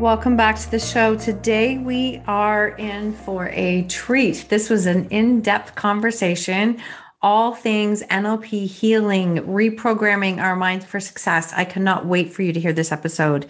Welcome 0.00 0.34
back 0.34 0.58
to 0.58 0.70
the 0.70 0.78
show. 0.78 1.14
Today 1.14 1.76
we 1.76 2.22
are 2.26 2.68
in 2.68 3.12
for 3.12 3.50
a 3.50 3.82
treat. 3.82 4.46
This 4.48 4.70
was 4.70 4.86
an 4.86 5.06
in 5.10 5.42
depth 5.42 5.74
conversation, 5.74 6.80
all 7.20 7.54
things 7.54 8.02
NLP 8.04 8.66
healing, 8.66 9.40
reprogramming 9.40 10.40
our 10.40 10.56
minds 10.56 10.86
for 10.86 11.00
success. 11.00 11.52
I 11.54 11.66
cannot 11.66 12.06
wait 12.06 12.32
for 12.32 12.40
you 12.40 12.50
to 12.54 12.58
hear 12.58 12.72
this 12.72 12.92
episode. 12.92 13.44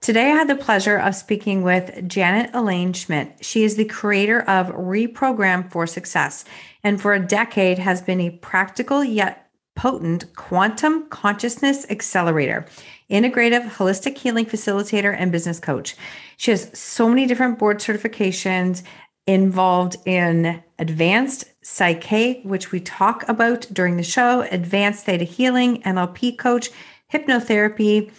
Today 0.00 0.30
I 0.30 0.36
had 0.36 0.48
the 0.48 0.54
pleasure 0.54 0.96
of 0.96 1.16
speaking 1.16 1.62
with 1.62 2.08
Janet 2.08 2.50
Elaine 2.54 2.92
Schmidt. 2.92 3.44
She 3.44 3.64
is 3.64 3.74
the 3.74 3.84
creator 3.84 4.42
of 4.42 4.68
Reprogram 4.68 5.68
for 5.72 5.88
Success 5.88 6.44
and 6.84 7.02
for 7.02 7.14
a 7.14 7.26
decade 7.26 7.80
has 7.80 8.00
been 8.00 8.20
a 8.20 8.30
practical 8.30 9.02
yet 9.02 9.50
potent 9.74 10.34
quantum 10.36 11.08
consciousness 11.08 11.84
accelerator 11.90 12.64
integrative 13.10 13.70
holistic 13.70 14.18
healing 14.18 14.46
facilitator 14.46 15.14
and 15.16 15.30
business 15.32 15.60
coach. 15.60 15.96
She 16.36 16.50
has 16.50 16.76
so 16.78 17.08
many 17.08 17.26
different 17.26 17.58
board 17.58 17.78
certifications 17.78 18.82
involved 19.26 19.96
in 20.06 20.62
advanced 20.78 21.44
PSYCH-K, 21.64 22.42
which 22.44 22.70
we 22.70 22.80
talk 22.80 23.28
about 23.28 23.66
during 23.72 23.96
the 23.96 24.02
show, 24.02 24.42
advanced 24.50 25.04
theta 25.04 25.24
healing, 25.24 25.82
NLP 25.82 26.38
coach, 26.38 26.70
hypnotherapy, 27.12 28.12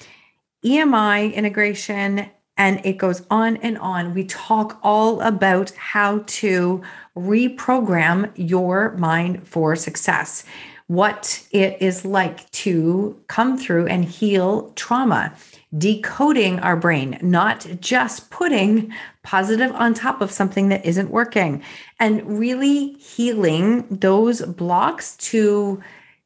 EMI 0.66 1.34
integration, 1.34 2.30
and 2.58 2.84
it 2.84 2.98
goes 2.98 3.22
on 3.30 3.58
and 3.58 3.78
on. 3.78 4.14
We 4.14 4.26
talk 4.26 4.80
all 4.82 5.22
about 5.22 5.72
how 5.72 6.24
to 6.26 6.82
reprogram 7.16 8.32
your 8.36 8.92
mind 8.98 9.48
for 9.48 9.76
success 9.76 10.44
what 10.88 11.46
it 11.52 11.82
is 11.82 12.06
like 12.06 12.50
to 12.52 13.22
come 13.28 13.58
through 13.58 13.88
and 13.88 14.06
heal 14.06 14.72
trauma, 14.76 15.34
decoding 15.78 16.60
our 16.60 16.78
brain, 16.78 17.20
not 17.22 17.68
just 17.82 18.30
putting 18.32 18.92
positive 19.24 19.74
on 19.76 19.94
top 19.94 20.22
of 20.22 20.32
something 20.32 20.70
that 20.70 20.86
isn't 20.86 21.12
working, 21.12 21.62
and 22.00 22.40
really 22.40 22.94
healing 22.94 23.86
those 23.90 24.42
blocks 24.42 25.18
to 25.18 25.82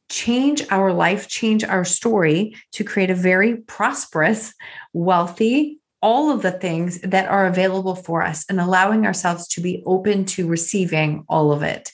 change 0.08 0.62
our 0.70 0.92
life, 0.92 1.26
change 1.26 1.64
our 1.64 1.84
story 1.84 2.54
to 2.70 2.84
create 2.84 3.10
a 3.10 3.14
very 3.14 3.56
prosperous, 3.56 4.54
wealthy, 4.92 5.80
all 6.02 6.30
of 6.30 6.42
the 6.42 6.52
things 6.52 7.00
that 7.00 7.28
are 7.28 7.46
available 7.46 7.94
for 7.94 8.22
us 8.22 8.44
and 8.48 8.60
allowing 8.60 9.06
ourselves 9.06 9.48
to 9.48 9.60
be 9.60 9.82
open 9.86 10.24
to 10.24 10.46
receiving 10.46 11.24
all 11.28 11.50
of 11.50 11.62
it 11.62 11.90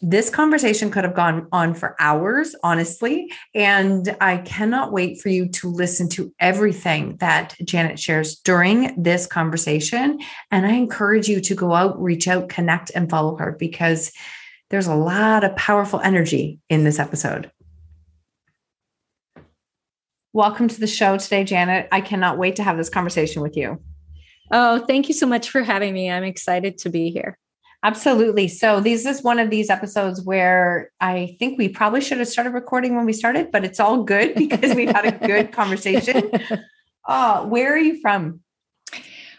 this 0.00 0.30
conversation 0.30 0.90
could 0.90 1.04
have 1.04 1.14
gone 1.14 1.48
on 1.52 1.74
for 1.74 1.96
hours, 1.98 2.54
honestly. 2.62 3.32
And 3.54 4.16
I 4.20 4.38
cannot 4.38 4.92
wait 4.92 5.20
for 5.20 5.28
you 5.28 5.48
to 5.48 5.70
listen 5.70 6.08
to 6.10 6.32
everything 6.38 7.16
that 7.16 7.56
Janet 7.64 7.98
shares 7.98 8.36
during 8.36 9.00
this 9.00 9.26
conversation. 9.26 10.20
And 10.50 10.66
I 10.66 10.72
encourage 10.72 11.28
you 11.28 11.40
to 11.40 11.54
go 11.54 11.74
out, 11.74 12.00
reach 12.00 12.28
out, 12.28 12.48
connect, 12.48 12.90
and 12.94 13.10
follow 13.10 13.36
her 13.38 13.56
because 13.58 14.12
there's 14.70 14.86
a 14.86 14.94
lot 14.94 15.44
of 15.44 15.56
powerful 15.56 16.00
energy 16.00 16.60
in 16.68 16.84
this 16.84 16.98
episode. 16.98 17.50
Welcome 20.32 20.68
to 20.68 20.78
the 20.78 20.86
show 20.86 21.16
today, 21.16 21.42
Janet. 21.42 21.88
I 21.90 22.00
cannot 22.00 22.38
wait 22.38 22.56
to 22.56 22.62
have 22.62 22.76
this 22.76 22.90
conversation 22.90 23.42
with 23.42 23.56
you. 23.56 23.82
Oh, 24.52 24.78
thank 24.78 25.08
you 25.08 25.14
so 25.14 25.26
much 25.26 25.50
for 25.50 25.62
having 25.62 25.92
me. 25.92 26.10
I'm 26.10 26.22
excited 26.22 26.78
to 26.78 26.90
be 26.90 27.10
here. 27.10 27.38
Absolutely. 27.84 28.48
So 28.48 28.80
this 28.80 29.06
is 29.06 29.22
one 29.22 29.38
of 29.38 29.50
these 29.50 29.70
episodes 29.70 30.20
where 30.20 30.90
I 31.00 31.36
think 31.38 31.58
we 31.58 31.68
probably 31.68 32.00
should 32.00 32.18
have 32.18 32.26
started 32.26 32.50
recording 32.50 32.96
when 32.96 33.06
we 33.06 33.12
started, 33.12 33.52
but 33.52 33.64
it's 33.64 33.78
all 33.78 34.02
good 34.02 34.34
because 34.34 34.74
we've 34.74 34.90
had 34.90 35.06
a 35.06 35.26
good 35.26 35.52
conversation. 35.52 36.30
Uh, 37.06 37.46
where 37.46 37.72
are 37.72 37.78
you 37.78 38.00
from? 38.00 38.40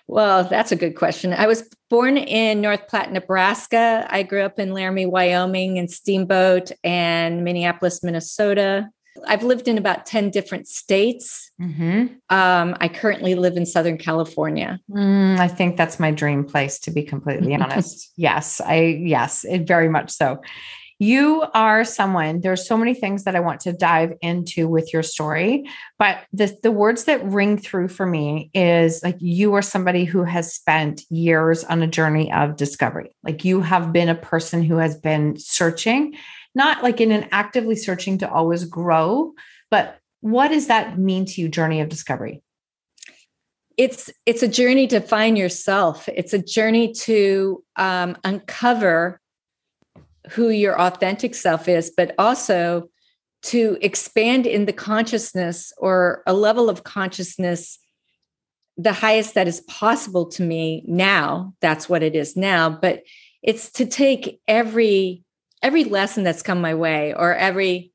Well, 0.08 0.46
that's 0.46 0.72
a 0.72 0.76
good 0.76 0.96
question. 0.96 1.34
I 1.34 1.46
was 1.46 1.70
born 1.90 2.18
in 2.18 2.62
North 2.62 2.88
Platte, 2.88 3.12
Nebraska. 3.12 4.08
I 4.10 4.24
grew 4.24 4.42
up 4.42 4.58
in 4.58 4.74
Laramie, 4.74 5.06
Wyoming, 5.06 5.78
and 5.78 5.92
Steamboat, 5.92 6.72
and 6.84 7.44
Minneapolis, 7.44 8.02
Minnesota. 8.04 8.90
I've 9.28 9.44
lived 9.44 9.68
in 9.68 9.78
about 9.78 10.06
10 10.06 10.30
different 10.30 10.68
states. 10.68 11.52
Mm-hmm. 11.62 12.16
Um, 12.30 12.78
I 12.80 12.88
currently 12.88 13.36
live 13.36 13.58
in 13.58 13.66
Southern 13.66 13.98
California. 13.98 14.80
Mm, 14.90 15.40
I 15.40 15.48
think 15.48 15.78
that's 15.78 16.00
my 16.00 16.12
dream 16.12 16.44
place, 16.44 16.80
to 16.80 16.92
be 16.92 17.04
completely 17.04 17.56
honest. 17.60 18.12
yes, 18.16 18.62
I, 18.62 19.00
yes, 19.02 19.46
it, 19.46 19.68
very 19.68 19.90
much 19.90 20.12
so. 20.12 20.42
You 21.02 21.46
are 21.54 21.86
someone, 21.86 22.42
there's 22.42 22.68
so 22.68 22.76
many 22.76 22.94
things 22.94 23.24
that 23.24 23.34
I 23.34 23.40
want 23.40 23.62
to 23.62 23.72
dive 23.72 24.12
into 24.22 24.68
with 24.68 24.92
your 24.92 25.02
story, 25.02 25.64
but 25.98 26.18
the, 26.34 26.54
the 26.62 26.72
words 26.72 27.06
that 27.06 27.24
ring 27.24 27.58
through 27.58 27.88
for 27.88 28.06
me 28.06 28.52
is 28.54 29.02
like 29.02 29.16
you 29.20 29.54
are 29.54 29.62
somebody 29.62 30.04
who 30.04 30.24
has 30.24 30.54
spent 30.54 31.04
years 31.10 31.64
on 31.64 31.82
a 31.82 31.88
journey 31.88 32.34
of 32.34 32.58
discovery. 32.58 33.16
Like 33.24 33.46
you 33.46 33.62
have 33.62 33.94
been 33.94 34.10
a 34.10 34.16
person 34.16 34.62
who 34.62 34.76
has 34.76 34.98
been 34.98 35.40
searching 35.40 36.16
not 36.56 36.84
like 36.84 37.00
in 37.02 37.12
an 37.12 37.28
actively 37.32 37.76
searching 37.76 38.18
to 38.20 38.32
always 38.32 38.66
grow, 38.66 39.34
but 39.70 40.00
what 40.22 40.50
does 40.50 40.68
that 40.68 40.98
mean 40.98 41.26
to 41.26 41.42
you, 41.42 41.50
journey 41.50 41.82
of 41.82 41.90
discovery? 41.90 42.42
It's 43.78 44.10
it's 44.26 44.44
a 44.44 44.48
journey 44.48 44.88
to 44.88 45.00
find 45.00 45.38
yourself. 45.38 46.10
It's 46.10 46.34
a 46.34 46.44
journey 46.44 46.94
to 46.94 47.64
um, 47.78 48.18
uncover 48.24 49.22
who 50.32 50.50
your 50.50 50.80
authentic 50.80 51.34
self 51.34 51.68
is, 51.70 51.92
but 51.96 52.14
also 52.20 52.90
to 53.42 53.78
expand 53.82 54.46
in 54.46 54.66
the 54.66 54.74
consciousness 54.74 55.72
or 55.78 56.24
a 56.28 56.34
level 56.34 56.70
of 56.70 56.84
consciousness 56.84 57.80
the 58.78 58.94
highest 58.94 59.34
that 59.34 59.48
is 59.48 59.60
possible 59.62 60.26
to 60.26 60.42
me 60.42 60.84
now 60.88 61.54
that's 61.62 61.90
what 61.90 62.04
it 62.04 62.16
is 62.16 62.36
now 62.36 62.70
but 62.70 63.04
it's 63.42 63.72
to 63.72 63.86
take 63.86 64.40
every 64.48 65.24
every 65.62 65.84
lesson 65.84 66.24
that's 66.24 66.42
come 66.42 66.62
my 66.62 66.76
way 66.76 67.14
or 67.14 67.36
every 67.36 67.92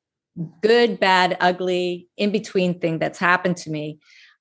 good, 0.61 0.99
bad, 0.99 1.37
ugly, 1.41 2.09
in 2.17 2.31
between 2.31 2.79
thing 2.81 2.99
that's 2.99 3.19
happened 3.19 3.57
to 3.59 3.71
me, 3.71 3.99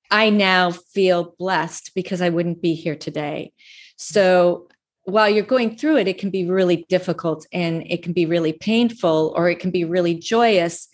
I 0.10 0.30
now 0.30 0.72
feel 0.72 1.36
blessed 1.38 1.92
because 1.96 2.22
I 2.22 2.30
wouldn't 2.30 2.62
be 2.62 2.74
here 2.74 2.96
today. 2.96 3.52
So 3.96 4.68
while 5.06 5.30
you're 5.30 5.44
going 5.44 5.78
through 5.78 5.98
it, 5.98 6.08
it 6.08 6.18
can 6.18 6.30
be 6.30 6.50
really 6.50 6.86
difficult 6.90 7.46
and 7.52 7.84
it 7.88 8.04
can 8.04 8.14
be 8.14 8.26
really 8.26 8.54
painful 8.54 9.34
or 9.36 9.50
it 9.50 9.60
can 9.60 9.72
be 9.72 9.86
really 9.86 10.16
joyous. 10.16 10.88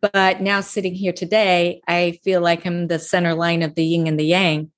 But 0.00 0.40
now 0.42 0.60
sitting 0.60 0.94
here 0.94 1.12
today, 1.12 1.80
I 1.88 2.18
feel 2.22 2.40
like 2.40 2.66
I'm 2.66 2.88
the 2.88 2.98
center 2.98 3.34
line 3.34 3.62
of 3.62 3.74
the 3.74 3.84
yin 3.84 4.06
and 4.06 4.18
the 4.18 4.26
yang. 4.26 4.70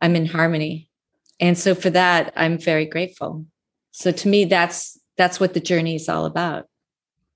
I'm 0.00 0.16
in 0.16 0.26
harmony. 0.26 0.90
And 1.40 1.56
so 1.56 1.74
for 1.74 1.90
that, 1.90 2.32
I'm 2.36 2.58
very 2.58 2.86
grateful. 2.86 3.46
So 3.92 4.10
to 4.10 4.28
me, 4.28 4.44
that's 4.44 4.97
that's 5.18 5.38
what 5.38 5.52
the 5.52 5.60
journey 5.60 5.96
is 5.96 6.08
all 6.08 6.24
about. 6.24 6.66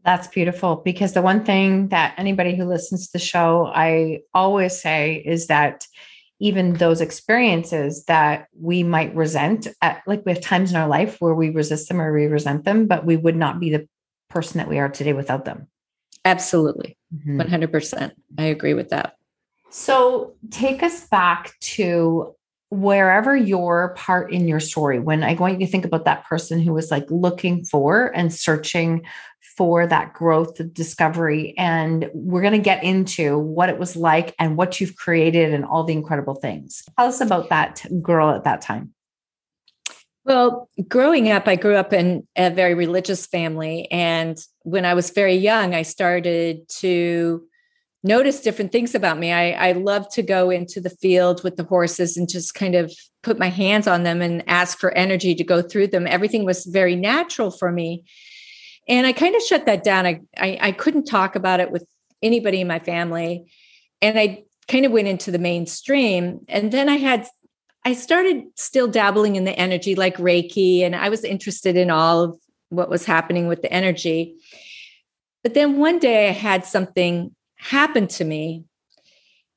That's 0.04 0.26
beautiful 0.28 0.76
because 0.76 1.12
the 1.12 1.22
one 1.22 1.44
thing 1.44 1.88
that 1.88 2.14
anybody 2.16 2.56
who 2.56 2.64
listens 2.64 3.06
to 3.06 3.12
the 3.12 3.24
show, 3.24 3.70
I 3.72 4.20
always 4.32 4.80
say 4.80 5.22
is 5.24 5.48
that 5.48 5.86
even 6.40 6.74
those 6.74 7.00
experiences 7.00 8.04
that 8.06 8.48
we 8.58 8.82
might 8.82 9.14
resent, 9.14 9.68
at, 9.80 10.02
like 10.08 10.24
we 10.26 10.32
have 10.32 10.40
times 10.40 10.70
in 10.70 10.76
our 10.76 10.88
life 10.88 11.18
where 11.20 11.34
we 11.34 11.50
resist 11.50 11.88
them 11.88 12.00
or 12.00 12.12
we 12.12 12.26
resent 12.26 12.64
them, 12.64 12.86
but 12.86 13.04
we 13.04 13.16
would 13.16 13.36
not 13.36 13.60
be 13.60 13.70
the 13.70 13.86
person 14.28 14.58
that 14.58 14.68
we 14.68 14.80
are 14.80 14.88
today 14.88 15.12
without 15.12 15.44
them. 15.44 15.68
Absolutely. 16.24 16.96
Mm-hmm. 17.14 17.40
100%. 17.40 18.12
I 18.38 18.44
agree 18.44 18.74
with 18.74 18.88
that. 18.88 19.14
So 19.70 20.34
take 20.50 20.82
us 20.82 21.06
back 21.06 21.52
to 21.60 22.34
wherever 22.72 23.36
your 23.36 23.92
part 23.96 24.32
in 24.32 24.48
your 24.48 24.58
story, 24.58 24.98
when 24.98 25.22
I 25.22 25.34
want 25.34 25.60
you 25.60 25.66
to 25.66 25.70
think 25.70 25.84
about 25.84 26.06
that 26.06 26.24
person 26.24 26.58
who 26.58 26.72
was 26.72 26.90
like 26.90 27.04
looking 27.10 27.66
for 27.66 28.06
and 28.16 28.32
searching 28.32 29.04
for 29.58 29.86
that 29.86 30.14
growth 30.14 30.58
discovery. 30.72 31.54
And 31.58 32.10
we're 32.14 32.40
going 32.40 32.54
to 32.54 32.58
get 32.58 32.82
into 32.82 33.38
what 33.38 33.68
it 33.68 33.78
was 33.78 33.94
like 33.94 34.34
and 34.38 34.56
what 34.56 34.80
you've 34.80 34.96
created 34.96 35.52
and 35.52 35.66
all 35.66 35.84
the 35.84 35.92
incredible 35.92 36.34
things. 36.34 36.82
Tell 36.98 37.08
us 37.08 37.20
about 37.20 37.50
that 37.50 37.84
girl 38.00 38.30
at 38.30 38.44
that 38.44 38.62
time. 38.62 38.94
Well, 40.24 40.70
growing 40.88 41.30
up, 41.30 41.46
I 41.48 41.56
grew 41.56 41.74
up 41.74 41.92
in 41.92 42.26
a 42.36 42.48
very 42.48 42.72
religious 42.72 43.26
family. 43.26 43.86
And 43.90 44.38
when 44.60 44.86
I 44.86 44.94
was 44.94 45.10
very 45.10 45.34
young, 45.34 45.74
I 45.74 45.82
started 45.82 46.66
to 46.78 47.44
notice 48.02 48.40
different 48.40 48.72
things 48.72 48.94
about 48.94 49.18
me. 49.18 49.32
I, 49.32 49.50
I 49.52 49.72
love 49.72 50.08
to 50.14 50.22
go 50.22 50.50
into 50.50 50.80
the 50.80 50.90
field 50.90 51.44
with 51.44 51.56
the 51.56 51.64
horses 51.64 52.16
and 52.16 52.28
just 52.28 52.54
kind 52.54 52.74
of 52.74 52.92
put 53.22 53.38
my 53.38 53.48
hands 53.48 53.86
on 53.86 54.02
them 54.02 54.20
and 54.20 54.42
ask 54.48 54.78
for 54.78 54.90
energy 54.92 55.34
to 55.34 55.44
go 55.44 55.62
through 55.62 55.88
them. 55.88 56.06
Everything 56.06 56.44
was 56.44 56.66
very 56.66 56.96
natural 56.96 57.50
for 57.50 57.70
me. 57.70 58.04
And 58.88 59.06
I 59.06 59.12
kind 59.12 59.36
of 59.36 59.42
shut 59.42 59.66
that 59.66 59.84
down. 59.84 60.06
I, 60.06 60.20
I, 60.36 60.58
I 60.60 60.72
couldn't 60.72 61.04
talk 61.04 61.36
about 61.36 61.60
it 61.60 61.70
with 61.70 61.86
anybody 62.20 62.60
in 62.60 62.66
my 62.66 62.80
family. 62.80 63.52
And 64.00 64.18
I 64.18 64.44
kind 64.66 64.84
of 64.84 64.92
went 64.92 65.08
into 65.08 65.30
the 65.30 65.38
mainstream. 65.38 66.40
And 66.48 66.72
then 66.72 66.88
I 66.88 66.96
had 66.96 67.28
I 67.84 67.94
started 67.94 68.44
still 68.54 68.86
dabbling 68.86 69.34
in 69.34 69.44
the 69.44 69.58
energy 69.58 69.96
like 69.96 70.16
Reiki, 70.16 70.82
and 70.82 70.94
I 70.94 71.08
was 71.08 71.24
interested 71.24 71.76
in 71.76 71.90
all 71.90 72.22
of 72.22 72.38
what 72.68 72.88
was 72.88 73.04
happening 73.04 73.48
with 73.48 73.62
the 73.62 73.72
energy. 73.72 74.36
But 75.42 75.54
then 75.54 75.78
one 75.78 75.98
day 75.98 76.28
I 76.28 76.32
had 76.32 76.64
something 76.64 77.34
happen 77.62 78.08
to 78.08 78.24
me, 78.24 78.64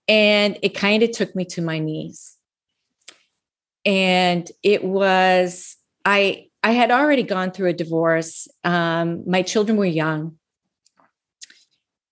and 0.08 0.58
it 0.62 0.70
kind 0.70 1.04
of 1.04 1.12
took 1.12 1.36
me 1.36 1.46
to 1.46 1.62
my 1.62 1.80
knees. 1.80 2.38
And 3.84 4.50
it 4.64 4.84
was, 4.84 5.76
I, 6.06 6.48
I 6.64 6.72
had 6.72 6.92
already 6.92 7.24
gone 7.24 7.52
through 7.52 7.70
a 7.70 7.74
divorce. 7.74 8.48
Um, 8.64 9.24
my 9.28 9.42
children 9.42 9.78
were 9.78 9.86
young, 9.86 10.38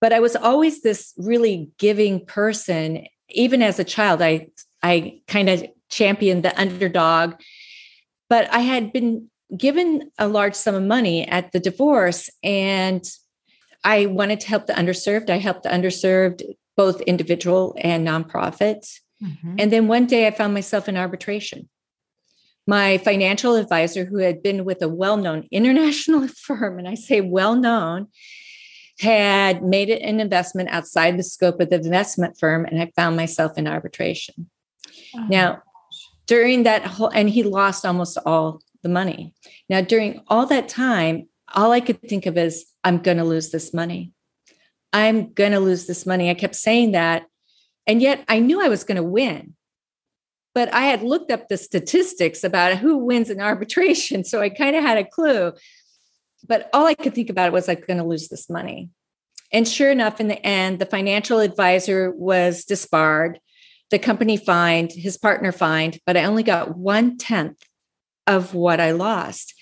but 0.02 0.12
I 0.12 0.20
was 0.20 0.36
always 0.36 0.82
this 0.82 1.14
really 1.18 1.72
giving 1.78 2.26
person. 2.26 3.06
Even 3.30 3.62
as 3.62 3.80
a 3.80 3.84
child, 3.84 4.22
I 4.22 4.50
I 4.84 5.22
kind 5.28 5.50
of 5.50 5.66
championed 5.90 6.44
the 6.44 6.60
underdog. 6.60 7.36
But 8.30 8.52
I 8.54 8.60
had 8.60 8.92
been 8.92 9.30
given 9.56 10.12
a 10.18 10.28
large 10.28 10.56
sum 10.56 10.76
of 10.76 10.84
money 10.84 11.28
at 11.28 11.52
the 11.52 11.60
divorce 11.60 12.30
and 12.44 13.04
I 13.84 14.06
wanted 14.06 14.40
to 14.42 14.48
help 14.48 14.68
the 14.68 14.74
underserved. 14.74 15.30
I 15.30 15.38
helped 15.38 15.64
the 15.64 15.70
underserved, 15.70 16.44
both 16.76 17.02
individual 17.02 17.76
and 17.80 18.08
nonprofits. 18.08 19.00
Mm-hmm. 19.22 19.56
And 19.60 19.72
then 19.72 19.88
one 19.88 20.06
day 20.06 20.28
I 20.28 20.32
found 20.32 20.54
myself 20.54 20.88
in 20.88 20.98
arbitration. 20.98 21.70
My 22.66 22.98
financial 22.98 23.56
advisor, 23.56 24.06
who 24.06 24.18
had 24.18 24.42
been 24.42 24.64
with 24.64 24.82
a 24.82 24.88
well 24.88 25.18
known 25.18 25.48
international 25.52 26.28
firm, 26.28 26.80
and 26.80 26.88
I 26.88 26.96
say 26.96 27.22
well 27.22 27.56
known, 27.56 28.08
had 29.00 29.64
made 29.64 29.90
it 29.90 30.02
an 30.02 30.20
investment 30.20 30.70
outside 30.70 31.18
the 31.18 31.24
scope 31.24 31.60
of 31.60 31.70
the 31.70 31.76
investment 31.76 32.38
firm, 32.40 32.66
and 32.66 32.82
I 32.82 32.92
found 32.96 33.16
myself 33.16 33.58
in 33.58 33.68
arbitration. 33.68 34.50
Oh. 35.16 35.26
Now, 35.30 35.64
during 36.26 36.64
that 36.64 36.86
whole, 36.86 37.10
and 37.10 37.30
he 37.30 37.44
lost 37.44 37.86
almost 37.86 38.18
all 38.26 38.62
the 38.82 38.90
money. 38.90 39.34
Now, 39.70 39.82
during 39.82 40.22
all 40.28 40.46
that 40.46 40.70
time, 40.70 41.28
all 41.54 41.72
I 41.72 41.80
could 41.80 42.02
think 42.02 42.26
of 42.26 42.38
is, 42.38 42.66
I'm 42.84 43.00
going 43.00 43.18
to 43.18 43.24
lose 43.24 43.52
this 43.52 43.74
money. 43.74 44.12
I'm 44.92 45.34
going 45.34 45.52
to 45.52 45.60
lose 45.60 45.86
this 45.86 46.06
money. 46.06 46.30
I 46.30 46.34
kept 46.34 46.56
saying 46.56 46.92
that. 46.92 47.26
And 47.88 48.02
yet 48.02 48.24
I 48.28 48.40
knew 48.40 48.62
I 48.62 48.70
was 48.70 48.84
going 48.84 48.98
to 48.98 49.04
win. 49.04 49.56
But 50.56 50.72
I 50.74 50.82
had 50.82 51.02
looked 51.02 51.32
up 51.32 51.48
the 51.48 51.58
statistics 51.58 52.44
about 52.44 52.78
who 52.78 52.98
wins 52.98 53.30
in 53.30 53.42
arbitration. 53.42 54.24
So 54.24 54.42
I 54.42 54.50
kind 54.50 54.76
of 54.76 54.84
had 54.84 54.98
a 54.98 55.06
clue. 55.06 55.54
But 56.48 56.70
all 56.74 56.86
I 56.86 56.94
could 56.94 57.16
think 57.16 57.30
about 57.30 57.52
was 57.52 57.68
I'm 57.68 57.82
going 57.88 57.98
to 57.98 58.04
lose 58.04 58.28
this 58.28 58.50
money. 58.50 58.90
And 59.52 59.68
sure 59.68 59.92
enough, 59.92 60.20
in 60.20 60.28
the 60.28 60.46
end, 60.46 60.80
the 60.80 60.86
financial 60.86 61.40
advisor 61.40 62.12
was 62.12 62.66
disbarred 62.66 63.40
the 63.94 64.00
company 64.00 64.38
fined, 64.38 64.92
his 64.92 65.18
partner 65.20 65.52
fined, 65.52 66.00
but 66.08 66.18
I 66.18 66.24
only 66.24 66.42
got 66.42 66.76
one 66.76 67.16
tenth 67.16 67.62
of 68.26 68.56
what 68.56 68.80
I 68.80 68.90
lost. 68.90 69.54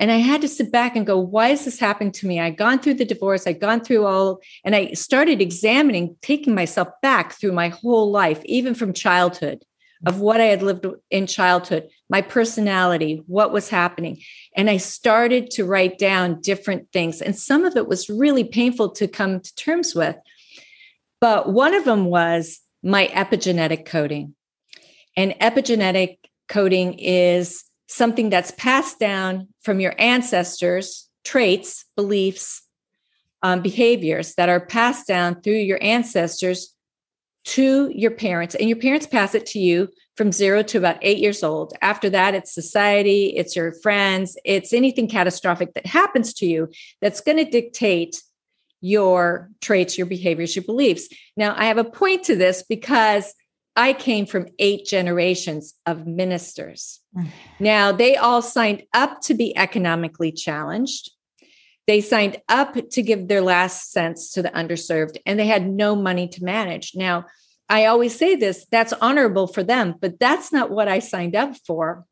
And 0.00 0.10
I 0.10 0.16
had 0.16 0.40
to 0.40 0.48
sit 0.48 0.72
back 0.72 0.96
and 0.96 1.06
go, 1.06 1.18
why 1.18 1.48
is 1.48 1.66
this 1.66 1.78
happening 1.78 2.10
to 2.12 2.26
me? 2.26 2.40
I'd 2.40 2.56
gone 2.56 2.78
through 2.78 2.94
the 2.94 3.04
divorce, 3.04 3.46
I'd 3.46 3.60
gone 3.60 3.82
through 3.82 4.06
all, 4.06 4.40
and 4.64 4.74
I 4.74 4.92
started 4.92 5.42
examining, 5.42 6.16
taking 6.22 6.54
myself 6.54 6.88
back 7.02 7.34
through 7.34 7.52
my 7.52 7.68
whole 7.68 8.10
life, 8.10 8.42
even 8.46 8.74
from 8.74 8.94
childhood, 8.94 9.62
of 10.06 10.18
what 10.18 10.40
I 10.40 10.46
had 10.46 10.62
lived 10.62 10.86
in 11.10 11.26
childhood, 11.26 11.90
my 12.08 12.22
personality, 12.22 13.22
what 13.26 13.52
was 13.52 13.68
happening. 13.68 14.22
And 14.56 14.70
I 14.70 14.78
started 14.78 15.50
to 15.52 15.66
write 15.66 15.98
down 15.98 16.40
different 16.40 16.90
things. 16.92 17.20
And 17.20 17.36
some 17.36 17.66
of 17.66 17.76
it 17.76 17.86
was 17.86 18.08
really 18.08 18.44
painful 18.44 18.92
to 18.92 19.06
come 19.06 19.40
to 19.40 19.54
terms 19.54 19.94
with. 19.94 20.16
But 21.20 21.52
one 21.52 21.74
of 21.74 21.84
them 21.84 22.06
was 22.06 22.60
my 22.82 23.08
epigenetic 23.08 23.84
coding. 23.84 24.34
And 25.14 25.32
epigenetic 25.32 26.16
coding 26.48 26.94
is 26.94 27.64
something 27.90 28.30
that's 28.30 28.52
passed 28.52 29.00
down 29.00 29.48
from 29.62 29.80
your 29.80 29.94
ancestors, 29.98 31.08
traits, 31.24 31.84
beliefs, 31.96 32.62
um, 33.42 33.60
behaviors 33.62 34.34
that 34.36 34.48
are 34.48 34.64
passed 34.64 35.08
down 35.08 35.40
through 35.40 35.54
your 35.54 35.82
ancestors 35.82 36.74
to 37.44 37.90
your 37.92 38.12
parents. 38.12 38.54
And 38.54 38.68
your 38.68 38.78
parents 38.78 39.08
pass 39.08 39.34
it 39.34 39.44
to 39.46 39.58
you 39.58 39.88
from 40.16 40.30
zero 40.30 40.62
to 40.62 40.78
about 40.78 40.98
eight 41.02 41.18
years 41.18 41.42
old. 41.42 41.72
After 41.82 42.08
that, 42.10 42.34
it's 42.34 42.54
society, 42.54 43.34
it's 43.36 43.56
your 43.56 43.72
friends, 43.82 44.36
it's 44.44 44.72
anything 44.72 45.08
catastrophic 45.08 45.74
that 45.74 45.86
happens 45.86 46.32
to 46.34 46.46
you 46.46 46.68
that's 47.00 47.20
going 47.20 47.38
to 47.38 47.50
dictate 47.50 48.22
your 48.80 49.50
traits, 49.60 49.98
your 49.98 50.06
behaviors, 50.06 50.54
your 50.54 50.64
beliefs. 50.64 51.08
Now, 51.36 51.54
I 51.56 51.64
have 51.64 51.78
a 51.78 51.84
point 51.84 52.22
to 52.24 52.36
this 52.36 52.62
because 52.62 53.34
I 53.76 53.92
came 53.92 54.26
from 54.26 54.48
eight 54.58 54.84
generations 54.86 55.74
of 55.86 56.06
ministers. 56.06 57.00
Mm. 57.16 57.28
Now, 57.58 57.92
they 57.92 58.16
all 58.16 58.42
signed 58.42 58.82
up 58.92 59.20
to 59.22 59.34
be 59.34 59.56
economically 59.56 60.32
challenged. 60.32 61.10
They 61.86 62.00
signed 62.00 62.40
up 62.48 62.76
to 62.90 63.02
give 63.02 63.28
their 63.28 63.40
last 63.40 63.90
cents 63.90 64.32
to 64.32 64.42
the 64.42 64.50
underserved, 64.50 65.16
and 65.24 65.38
they 65.38 65.46
had 65.46 65.68
no 65.68 65.96
money 65.96 66.28
to 66.28 66.44
manage. 66.44 66.92
Now, 66.94 67.26
I 67.68 67.86
always 67.86 68.16
say 68.16 68.34
this 68.34 68.66
that's 68.70 68.92
honorable 68.94 69.46
for 69.46 69.62
them, 69.62 69.94
but 70.00 70.18
that's 70.18 70.52
not 70.52 70.70
what 70.70 70.88
I 70.88 70.98
signed 70.98 71.36
up 71.36 71.56
for. 71.66 72.04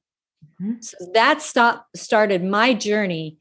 Mm-hmm. 0.60 0.80
So 0.80 0.96
that 1.14 1.42
stop, 1.42 1.86
started 1.94 2.44
my 2.44 2.74
journey 2.74 3.38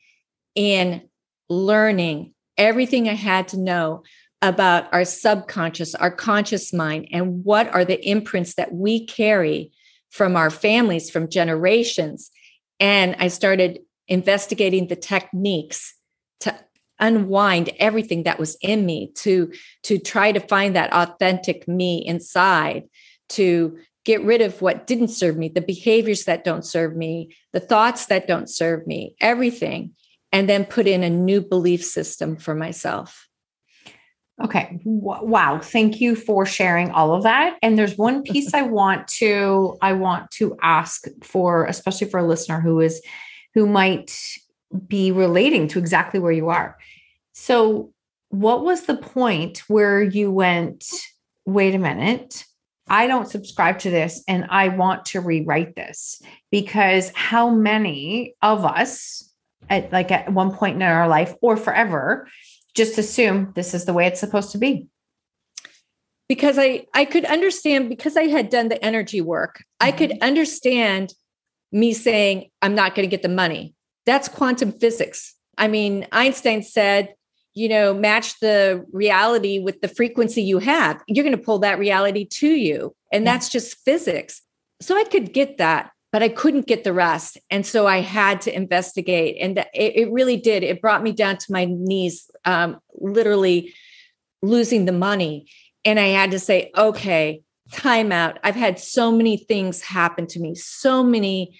in 0.55 1.07
learning 1.49 2.33
everything 2.57 3.07
I 3.07 3.13
had 3.13 3.49
to 3.49 3.59
know 3.59 4.03
about 4.41 4.91
our 4.93 5.05
subconscious, 5.05 5.95
our 5.95 6.11
conscious 6.11 6.71
mind, 6.73 7.07
and 7.11 7.43
what 7.43 7.73
are 7.73 7.85
the 7.85 8.07
imprints 8.07 8.55
that 8.55 8.73
we 8.73 9.05
carry 9.05 9.71
from 10.09 10.35
our 10.35 10.49
families, 10.49 11.09
from 11.09 11.29
generations. 11.29 12.31
And 12.79 13.15
I 13.19 13.27
started 13.29 13.79
investigating 14.07 14.87
the 14.87 14.95
techniques 14.95 15.95
to 16.41 16.55
unwind 16.99 17.69
everything 17.77 18.23
that 18.23 18.39
was 18.39 18.57
in 18.61 18.85
me 18.85 19.11
to 19.15 19.51
to 19.83 19.99
try 19.99 20.31
to 20.31 20.39
find 20.39 20.75
that 20.75 20.91
authentic 20.93 21.67
me 21.67 22.03
inside 22.05 22.83
to 23.29 23.77
get 24.03 24.23
rid 24.23 24.41
of 24.41 24.61
what 24.61 24.87
didn't 24.87 25.09
serve 25.09 25.37
me 25.37 25.47
the 25.47 25.61
behaviors 25.61 26.23
that 26.23 26.43
don't 26.43 26.65
serve 26.65 26.95
me 26.95 27.35
the 27.53 27.59
thoughts 27.59 28.07
that 28.07 28.27
don't 28.27 28.49
serve 28.49 28.87
me 28.87 29.15
everything 29.21 29.93
and 30.31 30.49
then 30.49 30.65
put 30.65 30.87
in 30.87 31.03
a 31.03 31.09
new 31.09 31.41
belief 31.41 31.83
system 31.83 32.35
for 32.35 32.53
myself. 32.53 33.26
Okay. 34.43 34.79
Wow. 34.83 35.59
Thank 35.59 35.99
you 35.99 36.15
for 36.15 36.45
sharing 36.45 36.91
all 36.91 37.15
of 37.15 37.23
that. 37.23 37.57
And 37.63 37.77
there's 37.77 37.97
one 37.97 38.21
piece 38.31 38.53
I 38.53 38.61
want 38.61 39.07
to 39.09 39.77
I 39.81 39.93
want 39.93 40.29
to 40.31 40.57
ask 40.61 41.05
for 41.23 41.65
especially 41.65 42.09
for 42.09 42.19
a 42.19 42.27
listener 42.27 42.61
who 42.61 42.79
is 42.79 43.01
who 43.53 43.65
might 43.65 44.15
be 44.87 45.11
relating 45.11 45.67
to 45.69 45.79
exactly 45.79 46.19
where 46.19 46.31
you 46.31 46.49
are. 46.49 46.77
So, 47.33 47.93
what 48.29 48.63
was 48.63 48.83
the 48.83 48.97
point 48.97 49.59
where 49.69 50.01
you 50.01 50.31
went, 50.31 50.85
wait 51.45 51.73
a 51.73 51.79
minute, 51.79 52.43
I 52.89 53.07
don't 53.07 53.29
subscribe 53.29 53.79
to 53.79 53.89
this 53.89 54.23
and 54.27 54.45
I 54.49 54.67
want 54.67 55.05
to 55.05 55.21
rewrite 55.21 55.75
this? 55.75 56.21
Because 56.51 57.11
how 57.15 57.49
many 57.49 58.35
of 58.41 58.65
us 58.65 59.31
at 59.69 59.91
like 59.91 60.11
at 60.11 60.31
one 60.31 60.51
point 60.53 60.75
in 60.75 60.81
our 60.81 61.07
life 61.07 61.33
or 61.41 61.57
forever 61.57 62.27
just 62.77 62.97
assume 62.97 63.51
this 63.55 63.73
is 63.73 63.85
the 63.85 63.93
way 63.93 64.05
it's 64.05 64.19
supposed 64.19 64.51
to 64.51 64.57
be. 64.57 64.87
Because 66.29 66.57
i 66.59 66.85
i 66.93 67.03
could 67.05 67.25
understand 67.25 67.89
because 67.89 68.15
i 68.15 68.23
had 68.23 68.49
done 68.49 68.69
the 68.69 68.83
energy 68.83 69.21
work 69.21 69.63
i 69.79 69.91
could 69.91 70.11
mm-hmm. 70.11 70.23
understand 70.23 71.13
me 71.71 71.93
saying 71.93 72.49
i'm 72.61 72.75
not 72.75 72.95
going 72.95 73.07
to 73.07 73.15
get 73.15 73.23
the 73.23 73.29
money. 73.43 73.73
That's 74.05 74.29
quantum 74.29 74.71
physics. 74.71 75.35
I 75.57 75.67
mean 75.67 76.07
einstein 76.11 76.63
said 76.63 77.13
you 77.53 77.67
know 77.67 77.93
match 77.93 78.39
the 78.39 78.85
reality 78.91 79.59
with 79.59 79.81
the 79.81 79.87
frequency 79.87 80.43
you 80.43 80.59
have. 80.59 81.01
You're 81.07 81.25
going 81.25 81.35
to 81.37 81.43
pull 81.43 81.59
that 81.59 81.79
reality 81.79 82.25
to 82.39 82.47
you 82.47 82.95
and 83.11 83.25
that's 83.25 83.49
just 83.49 83.77
physics. 83.85 84.41
So 84.81 84.95
I 84.95 85.05
could 85.05 85.33
get 85.33 85.57
that, 85.57 85.91
but 86.11 86.23
I 86.23 86.29
couldn't 86.29 86.67
get 86.67 86.83
the 86.83 86.93
rest. 86.93 87.37
And 87.49 87.65
so 87.65 87.85
I 87.85 87.99
had 87.99 88.41
to 88.41 88.55
investigate. 88.55 89.37
And 89.41 89.59
it, 89.73 89.95
it 89.95 90.11
really 90.11 90.37
did. 90.37 90.63
It 90.63 90.81
brought 90.81 91.03
me 91.03 91.11
down 91.11 91.37
to 91.37 91.51
my 91.51 91.65
knees, 91.65 92.29
um, 92.45 92.79
literally 92.95 93.73
losing 94.41 94.85
the 94.85 94.91
money. 94.91 95.49
And 95.83 95.99
I 95.99 96.07
had 96.07 96.31
to 96.31 96.39
say, 96.39 96.71
okay, 96.77 97.41
time 97.71 98.11
out. 98.11 98.39
I've 98.43 98.55
had 98.55 98.79
so 98.79 99.11
many 99.11 99.37
things 99.37 99.81
happen 99.81 100.27
to 100.27 100.39
me, 100.39 100.55
so 100.55 101.03
many 101.03 101.59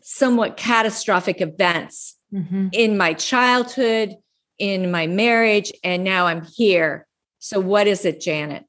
somewhat 0.00 0.56
catastrophic 0.56 1.40
events 1.40 2.16
mm-hmm. 2.32 2.68
in 2.72 2.96
my 2.96 3.14
childhood, 3.14 4.16
in 4.58 4.90
my 4.90 5.06
marriage, 5.06 5.72
and 5.82 6.04
now 6.04 6.26
I'm 6.26 6.42
here. 6.42 7.06
So, 7.38 7.60
what 7.60 7.86
is 7.86 8.04
it, 8.04 8.20
Janet? 8.20 8.64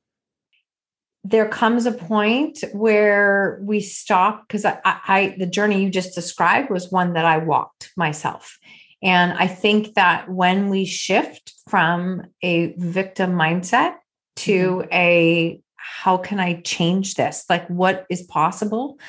There 1.24 1.48
comes 1.48 1.86
a 1.86 1.92
point 1.92 2.64
where 2.72 3.60
we 3.62 3.82
stop 3.82 4.48
because 4.48 4.66
I, 4.66 4.80
I, 4.86 5.36
the 5.38 5.46
journey 5.46 5.84
you 5.84 5.90
just 5.90 6.16
described 6.16 6.70
was 6.70 6.92
one 6.92 7.14
that 7.14 7.26
I 7.26 7.38
walked 7.38 7.92
myself. 7.98 8.58
And 9.02 9.34
I 9.34 9.48
think 9.48 9.96
that 9.96 10.30
when 10.30 10.70
we 10.70 10.86
shift 10.86 11.54
from 11.70 12.24
a 12.42 12.74
victim 12.78 13.34
mindset 13.34 13.96
to 14.38 14.78
mm-hmm. 14.78 14.94
a 14.94 15.62
how 15.76 16.18
can 16.18 16.40
I 16.40 16.62
change 16.62 17.16
this? 17.16 17.46
Like, 17.50 17.68
what 17.68 18.06
is 18.10 18.22
possible? 18.24 19.00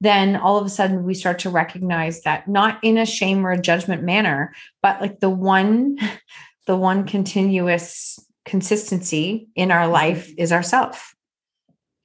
Then 0.00 0.34
all 0.34 0.58
of 0.58 0.66
a 0.66 0.70
sudden 0.70 1.04
we 1.04 1.14
start 1.14 1.40
to 1.40 1.50
recognize 1.50 2.22
that 2.22 2.48
not 2.48 2.82
in 2.82 2.98
a 2.98 3.06
shame 3.06 3.46
or 3.46 3.52
a 3.52 3.60
judgment 3.60 4.02
manner, 4.02 4.54
but 4.82 5.00
like 5.00 5.20
the 5.20 5.30
one, 5.30 5.98
the 6.66 6.76
one 6.76 7.04
continuous 7.04 8.18
consistency 8.44 9.48
in 9.54 9.70
our 9.70 9.84
mm-hmm. 9.84 9.92
life 9.92 10.32
is 10.36 10.52
ourself. 10.52 11.14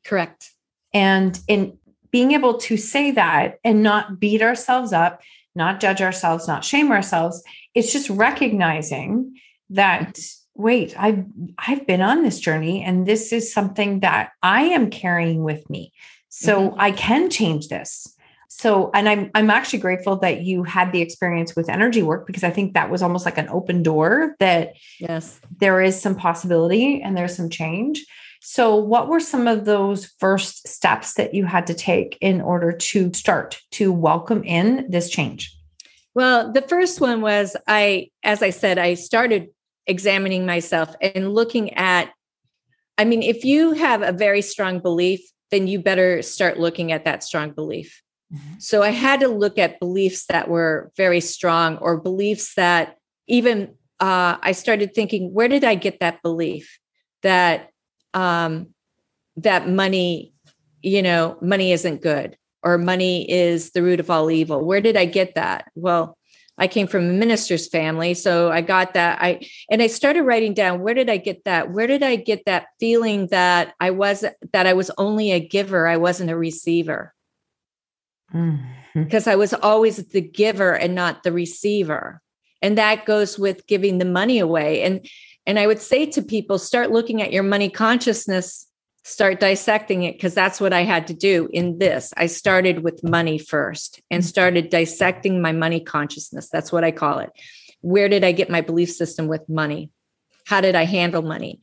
Correct. 0.08 0.52
And 0.94 1.40
in 1.48 1.78
being 2.12 2.32
able 2.32 2.58
to 2.60 2.78
say 2.78 3.12
that 3.12 3.60
and 3.64 3.84
not 3.84 4.20
beat 4.20 4.42
ourselves 4.42 4.94
up, 4.94 5.22
not 5.54 5.80
judge 5.80 6.02
ourselves, 6.02 6.48
not 6.48 6.64
shame 6.64 6.92
ourselves, 6.92 7.44
it's 7.76 7.92
just 7.92 8.10
recognizing 8.10 9.36
that 9.70 10.18
wait, 10.56 10.96
I've 10.98 11.26
I've 11.60 11.86
been 11.86 12.02
on 12.02 12.24
this 12.24 12.40
journey 12.40 12.84
and 12.84 13.06
this 13.06 13.32
is 13.32 13.54
something 13.54 14.00
that 14.00 14.32
I 14.42 14.64
am 14.64 14.90
carrying 14.90 15.44
with 15.44 15.70
me. 15.70 15.94
So 16.30 16.70
mm-hmm. 16.70 16.80
I 16.80 16.92
can 16.92 17.30
change 17.30 17.68
this. 17.68 18.16
So 18.48 18.90
and 18.94 19.08
I'm 19.08 19.30
I'm 19.36 19.50
actually 19.50 19.80
grateful 19.80 20.16
that 20.18 20.42
you 20.42 20.64
had 20.64 20.92
the 20.92 21.02
experience 21.02 21.56
with 21.56 21.70
energy 21.70 22.02
work 22.02 22.26
because 22.26 22.44
I 22.44 22.50
think 22.50 22.74
that 22.74 22.90
was 22.90 23.04
almost 23.04 23.26
like 23.26 23.38
an 23.38 23.50
open 23.50 23.84
door 23.84 24.36
that 24.40 24.74
yes, 25.00 25.40
there 25.60 25.82
is 25.82 26.02
some 26.02 26.16
possibility 26.16 27.02
and 27.02 27.16
there's 27.16 27.36
some 27.36 27.50
change. 27.50 28.06
So 28.42 28.76
what 28.76 29.08
were 29.08 29.20
some 29.20 29.48
of 29.48 29.66
those 29.66 30.06
first 30.20 30.68
steps 30.68 31.16
that 31.16 31.34
you 31.34 31.46
had 31.46 31.68
to 31.68 31.74
take 31.74 32.18
in 32.22 32.42
order 32.42 32.72
to 32.72 33.14
start 33.14 33.60
to 33.72 33.92
welcome 33.92 34.44
in 34.44 34.90
this 34.90 35.10
change? 35.10 35.56
Well, 36.14 36.52
the 36.52 36.62
first 36.64 37.00
one 37.00 37.22
was 37.22 37.56
I 37.68 38.10
as 38.24 38.42
I 38.42 38.50
said 38.50 38.78
I 38.78 38.96
started 38.96 39.50
examining 39.88 40.46
myself 40.46 40.94
and 41.02 41.34
looking 41.34 41.74
at 41.74 42.12
i 42.98 43.06
mean 43.06 43.24
if 43.24 43.44
you 43.46 43.72
have 43.72 44.02
a 44.02 44.12
very 44.12 44.42
strong 44.42 44.80
belief 44.80 45.22
then 45.50 45.66
you 45.66 45.80
better 45.80 46.22
start 46.22 46.60
looking 46.60 46.92
at 46.92 47.06
that 47.06 47.24
strong 47.24 47.52
belief 47.52 48.02
mm-hmm. 48.34 48.60
so 48.60 48.84
i 48.84 48.90
had 48.90 49.22
to 49.22 49.30
look 49.30 49.58
at 49.58 49.80
beliefs 49.80 50.26
that 50.28 50.50
were 50.50 50.92
very 50.98 51.22
strong 51.22 51.78
or 51.78 52.00
beliefs 52.00 52.54
that 52.56 52.98
even 53.28 53.74
uh, 54.02 54.38
i 54.42 54.52
started 54.52 54.94
thinking 54.94 55.34
where 55.34 55.48
did 55.48 55.64
i 55.64 55.74
get 55.74 56.02
that 56.02 56.22
belief 56.22 56.80
that 57.24 57.70
um, 58.14 58.68
that 59.38 59.70
money 59.70 60.34
you 60.82 61.02
know 61.02 61.38
money 61.42 61.72
isn't 61.72 62.02
good 62.02 62.38
or 62.64 62.78
money 62.78 63.30
is 63.30 63.72
the 63.72 63.84
root 63.84 64.00
of 64.00 64.10
all 64.10 64.30
evil 64.30 64.64
where 64.64 64.82
did 64.82 64.96
i 64.96 65.06
get 65.06 65.36
that 65.36 65.66
well 65.76 66.18
I 66.58 66.68
came 66.68 66.88
from 66.88 67.08
a 67.08 67.14
minister's 67.14 67.68
family. 67.68 68.14
So 68.14 68.52
I 68.52 68.62
got 68.62 68.96
that. 68.96 69.22
I 69.22 69.48
and 69.70 69.82
I 69.82 69.88
started 69.88 70.24
writing 70.24 70.54
down 70.54 70.82
where 70.82 70.96
did 70.96 71.10
I 71.10 71.18
get 71.18 71.44
that? 71.46 71.72
Where 71.72 71.88
did 71.88 72.02
I 72.02 72.16
get 72.16 72.46
that 72.46 72.68
feeling 72.80 73.28
that 73.28 73.76
I 73.80 73.92
was 73.92 74.26
that 74.54 74.66
I 74.66 74.74
was 74.74 74.90
only 74.98 75.32
a 75.32 75.40
giver, 75.40 75.88
I 75.88 75.98
wasn't 75.98 76.32
a 76.32 76.38
receiver. 76.38 77.14
Mm-hmm. 78.34 79.04
Because 79.04 79.28
I 79.28 79.36
was 79.36 79.54
always 79.54 79.98
the 80.08 80.22
giver 80.22 80.74
and 80.74 80.96
not 80.96 81.22
the 81.22 81.32
receiver. 81.32 82.22
And 82.64 82.78
that 82.80 83.06
goes 83.06 83.38
with 83.38 83.68
giving 83.68 84.00
the 84.00 84.06
money 84.06 84.40
away. 84.40 84.82
And 84.82 85.08
and 85.48 85.58
I 85.58 85.66
would 85.66 85.82
say 85.82 86.06
to 86.06 86.22
people, 86.22 86.60
start 86.60 86.92
looking 86.92 87.24
at 87.24 87.34
your 87.34 87.44
money 87.44 87.70
consciousness 87.70 88.68
start 89.08 89.40
dissecting 89.40 90.04
it 90.04 90.16
because 90.16 90.34
that's 90.34 90.60
what 90.60 90.74
I 90.74 90.84
had 90.84 91.08
to 91.08 91.14
do 91.14 91.48
in 91.54 91.78
this. 91.78 92.14
I 92.18 92.26
started 92.26 92.84
with 92.84 93.06
money 93.06 93.38
first 93.38 94.02
and 94.12 94.22
mm-hmm. 94.22 94.28
started 94.28 94.70
dissecting 94.70 95.42
my 95.42 95.54
money 95.54 95.80
consciousness. 95.80 96.50
That's 96.50 96.74
what 96.74 96.84
I 96.84 96.92
call 96.92 97.20
it. 97.20 97.30
Where 97.80 98.10
did 98.10 98.26
I 98.26 98.34
get 98.34 98.50
my 98.50 98.60
belief 98.60 98.92
system 98.92 99.28
with 99.28 99.48
money? 99.48 99.92
How 100.46 100.60
did 100.60 100.76
I 100.76 100.84
handle 100.84 101.22
money? 101.22 101.62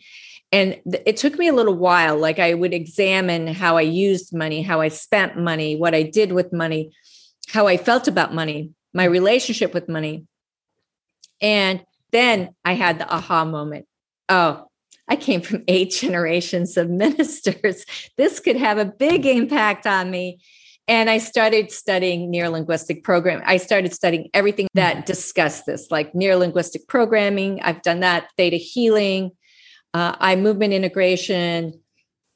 And 0.53 0.81
it 1.05 1.19
took 1.19 1.37
me 1.37 1.49
a 1.49 1.53
little 1.53 1.75
while. 1.75 2.17
Like 2.17 2.39
I 2.39 2.55
would 2.55 2.73
examine 2.73 3.49
how 3.49 3.77
I 3.77 3.83
used 3.83 4.35
money, 4.35 4.63
how 4.63 4.81
I 4.81 4.89
spent 4.89 5.37
money, 5.37 5.77
what 5.77 5.95
I 5.95 6.03
did 6.03 6.33
with 6.33 6.51
money, 6.51 6.93
how 7.49 7.67
I 7.67 7.77
felt 7.77 8.09
about 8.09 8.33
money, 8.33 8.71
my 8.95 9.05
relationship 9.05 9.75
with 9.75 9.87
money. 9.87 10.25
And 11.43 11.85
then 12.15 12.55
I 12.65 12.75
had 12.75 12.99
the 12.99 13.13
aha 13.13 13.45
moment. 13.45 13.87
Oh, 14.29 14.67
I 15.09 15.17
came 15.17 15.41
from 15.41 15.65
eight 15.69 15.91
generations 15.91 16.77
of 16.77 16.89
ministers. 16.89 17.85
This 18.17 18.41
could 18.41 18.57
have 18.57 18.79
a 18.79 18.85
big 18.85 19.27
impact 19.27 19.87
on 19.87 20.11
me. 20.11 20.39
And 20.87 21.09
I 21.09 21.17
started 21.17 21.73
studying 21.73 22.31
neurolinguistic 22.31 23.05
programming. 23.05 23.45
I 23.47 23.57
started 23.57 23.95
studying 23.95 24.29
everything 24.35 24.69
that 24.75 25.07
discussed 25.07 25.65
this, 25.65 25.91
like 25.91 26.13
neurolinguistic 26.13 26.87
programming. 26.89 27.63
I've 27.63 27.81
done 27.81 28.01
that, 28.01 28.29
theta 28.37 28.57
healing, 28.57 29.31
uh, 29.95 30.15
eye 30.19 30.37
movement 30.37 30.75
integration. 30.75 31.81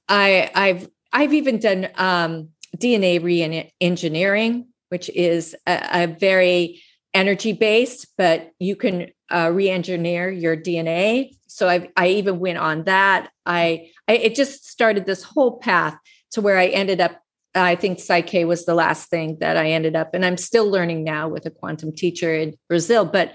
I, 0.08 0.50
have 0.54 0.88
I've 1.12 1.34
even 1.34 1.58
done 1.58 1.88
um, 1.96 2.48
DNA 2.74 3.22
re-engineering, 3.22 4.68
which 4.88 5.10
is 5.10 5.54
a, 5.66 6.04
a 6.04 6.06
very 6.06 6.82
energy 7.14 7.52
based, 7.52 8.06
but 8.16 8.52
you 8.58 8.76
can 8.76 9.08
uh, 9.30 9.50
re-engineer 9.52 10.30
your 10.30 10.56
DNA. 10.56 11.36
So 11.46 11.68
I 11.68 11.88
I 11.96 12.08
even 12.08 12.38
went 12.38 12.58
on 12.58 12.84
that. 12.84 13.30
I, 13.44 13.90
I 14.06 14.14
it 14.14 14.34
just 14.34 14.68
started 14.68 15.06
this 15.06 15.22
whole 15.22 15.58
path 15.58 15.96
to 16.32 16.40
where 16.40 16.58
I 16.58 16.66
ended 16.66 17.00
up. 17.00 17.20
I 17.54 17.74
think 17.74 17.98
PSYCH-K 17.98 18.44
was 18.44 18.66
the 18.66 18.74
last 18.74 19.08
thing 19.08 19.38
that 19.40 19.56
I 19.56 19.70
ended 19.70 19.96
up, 19.96 20.14
and 20.14 20.24
I'm 20.24 20.36
still 20.36 20.70
learning 20.70 21.02
now 21.02 21.28
with 21.28 21.46
a 21.46 21.50
quantum 21.50 21.92
teacher 21.92 22.34
in 22.34 22.54
Brazil. 22.68 23.04
But 23.04 23.34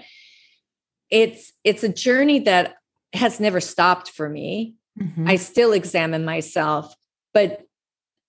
it's 1.10 1.52
it's 1.64 1.84
a 1.84 1.88
journey 1.88 2.40
that 2.40 2.76
has 3.12 3.40
never 3.40 3.60
stopped 3.60 4.10
for 4.10 4.28
me. 4.28 4.74
Mm-hmm. 4.98 5.28
I 5.28 5.36
still 5.36 5.72
examine 5.72 6.24
myself, 6.24 6.94
but 7.32 7.62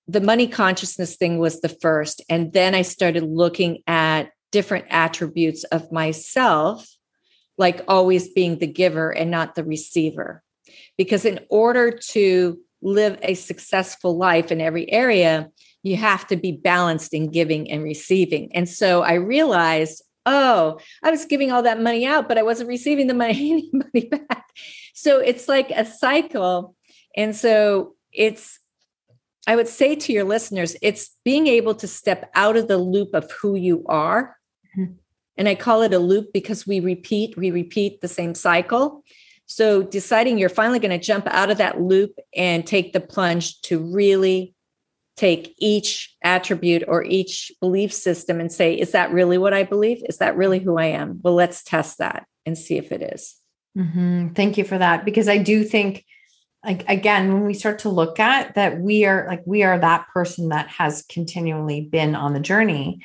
the 0.07 0.21
money 0.21 0.47
consciousness 0.47 1.15
thing 1.15 1.39
was 1.39 1.61
the 1.61 1.69
first, 1.69 2.21
and 2.29 2.51
then 2.53 2.75
I 2.75 2.81
started 2.81 3.23
looking 3.23 3.81
at 3.87 4.31
different 4.55 4.85
attributes 4.89 5.65
of 5.65 5.91
myself 5.91 6.87
like 7.57 7.81
always 7.89 8.29
being 8.29 8.57
the 8.57 8.67
giver 8.67 9.09
and 9.11 9.29
not 9.29 9.53
the 9.55 9.65
receiver. 9.65 10.41
Because 10.97 11.25
in 11.25 11.41
order 11.49 11.91
to 12.11 12.57
live 12.81 13.19
a 13.21 13.33
successful 13.33 14.17
life 14.17 14.53
in 14.53 14.61
every 14.61 14.89
area, 14.89 15.49
you 15.83 15.97
have 15.97 16.25
to 16.27 16.37
be 16.37 16.53
balanced 16.53 17.13
in 17.13 17.31
giving 17.31 17.69
and 17.69 17.83
receiving. 17.83 18.49
And 18.55 18.69
so 18.69 19.01
I 19.01 19.15
realized, 19.15 20.01
oh, 20.25 20.79
I 21.03 21.11
was 21.11 21.25
giving 21.25 21.51
all 21.51 21.63
that 21.63 21.81
money 21.81 22.05
out, 22.05 22.29
but 22.29 22.37
I 22.37 22.43
wasn't 22.43 22.69
receiving 22.69 23.07
the 23.07 23.13
money, 23.13 23.69
money 23.73 24.07
back. 24.07 24.45
So 24.93 25.19
it's 25.19 25.49
like 25.49 25.69
a 25.69 25.83
cycle. 25.85 26.77
And 27.17 27.35
so 27.35 27.95
it's, 28.13 28.57
I 29.47 29.57
would 29.57 29.67
say 29.67 29.95
to 29.95 30.13
your 30.13 30.23
listeners, 30.23 30.77
it's 30.81 31.11
being 31.25 31.47
able 31.47 31.75
to 31.75 31.89
step 31.89 32.31
out 32.35 32.55
of 32.55 32.69
the 32.69 32.77
loop 32.77 33.13
of 33.13 33.29
who 33.41 33.57
you 33.57 33.83
are 33.89 34.37
mm-hmm. 34.77 34.93
And 35.37 35.49
I 35.49 35.55
call 35.55 35.81
it 35.81 35.93
a 35.93 35.99
loop 35.99 36.31
because 36.31 36.65
we 36.65 36.79
repeat, 36.79 37.35
we 37.35 37.51
repeat 37.51 37.99
the 37.99 38.07
same 38.07 38.35
cycle. 38.35 39.03
So 39.47 39.83
deciding 39.83 40.37
you're 40.37 40.49
finally 40.49 40.79
going 40.79 40.97
to 40.97 41.05
jump 41.05 41.27
out 41.27 41.51
of 41.51 41.57
that 41.57 41.81
loop 41.81 42.17
and 42.35 42.65
take 42.65 42.93
the 42.93 43.01
plunge 43.01 43.59
to 43.63 43.79
really 43.79 44.53
take 45.17 45.55
each 45.57 46.15
attribute 46.23 46.83
or 46.87 47.03
each 47.03 47.51
belief 47.61 47.93
system 47.93 48.39
and 48.39 48.51
say, 48.51 48.75
is 48.75 48.91
that 48.91 49.11
really 49.11 49.37
what 49.37 49.53
I 49.53 49.63
believe? 49.63 50.03
Is 50.07 50.17
that 50.17 50.35
really 50.35 50.59
who 50.59 50.77
I 50.77 50.85
am? 50.85 51.19
Well, 51.21 51.35
let's 51.35 51.63
test 51.63 51.99
that 51.99 52.25
and 52.45 52.57
see 52.57 52.77
if 52.77 52.91
it 52.91 53.01
is. 53.01 53.35
Mm-hmm. 53.77 54.29
Thank 54.33 54.57
you 54.57 54.63
for 54.63 54.77
that. 54.77 55.05
Because 55.05 55.27
I 55.27 55.37
do 55.37 55.63
think, 55.63 56.05
like, 56.65 56.83
again, 56.89 57.33
when 57.33 57.45
we 57.45 57.53
start 57.53 57.79
to 57.79 57.89
look 57.89 58.19
at 58.19 58.55
that, 58.55 58.79
we 58.79 59.05
are 59.05 59.25
like, 59.27 59.43
we 59.45 59.63
are 59.63 59.77
that 59.79 60.07
person 60.13 60.49
that 60.49 60.67
has 60.69 61.03
continually 61.03 61.81
been 61.81 62.15
on 62.15 62.33
the 62.33 62.39
journey 62.39 63.01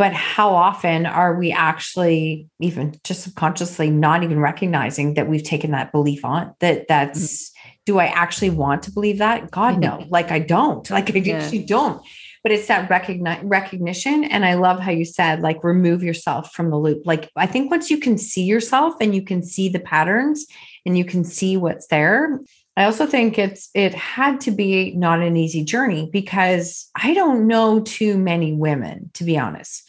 but 0.00 0.14
how 0.14 0.54
often 0.54 1.04
are 1.04 1.36
we 1.38 1.52
actually 1.52 2.48
even 2.58 2.98
just 3.04 3.22
subconsciously 3.22 3.90
not 3.90 4.22
even 4.22 4.40
recognizing 4.40 5.12
that 5.12 5.28
we've 5.28 5.44
taken 5.44 5.72
that 5.72 5.92
belief 5.92 6.24
on 6.24 6.54
that 6.60 6.88
that's 6.88 7.50
mm-hmm. 7.50 7.70
do 7.84 7.98
i 7.98 8.06
actually 8.06 8.48
want 8.48 8.84
to 8.84 8.90
believe 8.90 9.18
that? 9.18 9.50
God 9.50 9.78
no. 9.78 10.02
Like 10.08 10.30
i 10.30 10.38
don't. 10.38 10.88
Like 10.88 11.14
i 11.14 11.18
yeah. 11.18 11.36
actually 11.36 11.64
don't. 11.64 12.02
But 12.42 12.52
it's 12.52 12.68
that 12.68 12.88
recogni- 12.88 13.42
recognition. 13.44 14.24
And 14.24 14.46
i 14.46 14.54
love 14.54 14.80
how 14.80 14.90
you 14.90 15.04
said 15.04 15.42
like 15.42 15.62
remove 15.62 16.02
yourself 16.02 16.50
from 16.54 16.70
the 16.70 16.78
loop. 16.78 17.02
Like 17.04 17.30
i 17.36 17.46
think 17.46 17.70
once 17.70 17.90
you 17.90 17.98
can 17.98 18.16
see 18.16 18.44
yourself 18.44 18.94
and 19.02 19.14
you 19.14 19.22
can 19.22 19.42
see 19.42 19.68
the 19.68 19.80
patterns 19.80 20.46
and 20.86 20.96
you 20.96 21.04
can 21.04 21.24
see 21.24 21.58
what's 21.58 21.88
there 21.88 22.40
i 22.80 22.84
also 22.84 23.06
think 23.06 23.38
it's 23.38 23.68
it 23.74 23.94
had 23.94 24.40
to 24.40 24.50
be 24.50 24.92
not 24.96 25.20
an 25.20 25.36
easy 25.36 25.62
journey 25.62 26.08
because 26.12 26.88
i 26.96 27.12
don't 27.14 27.46
know 27.46 27.80
too 27.80 28.16
many 28.16 28.52
women 28.52 29.10
to 29.14 29.24
be 29.24 29.38
honest 29.38 29.88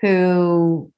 who 0.00 0.90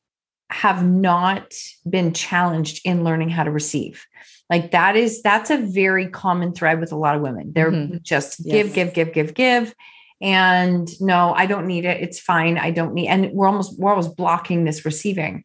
have 0.50 0.84
not 0.84 1.52
been 1.88 2.12
challenged 2.12 2.80
in 2.84 3.04
learning 3.04 3.28
how 3.28 3.42
to 3.42 3.50
receive 3.50 4.06
like 4.48 4.70
that 4.70 4.96
is 4.96 5.20
that's 5.22 5.50
a 5.50 5.58
very 5.58 6.08
common 6.08 6.52
thread 6.52 6.80
with 6.80 6.92
a 6.92 6.96
lot 6.96 7.16
of 7.16 7.22
women 7.22 7.52
they're 7.52 7.72
mm-hmm. 7.72 7.96
just 8.02 8.42
give 8.44 8.68
yes. 8.68 8.74
give 8.74 8.94
give 8.94 9.12
give 9.12 9.34
give 9.34 9.74
and 10.20 11.00
no 11.00 11.32
i 11.34 11.46
don't 11.46 11.66
need 11.66 11.84
it 11.84 12.00
it's 12.00 12.18
fine 12.18 12.58
i 12.58 12.70
don't 12.70 12.94
need 12.94 13.08
and 13.08 13.30
we're 13.32 13.46
almost 13.46 13.78
we're 13.78 13.90
always 13.90 14.08
blocking 14.08 14.64
this 14.64 14.84
receiving 14.84 15.44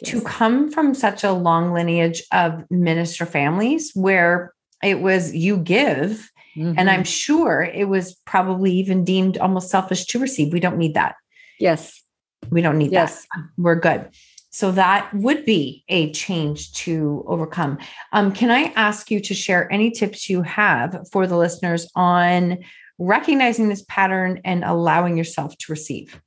yes. 0.00 0.10
to 0.10 0.20
come 0.20 0.70
from 0.70 0.94
such 0.94 1.24
a 1.24 1.32
long 1.32 1.72
lineage 1.72 2.22
of 2.32 2.68
minister 2.70 3.24
families 3.24 3.92
where 3.94 4.52
it 4.82 5.00
was 5.00 5.34
you 5.34 5.56
give 5.56 6.30
mm-hmm. 6.56 6.74
and 6.76 6.90
i'm 6.90 7.04
sure 7.04 7.62
it 7.62 7.88
was 7.88 8.14
probably 8.26 8.72
even 8.72 9.04
deemed 9.04 9.38
almost 9.38 9.70
selfish 9.70 10.06
to 10.06 10.18
receive 10.18 10.52
we 10.52 10.60
don't 10.60 10.78
need 10.78 10.94
that 10.94 11.14
yes 11.58 12.02
we 12.50 12.60
don't 12.60 12.78
need 12.78 12.92
yes. 12.92 13.26
that 13.34 13.44
we're 13.56 13.76
good 13.76 14.08
so 14.54 14.70
that 14.72 15.12
would 15.14 15.46
be 15.46 15.82
a 15.88 16.12
change 16.12 16.74
to 16.74 17.24
overcome. 17.26 17.78
Um, 18.12 18.32
can 18.32 18.50
I 18.50 18.64
ask 18.76 19.10
you 19.10 19.18
to 19.20 19.32
share 19.32 19.72
any 19.72 19.90
tips 19.90 20.28
you 20.28 20.42
have 20.42 21.06
for 21.10 21.26
the 21.26 21.38
listeners 21.38 21.88
on 21.94 22.58
recognizing 22.98 23.70
this 23.70 23.82
pattern 23.88 24.42
and 24.44 24.62
allowing 24.62 25.16
yourself 25.16 25.56
to 25.56 25.72
receive? 25.72 26.20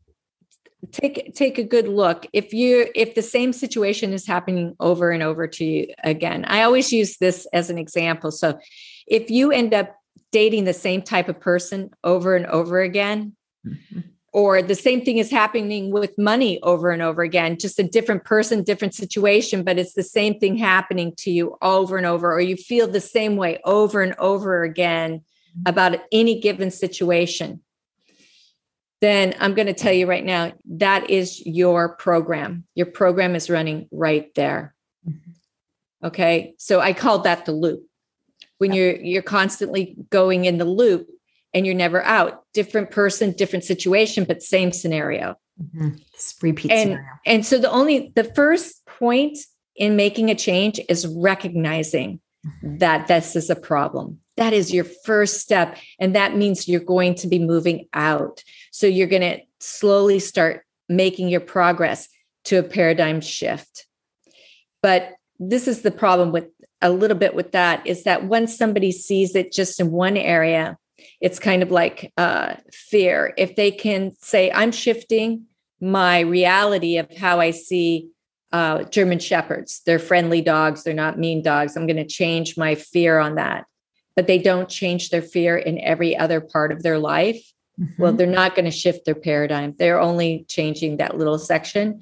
Take 0.91 1.33
take 1.35 1.57
a 1.57 1.63
good 1.63 1.87
look. 1.87 2.27
If 2.33 2.53
you 2.53 2.87
if 2.95 3.15
the 3.15 3.21
same 3.21 3.53
situation 3.53 4.13
is 4.13 4.27
happening 4.27 4.75
over 4.79 5.11
and 5.11 5.23
over 5.23 5.47
to 5.47 5.65
you 5.65 5.87
again, 6.03 6.45
I 6.45 6.63
always 6.63 6.91
use 6.91 7.17
this 7.17 7.47
as 7.53 7.69
an 7.69 7.77
example. 7.77 8.31
So 8.31 8.59
if 9.07 9.29
you 9.29 9.51
end 9.51 9.73
up 9.73 9.95
dating 10.31 10.65
the 10.65 10.73
same 10.73 11.01
type 11.01 11.29
of 11.29 11.39
person 11.39 11.91
over 12.03 12.35
and 12.35 12.45
over 12.45 12.81
again, 12.81 13.35
mm-hmm 13.65 13.99
or 14.35 14.61
the 14.61 14.75
same 14.75 15.05
thing 15.05 15.17
is 15.17 15.31
happening 15.31 15.91
with 15.91 16.17
money 16.17 16.61
over 16.61 16.91
and 16.91 17.01
over 17.01 17.21
again 17.21 17.57
just 17.57 17.79
a 17.79 17.83
different 17.83 18.25
person 18.25 18.63
different 18.63 18.93
situation 18.93 19.63
but 19.63 19.79
it's 19.79 19.93
the 19.93 20.03
same 20.03 20.37
thing 20.37 20.57
happening 20.57 21.13
to 21.17 21.31
you 21.31 21.57
over 21.61 21.95
and 21.97 22.05
over 22.05 22.33
or 22.33 22.41
you 22.41 22.57
feel 22.57 22.85
the 22.85 22.99
same 22.99 23.37
way 23.37 23.59
over 23.63 24.01
and 24.01 24.13
over 24.19 24.63
again 24.63 25.23
about 25.65 25.97
any 26.11 26.39
given 26.39 26.69
situation 26.69 27.61
then 29.05 29.35
i'm 29.39 29.53
going 29.53 29.67
to 29.67 29.73
tell 29.73 29.93
you 29.93 30.07
right 30.07 30.25
now 30.25 30.51
that 30.65 31.09
is 31.09 31.45
your 31.45 31.95
program 31.95 32.65
your 32.73 32.87
program 32.87 33.35
is 33.35 33.49
running 33.49 33.87
right 33.91 34.33
there 34.35 34.75
mm-hmm. 35.07 36.07
okay 36.07 36.55
so 36.57 36.79
i 36.79 36.91
call 36.91 37.19
that 37.19 37.45
the 37.45 37.51
loop 37.51 37.85
when 38.57 38.73
you're 38.73 38.95
you're 38.95 39.21
constantly 39.21 39.95
going 40.09 40.45
in 40.45 40.57
the 40.57 40.65
loop 40.65 41.07
and 41.55 41.65
you're 41.65 41.73
never 41.73 42.03
out. 42.03 42.43
Different 42.53 42.91
person, 42.91 43.31
different 43.31 43.63
situation, 43.63 44.25
but 44.25 44.43
same 44.43 44.71
scenario. 44.71 45.37
Mm-hmm. 45.59 45.89
Repeat 46.41 46.69
and, 46.69 46.89
scenario. 46.89 47.09
And 47.25 47.45
so 47.45 47.57
the 47.57 47.71
only 47.71 48.11
the 48.13 48.25
first 48.25 48.85
point 48.85 49.37
in 49.75 49.95
making 49.95 50.29
a 50.29 50.35
change 50.35 50.79
is 50.89 51.07
recognizing 51.07 52.19
mm-hmm. 52.45 52.77
that 52.79 53.07
this 53.07 53.37
is 53.37 53.49
a 53.49 53.55
problem. 53.55 54.19
That 54.35 54.51
is 54.51 54.73
your 54.73 54.83
first 54.83 55.39
step. 55.39 55.77
And 55.97 56.13
that 56.13 56.35
means 56.35 56.67
you're 56.67 56.81
going 56.81 57.15
to 57.15 57.27
be 57.27 57.39
moving 57.39 57.87
out. 57.93 58.43
So 58.75 58.87
you're 58.87 59.07
going 59.07 59.21
to 59.21 59.39
slowly 59.61 60.19
start 60.19 60.65
making 60.89 61.29
your 61.29 61.39
progress 61.39 62.09
to 62.43 62.57
a 62.57 62.63
paradigm 62.63 63.21
shift. 63.21 63.87
But 64.83 65.13
this 65.39 65.69
is 65.69 65.81
the 65.81 65.91
problem 65.91 66.33
with 66.33 66.49
a 66.81 66.89
little 66.89 67.15
bit 67.15 67.35
with 67.35 67.53
that 67.53 67.87
is 67.87 68.03
that 68.03 68.25
once 68.25 68.57
somebody 68.57 68.91
sees 68.91 69.33
it 69.33 69.53
just 69.53 69.79
in 69.79 69.91
one 69.91 70.17
area, 70.17 70.77
it's 71.21 71.39
kind 71.39 71.63
of 71.63 71.71
like 71.71 72.11
uh, 72.17 72.55
fear. 72.73 73.33
If 73.37 73.55
they 73.55 73.71
can 73.71 74.11
say, 74.19 74.51
I'm 74.51 74.73
shifting 74.73 75.45
my 75.79 76.19
reality 76.19 76.97
of 76.97 77.09
how 77.15 77.39
I 77.39 77.51
see 77.51 78.09
uh, 78.51 78.83
German 78.83 79.19
Shepherds, 79.19 79.83
they're 79.85 79.99
friendly 79.99 80.41
dogs, 80.41 80.83
they're 80.83 80.93
not 80.93 81.17
mean 81.17 81.41
dogs. 81.41 81.77
I'm 81.77 81.87
going 81.87 81.95
to 81.95 82.05
change 82.05 82.57
my 82.57 82.75
fear 82.75 83.19
on 83.19 83.35
that. 83.35 83.67
But 84.17 84.27
they 84.27 84.37
don't 84.37 84.67
change 84.67 85.11
their 85.11 85.21
fear 85.21 85.55
in 85.55 85.79
every 85.79 86.17
other 86.17 86.41
part 86.41 86.73
of 86.73 86.83
their 86.83 86.99
life. 86.99 87.53
Mm-hmm. 87.79 88.01
Well, 88.01 88.13
they're 88.13 88.27
not 88.27 88.55
going 88.55 88.65
to 88.65 88.71
shift 88.71 89.05
their 89.05 89.15
paradigm. 89.15 89.75
They're 89.77 89.99
only 89.99 90.45
changing 90.47 90.97
that 90.97 91.17
little 91.17 91.39
section. 91.39 92.01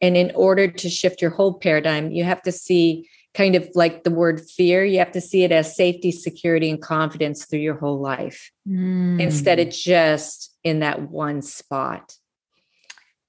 And 0.00 0.16
in 0.16 0.32
order 0.34 0.66
to 0.68 0.88
shift 0.88 1.20
your 1.20 1.30
whole 1.30 1.54
paradigm, 1.54 2.10
you 2.10 2.24
have 2.24 2.42
to 2.42 2.52
see 2.52 3.08
kind 3.34 3.54
of 3.54 3.68
like 3.74 4.02
the 4.02 4.10
word 4.10 4.40
fear, 4.40 4.84
you 4.84 4.98
have 4.98 5.12
to 5.12 5.20
see 5.20 5.44
it 5.44 5.52
as 5.52 5.76
safety, 5.76 6.10
security, 6.10 6.70
and 6.70 6.82
confidence 6.82 7.44
through 7.44 7.60
your 7.60 7.76
whole 7.76 8.00
life 8.00 8.50
mm. 8.66 9.20
instead 9.20 9.60
of 9.60 9.70
just 9.70 10.56
in 10.64 10.80
that 10.80 11.10
one 11.10 11.42
spot. 11.42 12.16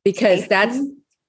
Because 0.04 0.39
safety, 0.39 0.49
that's 0.49 0.80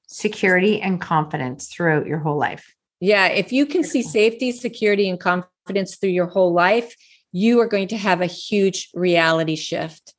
security 0.07 0.81
and 0.81 1.01
confidence 1.01 1.69
throughout 1.69 2.07
your 2.07 2.19
whole 2.19 2.39
life. 2.39 2.75
Yeah. 3.01 3.27
If 3.27 3.53
you 3.53 3.67
can 3.67 3.85
see 3.85 4.03
safety, 4.03 4.53
security, 4.53 5.09
and 5.09 5.21
confidence 5.21 5.97
through 5.97 6.11
your 6.11 6.27
whole 6.27 6.53
life, 6.53 6.95
you 7.33 7.61
are 7.61 7.67
going 7.67 7.89
to 7.89 7.97
have 7.97 8.21
a 8.21 8.27
huge 8.27 8.91
reality 8.95 9.57
shift. 9.57 10.15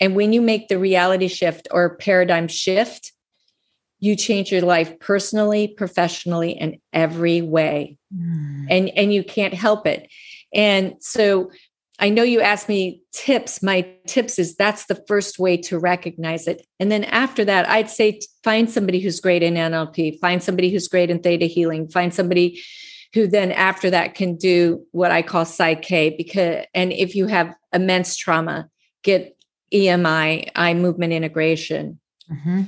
And 0.00 0.14
when 0.14 0.32
you 0.32 0.40
make 0.40 0.68
the 0.68 0.78
reality 0.78 1.28
shift 1.28 1.68
or 1.70 1.96
paradigm 1.96 2.48
shift, 2.48 3.12
you 4.00 4.14
change 4.14 4.52
your 4.52 4.62
life 4.62 4.98
personally 5.00 5.68
professionally 5.68 6.52
in 6.52 6.80
every 6.92 7.40
way. 7.42 7.98
Mm. 8.14 8.66
and 8.70 8.88
and 8.90 9.12
you 9.12 9.22
can't 9.22 9.54
help 9.54 9.86
it. 9.86 10.08
And 10.54 10.94
so 11.00 11.50
i 11.98 12.08
know 12.08 12.22
you 12.22 12.40
asked 12.40 12.68
me 12.68 13.02
tips. 13.12 13.62
My 13.62 13.86
tips 14.06 14.38
is 14.38 14.54
that's 14.54 14.86
the 14.86 15.02
first 15.06 15.38
way 15.38 15.56
to 15.58 15.78
recognize 15.78 16.46
it. 16.46 16.66
And 16.80 16.90
then 16.90 17.04
after 17.04 17.44
that 17.44 17.68
i'd 17.68 17.90
say 17.90 18.20
find 18.42 18.70
somebody 18.70 19.00
who's 19.00 19.20
great 19.20 19.42
in 19.42 19.54
nlp 19.54 20.18
find 20.20 20.42
somebody 20.42 20.70
who's 20.70 20.88
great 20.88 21.10
in 21.10 21.20
theta 21.20 21.46
healing 21.46 21.88
find 21.88 22.14
somebody 22.14 22.62
who 23.14 23.26
then 23.26 23.52
after 23.52 23.90
that 23.90 24.14
can 24.14 24.36
do 24.36 24.86
what 24.92 25.10
i 25.10 25.22
call 25.22 25.44
PSYCH-K 25.44 26.14
because 26.16 26.64
and 26.72 26.92
if 26.92 27.14
you 27.14 27.26
have 27.26 27.54
immense 27.74 28.16
trauma 28.16 28.68
get 29.02 29.37
emi 29.72 30.48
eye 30.54 30.74
movement 30.74 31.12
integration 31.12 31.98
mm-hmm 32.30 32.62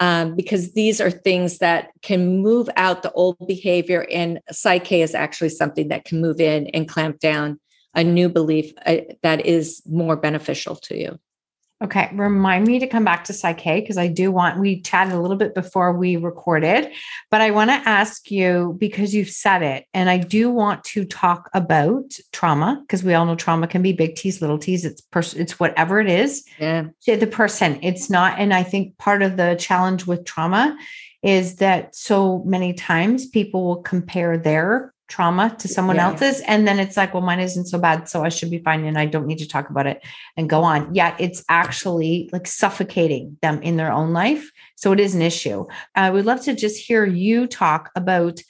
um, 0.00 0.34
because 0.34 0.72
these 0.72 1.00
are 1.00 1.10
things 1.10 1.58
that 1.58 1.90
can 2.02 2.42
move 2.42 2.68
out 2.76 3.02
the 3.02 3.12
old 3.12 3.38
behavior. 3.46 4.06
And 4.10 4.40
PSYCH-K 4.50 5.02
is 5.02 5.14
actually 5.14 5.48
something 5.50 5.88
that 5.88 6.04
can 6.04 6.20
move 6.20 6.40
in 6.40 6.66
and 6.68 6.88
clamp 6.88 7.18
down 7.18 7.58
a 7.94 8.04
new 8.04 8.28
belief 8.28 8.72
uh, 8.84 8.98
that 9.22 9.46
is 9.46 9.82
more 9.86 10.16
beneficial 10.16 10.76
to 10.76 10.98
you. 10.98 11.18
Okay. 11.84 12.08
Remind 12.14 12.66
me 12.66 12.78
to 12.78 12.86
come 12.86 13.04
back 13.04 13.24
to 13.24 13.34
PSYCH-K 13.34 13.80
because 13.80 13.98
I 13.98 14.06
do 14.06 14.32
want, 14.32 14.58
we 14.58 14.80
chatted 14.80 15.12
a 15.12 15.20
little 15.20 15.36
bit 15.36 15.54
before 15.54 15.92
we 15.92 16.16
recorded, 16.16 16.90
but 17.30 17.42
I 17.42 17.50
want 17.50 17.68
to 17.68 17.74
ask 17.74 18.30
you 18.30 18.76
because 18.78 19.14
you've 19.14 19.28
said 19.28 19.62
it, 19.62 19.84
and 19.92 20.08
I 20.08 20.16
do 20.16 20.50
want 20.50 20.84
to 20.84 21.04
talk 21.04 21.50
about 21.52 22.14
trauma 22.32 22.80
because 22.80 23.04
we 23.04 23.12
all 23.12 23.26
know 23.26 23.36
trauma 23.36 23.66
can 23.66 23.82
be 23.82 23.92
big 23.92 24.16
T's, 24.16 24.40
little 24.40 24.58
T's. 24.58 24.86
It's 24.86 25.02
pers- 25.02 25.34
it's 25.34 25.60
whatever 25.60 26.00
it 26.00 26.08
is 26.08 26.46
yeah. 26.58 26.86
to 27.02 27.16
the 27.16 27.26
person. 27.26 27.78
It's 27.82 28.08
not, 28.08 28.38
and 28.38 28.54
I 28.54 28.62
think 28.62 28.96
part 28.96 29.20
of 29.20 29.36
the 29.36 29.54
challenge 29.58 30.06
with 30.06 30.24
trauma 30.24 30.78
is 31.22 31.56
that 31.56 31.94
so 31.94 32.42
many 32.44 32.72
times 32.72 33.26
people 33.26 33.66
will 33.66 33.82
compare 33.82 34.38
their 34.38 34.94
trauma 35.08 35.54
to 35.58 35.68
someone 35.68 35.96
yeah. 35.96 36.10
else's 36.10 36.40
and 36.42 36.66
then 36.66 36.80
it's 36.80 36.96
like 36.96 37.14
well 37.14 37.22
mine 37.22 37.38
isn't 37.38 37.66
so 37.66 37.78
bad 37.78 38.08
so 38.08 38.24
i 38.24 38.28
should 38.28 38.50
be 38.50 38.58
fine 38.58 38.84
and 38.84 38.98
i 38.98 39.06
don't 39.06 39.26
need 39.26 39.38
to 39.38 39.46
talk 39.46 39.70
about 39.70 39.86
it 39.86 40.02
and 40.36 40.50
go 40.50 40.62
on. 40.62 40.94
Yet 40.94 41.16
it's 41.18 41.44
actually 41.48 42.28
like 42.32 42.46
suffocating 42.46 43.38
them 43.42 43.62
in 43.62 43.76
their 43.76 43.92
own 43.92 44.12
life 44.12 44.50
so 44.76 44.92
it 44.92 45.00
is 45.00 45.14
an 45.14 45.22
issue. 45.22 45.66
I 45.94 46.10
would 46.10 46.26
love 46.26 46.42
to 46.42 46.54
just 46.54 46.84
hear 46.84 47.06
you 47.06 47.46
talk 47.46 47.90
about 47.94 48.40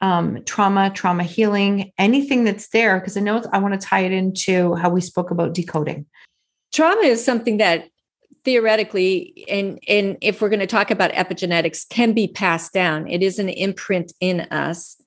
um, 0.00 0.42
trauma 0.44 0.90
trauma 0.90 1.22
healing 1.22 1.92
anything 1.96 2.44
that's 2.44 2.68
there 2.68 2.98
because 2.98 3.16
i 3.16 3.20
know 3.20 3.42
i 3.52 3.58
want 3.58 3.80
to 3.80 3.86
tie 3.86 4.00
it 4.00 4.12
into 4.12 4.74
how 4.74 4.90
we 4.90 5.00
spoke 5.00 5.30
about 5.30 5.54
decoding. 5.54 6.06
Trauma 6.72 7.02
is 7.02 7.24
something 7.24 7.58
that 7.58 7.88
theoretically 8.44 9.44
and 9.48 9.78
and 9.88 10.16
if 10.20 10.40
we're 10.40 10.48
going 10.48 10.60
to 10.60 10.66
talk 10.66 10.90
about 10.90 11.12
epigenetics 11.12 11.88
can 11.88 12.12
be 12.12 12.26
passed 12.28 12.72
down. 12.72 13.08
It 13.08 13.22
is 13.22 13.38
an 13.38 13.48
imprint 13.48 14.12
in 14.20 14.40
us 14.40 15.00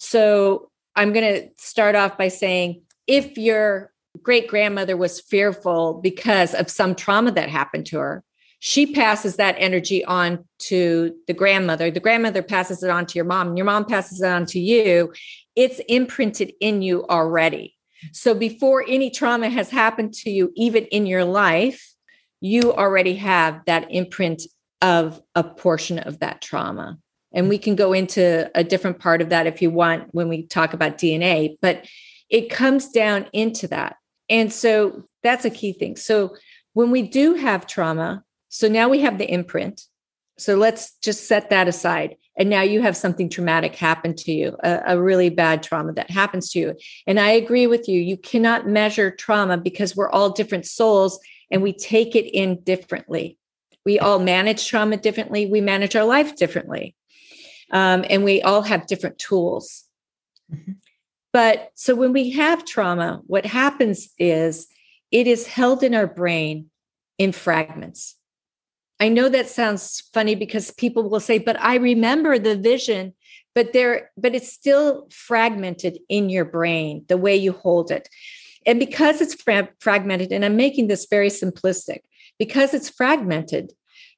so 0.00 0.70
I'm 0.96 1.12
going 1.12 1.34
to 1.34 1.50
start 1.58 1.94
off 1.94 2.16
by 2.16 2.28
saying 2.28 2.82
if 3.06 3.36
your 3.36 3.92
great 4.22 4.48
grandmother 4.48 4.96
was 4.96 5.20
fearful 5.20 6.00
because 6.02 6.54
of 6.54 6.70
some 6.70 6.94
trauma 6.94 7.30
that 7.32 7.50
happened 7.50 7.86
to 7.86 7.98
her, 7.98 8.24
she 8.60 8.92
passes 8.92 9.36
that 9.36 9.56
energy 9.58 10.04
on 10.04 10.44
to 10.58 11.14
the 11.26 11.34
grandmother. 11.34 11.90
The 11.90 12.00
grandmother 12.00 12.42
passes 12.42 12.82
it 12.82 12.90
on 12.90 13.06
to 13.06 13.14
your 13.18 13.24
mom, 13.26 13.48
and 13.48 13.58
your 13.58 13.66
mom 13.66 13.84
passes 13.84 14.20
it 14.20 14.26
on 14.26 14.46
to 14.46 14.58
you. 14.58 15.12
It's 15.54 15.80
imprinted 15.88 16.54
in 16.60 16.82
you 16.82 17.06
already. 17.06 17.76
So 18.12 18.34
before 18.34 18.84
any 18.86 19.10
trauma 19.10 19.50
has 19.50 19.70
happened 19.70 20.14
to 20.14 20.30
you, 20.30 20.50
even 20.56 20.84
in 20.86 21.06
your 21.06 21.24
life, 21.24 21.94
you 22.40 22.72
already 22.72 23.16
have 23.16 23.60
that 23.66 23.86
imprint 23.90 24.42
of 24.80 25.22
a 25.34 25.44
portion 25.44 25.98
of 25.98 26.20
that 26.20 26.40
trauma. 26.40 26.98
And 27.32 27.48
we 27.48 27.58
can 27.58 27.76
go 27.76 27.92
into 27.92 28.50
a 28.54 28.64
different 28.64 28.98
part 28.98 29.22
of 29.22 29.28
that 29.28 29.46
if 29.46 29.62
you 29.62 29.70
want 29.70 30.08
when 30.12 30.28
we 30.28 30.46
talk 30.46 30.72
about 30.72 30.98
DNA, 30.98 31.56
but 31.60 31.86
it 32.28 32.50
comes 32.50 32.90
down 32.90 33.26
into 33.32 33.68
that. 33.68 33.96
And 34.28 34.52
so 34.52 35.04
that's 35.22 35.44
a 35.44 35.50
key 35.50 35.72
thing. 35.72 35.96
So 35.96 36.36
when 36.72 36.90
we 36.90 37.02
do 37.02 37.34
have 37.34 37.66
trauma, 37.66 38.24
so 38.48 38.68
now 38.68 38.88
we 38.88 39.00
have 39.00 39.18
the 39.18 39.30
imprint. 39.30 39.82
So 40.38 40.56
let's 40.56 40.96
just 41.02 41.26
set 41.26 41.50
that 41.50 41.68
aside. 41.68 42.16
And 42.36 42.48
now 42.48 42.62
you 42.62 42.80
have 42.80 42.96
something 42.96 43.28
traumatic 43.28 43.76
happen 43.76 44.14
to 44.16 44.32
you, 44.32 44.56
a, 44.64 44.80
a, 44.86 45.02
really 45.02 45.28
bad 45.28 45.62
trauma 45.62 45.92
that 45.92 46.10
happens 46.10 46.50
to 46.52 46.58
you. 46.58 46.74
And 47.06 47.20
I 47.20 47.30
agree 47.32 47.66
with 47.66 47.88
you. 47.88 48.00
You 48.00 48.16
cannot 48.16 48.66
measure 48.66 49.10
trauma 49.10 49.58
because 49.58 49.94
we're 49.94 50.08
all 50.08 50.30
different 50.30 50.64
souls 50.64 51.20
and 51.50 51.62
we 51.62 51.74
take 51.74 52.16
it 52.16 52.26
in 52.26 52.62
differently. 52.62 53.36
We 53.84 53.98
all 53.98 54.18
manage 54.18 54.66
trauma 54.66 54.96
differently. 54.96 55.46
We 55.46 55.60
manage 55.60 55.94
our 55.96 56.04
life 56.04 56.36
differently. 56.36 56.94
Um, 57.70 58.04
and 58.10 58.24
we 58.24 58.42
all 58.42 58.62
have 58.62 58.86
different 58.86 59.18
tools. 59.18 59.84
Mm-hmm. 60.52 60.72
But 61.32 61.70
so 61.74 61.94
when 61.94 62.12
we 62.12 62.30
have 62.30 62.64
trauma, 62.64 63.20
what 63.26 63.46
happens 63.46 64.08
is 64.18 64.66
it 65.12 65.26
is 65.26 65.46
held 65.46 65.82
in 65.82 65.94
our 65.94 66.06
brain 66.06 66.70
in 67.18 67.32
fragments. 67.32 68.16
I 68.98 69.08
know 69.08 69.28
that 69.28 69.48
sounds 69.48 70.02
funny 70.12 70.34
because 70.34 70.72
people 70.72 71.08
will 71.08 71.20
say, 71.20 71.38
but 71.38 71.58
I 71.60 71.76
remember 71.76 72.38
the 72.38 72.56
vision, 72.56 73.14
but 73.54 73.72
there, 73.72 74.10
but 74.16 74.34
it's 74.34 74.52
still 74.52 75.08
fragmented 75.10 75.98
in 76.08 76.28
your 76.28 76.44
brain, 76.44 77.04
the 77.08 77.16
way 77.16 77.36
you 77.36 77.52
hold 77.52 77.90
it. 77.90 78.08
And 78.66 78.78
because 78.78 79.22
it's 79.22 79.34
fra- 79.34 79.70
fragmented, 79.80 80.32
and 80.32 80.44
I'm 80.44 80.56
making 80.56 80.88
this 80.88 81.06
very 81.08 81.28
simplistic, 81.28 82.00
because 82.38 82.74
it's 82.74 82.90
fragmented, 82.90 83.72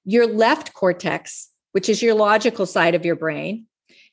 your 0.04 0.26
left 0.26 0.74
cortex, 0.74 1.50
which 1.72 1.88
is 1.88 2.02
your 2.02 2.14
logical 2.14 2.66
side 2.66 2.94
of 2.94 3.04
your 3.04 3.16
brain, 3.16 3.66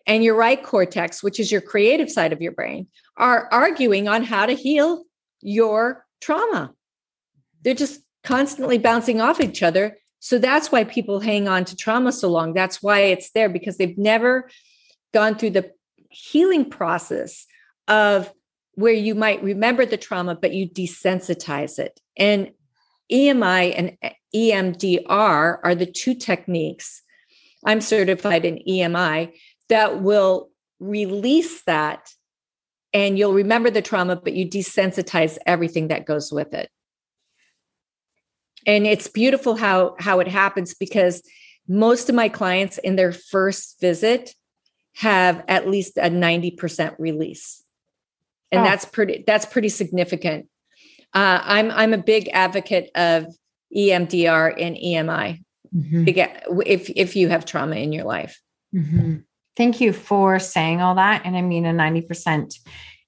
and 0.08 0.24
your 0.24 0.36
right 0.36 0.62
cortex, 0.63 1.22
which 1.22 1.39
is 1.39 1.52
your 1.52 1.62
creative 1.62 2.10
side 2.10 2.34
of 2.34 2.41
your 2.41 2.52
brain, 2.52 2.88
are 3.17 3.48
arguing 3.52 4.08
on 4.08 4.24
how 4.24 4.45
to 4.45 4.54
heal 4.54 5.04
your 5.41 6.06
trauma. 6.22 6.74
They're 7.63 7.74
just 7.74 8.02
constantly 8.24 8.78
bouncing 8.78 9.22
off 9.22 9.39
each 9.39 9.62
other. 9.62 9.98
So 10.19 10.38
that's 10.38 10.72
why 10.72 10.84
people 10.84 11.19
hang 11.19 11.48
on 11.48 11.65
to 11.65 11.76
trauma 11.76 12.12
so 12.12 12.30
long. 12.30 12.54
That's 12.54 12.82
why 12.82 13.00
it's 13.00 13.32
there 13.32 13.50
because 13.50 13.78
they've 13.78 13.98
never 13.98 14.50
gone 15.13 15.36
through 15.36 15.52
the 15.52 15.72
healing 16.10 16.69
process 16.69 17.45
of 17.88 18.32
where 18.74 18.93
you 18.93 19.15
might 19.15 19.43
remember 19.43 19.86
the 19.86 19.98
trauma, 19.98 20.36
but 20.36 20.54
you 20.54 20.69
desensitize 20.69 21.80
it. 21.80 22.00
And 22.17 22.52
EMI 23.12 23.74
and 23.78 23.98
EMDR 24.34 25.60
are 25.63 25.76
the 25.76 25.86
two 25.86 26.13
techniques. 26.13 27.02
I'm 27.65 27.82
certified 27.82 28.45
in 28.45 28.60
EMI 28.67 29.34
that 29.69 30.02
will 30.02 30.50
release 30.80 31.63
that 31.63 32.10
and 32.93 33.17
you'll 33.17 33.34
remember 33.34 33.69
the 33.69 33.82
trauma, 33.82 34.15
but 34.15 34.34
you 34.34 34.48
desensitize 34.48 35.38
everything 35.45 35.89
that 35.89 36.06
goes 36.06 36.32
with 36.32 36.54
it. 36.54 36.69
And 38.65 38.86
it's 38.86 39.08
beautiful 39.08 39.56
how 39.56 39.95
how 40.00 40.19
it 40.19 40.28
happens 40.28 40.74
because 40.74 41.22
most 41.67 42.10
of 42.10 42.15
my 42.15 42.30
clients 42.30 42.78
in 42.80 42.95
their 42.95 43.12
first 43.12 43.80
visit 43.80 44.34
have 44.95 45.43
at 45.48 45.69
least 45.69 45.98
a 45.98 46.10
90% 46.10 46.95
release. 46.98 47.63
And 48.52 48.62
oh. 48.62 48.63
that's 48.63 48.86
pretty 48.86 49.24
that's 49.26 49.45
pretty 49.45 49.69
significant. 49.69 50.48
Uh, 51.13 51.39
I'm 51.43 51.72
I'm 51.72 51.93
a 51.93 51.98
big 51.98 52.30
advocate 52.34 52.89
of 52.95 53.28
EMDR 53.76 54.54
and 54.60 54.76
EMI. 54.76 55.43
Mm-hmm. 55.75 56.03
If 56.65 56.89
if 56.89 57.15
you 57.15 57.29
have 57.29 57.45
trauma 57.45 57.75
in 57.75 57.93
your 57.93 58.05
life. 58.05 58.41
Mm-hmm. 58.73 59.17
Thank 59.55 59.82
you 59.82 59.91
for 59.91 60.39
saying 60.39 60.82
all 60.82 60.95
that. 60.95 61.23
And 61.25 61.36
I 61.36 61.41
mean 61.41 61.65
a 61.65 61.73
90% 61.73 62.55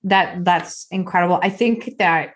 that 0.03 0.43
that's 0.43 0.87
incredible. 0.91 1.39
I 1.41 1.49
think 1.49 1.97
that, 1.99 2.33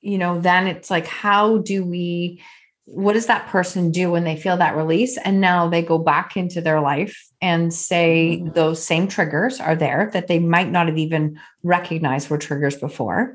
you 0.00 0.18
know, 0.18 0.40
then 0.40 0.66
it's 0.68 0.90
like, 0.90 1.06
how 1.06 1.58
do 1.58 1.84
we, 1.84 2.42
what 2.84 3.14
does 3.14 3.26
that 3.26 3.48
person 3.48 3.90
do 3.90 4.10
when 4.10 4.24
they 4.24 4.36
feel 4.36 4.56
that 4.58 4.76
release? 4.76 5.18
And 5.18 5.40
now 5.40 5.68
they 5.68 5.82
go 5.82 5.98
back 5.98 6.36
into 6.36 6.60
their 6.60 6.80
life 6.80 7.26
and 7.40 7.74
say 7.74 8.38
mm-hmm. 8.40 8.52
those 8.52 8.84
same 8.84 9.08
triggers 9.08 9.60
are 9.60 9.74
there 9.74 10.10
that 10.12 10.28
they 10.28 10.38
might 10.38 10.70
not 10.70 10.86
have 10.86 10.98
even 10.98 11.40
recognized 11.62 12.30
were 12.30 12.38
triggers 12.38 12.76
before 12.76 13.34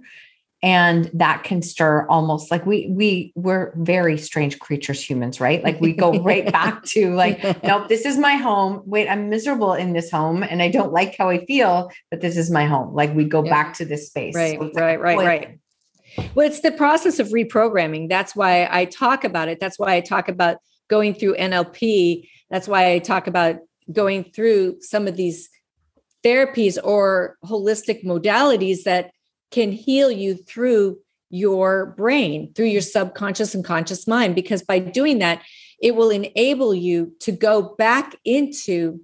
and 0.63 1.11
that 1.13 1.43
can 1.43 1.61
stir 1.61 2.07
almost 2.07 2.49
like 2.49 2.65
we 2.65 2.87
we 2.89 3.33
we're 3.35 3.73
very 3.75 4.17
strange 4.17 4.57
creatures 4.59 5.03
humans 5.03 5.41
right? 5.41 5.61
Like 5.61 5.79
we 5.81 5.91
go 5.91 6.17
right 6.21 6.49
back 6.51 6.83
to 6.85 7.13
like 7.13 7.43
nope 7.63 7.89
this 7.89 8.05
is 8.05 8.17
my 8.17 8.35
home. 8.35 8.81
Wait 8.85 9.07
i'm 9.09 9.29
miserable 9.29 9.73
in 9.73 9.93
this 9.93 10.09
home 10.09 10.41
and 10.41 10.61
i 10.61 10.69
don't 10.69 10.93
like 10.93 11.15
how 11.17 11.29
i 11.29 11.45
feel 11.45 11.91
but 12.09 12.21
this 12.21 12.37
is 12.37 12.49
my 12.49 12.65
home. 12.65 12.95
Like 12.95 13.13
we 13.13 13.25
go 13.25 13.43
yeah. 13.43 13.51
back 13.51 13.73
to 13.75 13.85
this 13.85 14.07
space. 14.07 14.33
Right 14.33 14.57
so 14.57 14.71
right 14.73 14.99
right 14.99 15.17
right. 15.17 15.59
Well 16.33 16.47
it's 16.47 16.61
the 16.61 16.71
process 16.71 17.19
of 17.19 17.27
reprogramming. 17.27 18.07
That's 18.07 18.35
why 18.35 18.67
i 18.71 18.85
talk 18.85 19.25
about 19.25 19.49
it. 19.49 19.59
That's 19.59 19.77
why 19.77 19.95
i 19.95 20.01
talk 20.01 20.29
about 20.29 20.57
going 20.89 21.13
through 21.13 21.33
nlp 21.35 22.29
that's 22.49 22.67
why 22.67 22.91
i 22.91 22.99
talk 22.99 23.25
about 23.27 23.55
going 23.91 24.23
through 24.23 24.77
some 24.81 25.07
of 25.07 25.15
these 25.15 25.49
therapies 26.23 26.77
or 26.83 27.37
holistic 27.45 28.03
modalities 28.03 28.83
that 28.83 29.11
can 29.53 29.71
heal 29.71 30.11
you 30.11 30.35
through 30.35 30.97
your 31.29 31.87
brain, 31.97 32.51
through 32.53 32.65
your 32.65 32.81
subconscious 32.81 33.53
and 33.53 33.63
conscious 33.63 34.07
mind, 34.07 34.35
because 34.35 34.63
by 34.63 34.79
doing 34.79 35.19
that, 35.19 35.41
it 35.81 35.95
will 35.95 36.09
enable 36.09 36.73
you 36.73 37.13
to 37.19 37.31
go 37.31 37.75
back 37.77 38.15
into 38.25 38.99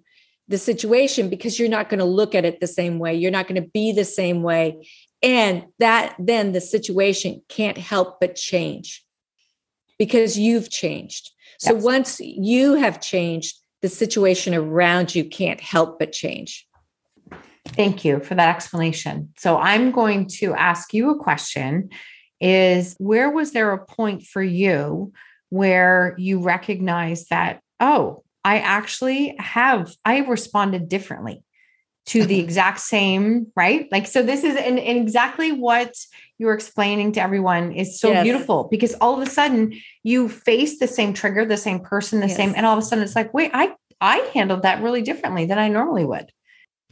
the 0.48 0.58
situation 0.58 1.30
because 1.30 1.60
you're 1.60 1.70
not 1.70 1.90
going 1.90 2.00
to 2.00 2.06
look 2.06 2.34
at 2.34 2.46
it 2.46 2.60
the 2.60 2.68
same 2.68 2.98
way. 2.98 3.14
You're 3.14 3.32
not 3.32 3.48
going 3.48 3.62
to 3.62 3.70
be 3.70 3.92
the 3.92 4.06
same 4.06 4.42
way. 4.42 4.88
And 5.22 5.66
that 5.78 6.16
then 6.18 6.54
the 6.54 6.62
situation 6.62 7.44
can't 7.48 7.78
help 7.78 8.20
but 8.20 8.36
change 8.36 9.06
because 10.00 10.38
you've 10.38 10.72
changed. 10.72 11.30
So 11.60 11.76
yes. 11.76 11.84
once 11.84 12.20
you 12.20 12.74
have 12.76 13.02
changed, 13.02 13.56
the 13.82 13.90
situation 13.90 14.56
around 14.56 15.14
you 15.14 15.26
can't 15.26 15.62
help 15.62 16.00
but 16.00 16.12
change. 16.12 16.68
Thank 17.76 18.04
you 18.04 18.20
for 18.20 18.36
that 18.36 18.56
explanation. 18.56 19.34
So 19.38 19.58
I'm 19.58 19.92
going 19.92 20.28
to 20.40 20.54
ask 20.54 20.94
you 20.94 21.12
a 21.12 21.20
question 21.20 21.90
is 22.42 22.96
where 23.00 23.30
was 23.30 23.52
there 23.52 23.72
a 23.74 23.86
point 23.86 24.24
for 24.24 24.42
you 24.42 25.12
where 25.50 26.16
you 26.18 26.40
recognize 26.40 27.26
that 27.26 27.62
oh, 27.80 28.24
I 28.44 28.60
actually 28.60 29.36
have 29.40 29.94
I 30.06 30.20
responded 30.20 30.90
differently 30.90 31.44
to 32.08 32.26
the 32.26 32.40
exact 32.46 32.80
same, 32.80 33.48
right? 33.56 33.88
Like 33.92 34.08
so 34.08 34.24
this 34.24 34.44
is 34.44 34.56
and, 34.56 34.80
and 34.80 34.98
exactly 34.98 35.52
what 35.52 35.94
you're 36.38 36.54
explaining 36.54 37.12
to 37.14 37.22
everyone 37.22 37.74
is 37.74 38.00
so 38.00 38.12
yes. 38.12 38.24
beautiful 38.24 38.68
because 38.72 38.94
all 38.96 39.20
of 39.20 39.28
a 39.28 39.30
sudden 39.30 39.74
you 40.04 40.30
face 40.30 40.80
the 40.80 40.88
same 40.88 41.14
trigger, 41.14 41.46
the 41.46 41.58
same 41.58 41.80
person, 41.80 42.22
the 42.22 42.28
yes. 42.28 42.38
same 42.38 42.54
and 42.56 42.66
all 42.66 42.78
of 42.78 42.80
a 42.80 42.86
sudden 42.86 43.04
it's 43.04 43.16
like, 43.16 43.34
wait, 43.34 43.52
I 43.54 43.74
I 44.02 44.18
handled 44.34 44.62
that 44.64 44.82
really 44.82 45.02
differently 45.02 45.46
than 45.46 45.60
I 45.60 45.68
normally 45.68 46.06
would. 46.06 46.32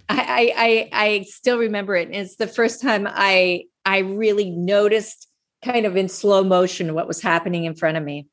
I, 0.09 0.53
I 0.55 0.89
I 0.93 1.21
still 1.23 1.57
remember 1.57 1.95
it. 1.95 2.09
It's 2.11 2.37
the 2.37 2.47
first 2.47 2.81
time 2.81 3.07
I 3.09 3.63
I 3.85 3.99
really 3.99 4.49
noticed 4.49 5.27
kind 5.63 5.85
of 5.85 5.97
in 5.97 6.07
slow 6.07 6.43
motion 6.43 6.93
what 6.93 7.07
was 7.07 7.21
happening 7.21 7.65
in 7.65 7.75
front 7.75 7.97
of 7.97 8.03
me. 8.03 8.27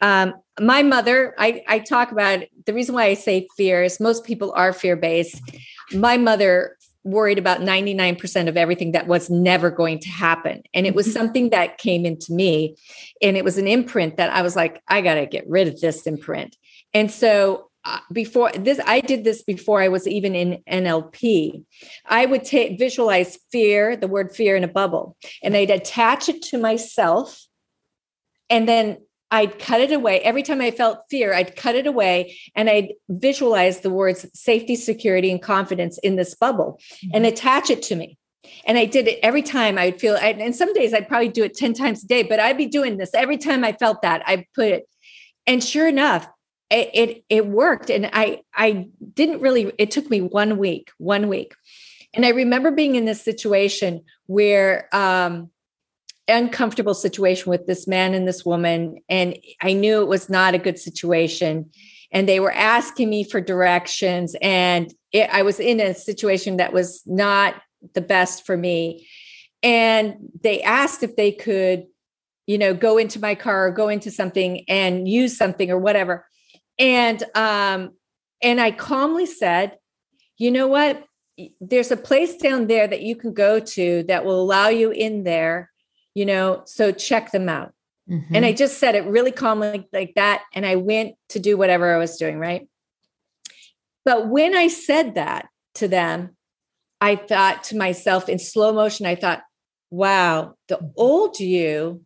Um, 0.00 0.34
my 0.60 0.82
mother, 0.82 1.34
I, 1.38 1.62
I 1.66 1.78
talk 1.80 2.12
about 2.12 2.44
the 2.66 2.72
reason 2.72 2.94
why 2.94 3.06
I 3.06 3.14
say 3.14 3.48
fear 3.56 3.82
is 3.82 3.98
most 3.98 4.24
people 4.24 4.52
are 4.52 4.72
fear 4.72 4.96
based. 4.96 5.40
My 5.92 6.16
mother 6.16 6.76
worried 7.04 7.38
about 7.38 7.60
99% 7.60 8.48
of 8.48 8.56
everything 8.56 8.92
that 8.92 9.06
was 9.06 9.30
never 9.30 9.70
going 9.70 9.98
to 10.00 10.08
happen. 10.08 10.62
And 10.74 10.86
it 10.86 10.94
was 10.94 11.06
mm-hmm. 11.06 11.14
something 11.14 11.50
that 11.50 11.78
came 11.78 12.04
into 12.04 12.32
me. 12.32 12.76
And 13.22 13.36
it 13.36 13.44
was 13.44 13.58
an 13.58 13.66
imprint 13.66 14.16
that 14.16 14.30
I 14.30 14.42
was 14.42 14.54
like, 14.54 14.82
I 14.88 15.00
got 15.00 15.14
to 15.14 15.26
get 15.26 15.48
rid 15.48 15.68
of 15.68 15.80
this 15.80 16.06
imprint. 16.06 16.56
And 16.92 17.10
so 17.10 17.67
before 18.12 18.50
this 18.52 18.80
i 18.86 19.00
did 19.00 19.24
this 19.24 19.42
before 19.42 19.80
i 19.80 19.88
was 19.88 20.06
even 20.06 20.34
in 20.34 20.62
nlp 20.70 21.64
i 22.06 22.26
would 22.26 22.44
take 22.44 22.78
visualize 22.78 23.38
fear 23.50 23.96
the 23.96 24.08
word 24.08 24.34
fear 24.34 24.56
in 24.56 24.64
a 24.64 24.68
bubble 24.68 25.16
and 25.42 25.56
i'd 25.56 25.70
attach 25.70 26.28
it 26.28 26.42
to 26.42 26.58
myself 26.58 27.46
and 28.50 28.68
then 28.68 28.98
i'd 29.30 29.58
cut 29.58 29.80
it 29.80 29.92
away 29.92 30.20
every 30.20 30.42
time 30.42 30.60
i 30.60 30.70
felt 30.70 31.00
fear 31.10 31.34
i'd 31.34 31.56
cut 31.56 31.74
it 31.74 31.86
away 31.86 32.36
and 32.54 32.68
i'd 32.68 32.92
visualize 33.08 33.80
the 33.80 33.90
words 33.90 34.26
safety 34.34 34.76
security 34.76 35.30
and 35.30 35.42
confidence 35.42 35.98
in 35.98 36.16
this 36.16 36.34
bubble 36.34 36.80
mm-hmm. 37.04 37.10
and 37.14 37.26
attach 37.26 37.70
it 37.70 37.82
to 37.82 37.96
me 37.96 38.18
and 38.66 38.78
I 38.78 38.84
did 38.86 39.08
it 39.08 39.18
every 39.22 39.42
time 39.42 39.78
I'd 39.78 40.00
feel, 40.00 40.16
and 40.16 40.54
some 40.54 40.72
days 40.72 40.94
I'd 40.94 41.08
probably 41.08 41.28
do 41.28 41.44
it 41.44 41.54
10 41.54 41.74
times 41.74 42.04
a 42.04 42.06
day, 42.06 42.22
but 42.22 42.40
I'd 42.40 42.56
be 42.56 42.66
doing 42.66 42.96
this 42.96 43.12
every 43.12 43.36
time 43.36 43.64
I 43.64 43.72
felt 43.72 44.00
that 44.02 44.22
I 44.26 44.46
put 44.54 44.68
it. 44.68 44.88
And 45.46 45.62
sure 45.62 45.88
enough, 45.88 46.28
it, 46.70 46.90
it 46.92 47.24
it 47.28 47.46
worked. 47.46 47.90
And 47.90 48.10
i 48.12 48.42
i 48.54 48.88
didn't 49.14 49.40
really 49.40 49.72
it 49.78 49.90
took 49.90 50.10
me 50.10 50.20
one 50.20 50.58
week 50.58 50.90
one 50.98 51.28
week. 51.28 51.54
And 52.14 52.26
i 52.26 52.30
remember 52.30 52.70
being 52.70 52.94
in 52.94 53.04
this 53.04 53.22
situation 53.22 54.04
where 54.26 54.94
um 54.94 55.50
uncomfortable 56.30 56.92
situation 56.92 57.48
with 57.48 57.66
this 57.66 57.86
man 57.86 58.12
and 58.12 58.28
this 58.28 58.44
woman. 58.44 58.98
And 59.08 59.38
i 59.62 59.72
knew 59.72 60.02
it 60.02 60.08
was 60.08 60.28
not 60.28 60.54
a 60.54 60.58
good 60.58 60.78
situation. 60.78 61.70
And 62.10 62.28
they 62.28 62.40
were 62.40 62.52
asking 62.52 63.10
me 63.10 63.24
for 63.24 63.40
directions. 63.40 64.36
And 64.42 64.92
it, 65.12 65.30
i 65.32 65.42
was 65.42 65.60
in 65.60 65.80
a 65.80 65.94
situation 65.94 66.58
that 66.58 66.72
was 66.72 67.02
not 67.06 67.54
the 67.94 68.02
best 68.02 68.44
for 68.44 68.56
me. 68.56 69.08
And 69.62 70.16
they 70.42 70.62
asked 70.62 71.02
if 71.02 71.16
they 71.16 71.32
could 71.32 71.86
you 72.46 72.58
know 72.58 72.74
go 72.74 72.98
into 72.98 73.20
my 73.20 73.34
car 73.34 73.68
or 73.68 73.70
go 73.70 73.88
into 73.88 74.10
something 74.10 74.64
and 74.68 75.08
use 75.08 75.36
something 75.36 75.70
or 75.70 75.78
whatever 75.78 76.27
and 76.78 77.24
um 77.34 77.90
and 78.42 78.60
i 78.60 78.70
calmly 78.70 79.26
said 79.26 79.76
you 80.36 80.50
know 80.50 80.66
what 80.66 81.04
there's 81.60 81.90
a 81.90 81.96
place 81.96 82.36
down 82.36 82.66
there 82.66 82.86
that 82.86 83.02
you 83.02 83.14
can 83.14 83.32
go 83.32 83.60
to 83.60 84.02
that 84.04 84.24
will 84.24 84.40
allow 84.40 84.68
you 84.68 84.90
in 84.90 85.24
there 85.24 85.70
you 86.14 86.24
know 86.26 86.62
so 86.66 86.92
check 86.92 87.30
them 87.32 87.48
out 87.48 87.72
mm-hmm. 88.08 88.34
and 88.34 88.44
i 88.44 88.52
just 88.52 88.78
said 88.78 88.94
it 88.94 89.04
really 89.04 89.32
calmly 89.32 89.86
like 89.92 90.12
that 90.14 90.42
and 90.54 90.66
i 90.66 90.76
went 90.76 91.14
to 91.28 91.38
do 91.38 91.56
whatever 91.56 91.94
i 91.94 91.98
was 91.98 92.16
doing 92.16 92.38
right 92.38 92.68
but 94.04 94.28
when 94.28 94.56
i 94.56 94.68
said 94.68 95.14
that 95.14 95.48
to 95.74 95.88
them 95.88 96.36
i 97.00 97.14
thought 97.14 97.64
to 97.64 97.76
myself 97.76 98.28
in 98.28 98.38
slow 98.38 98.72
motion 98.72 99.06
i 99.06 99.14
thought 99.14 99.42
wow 99.90 100.54
the 100.68 100.76
mm-hmm. 100.76 100.86
old 100.96 101.38
you 101.40 102.02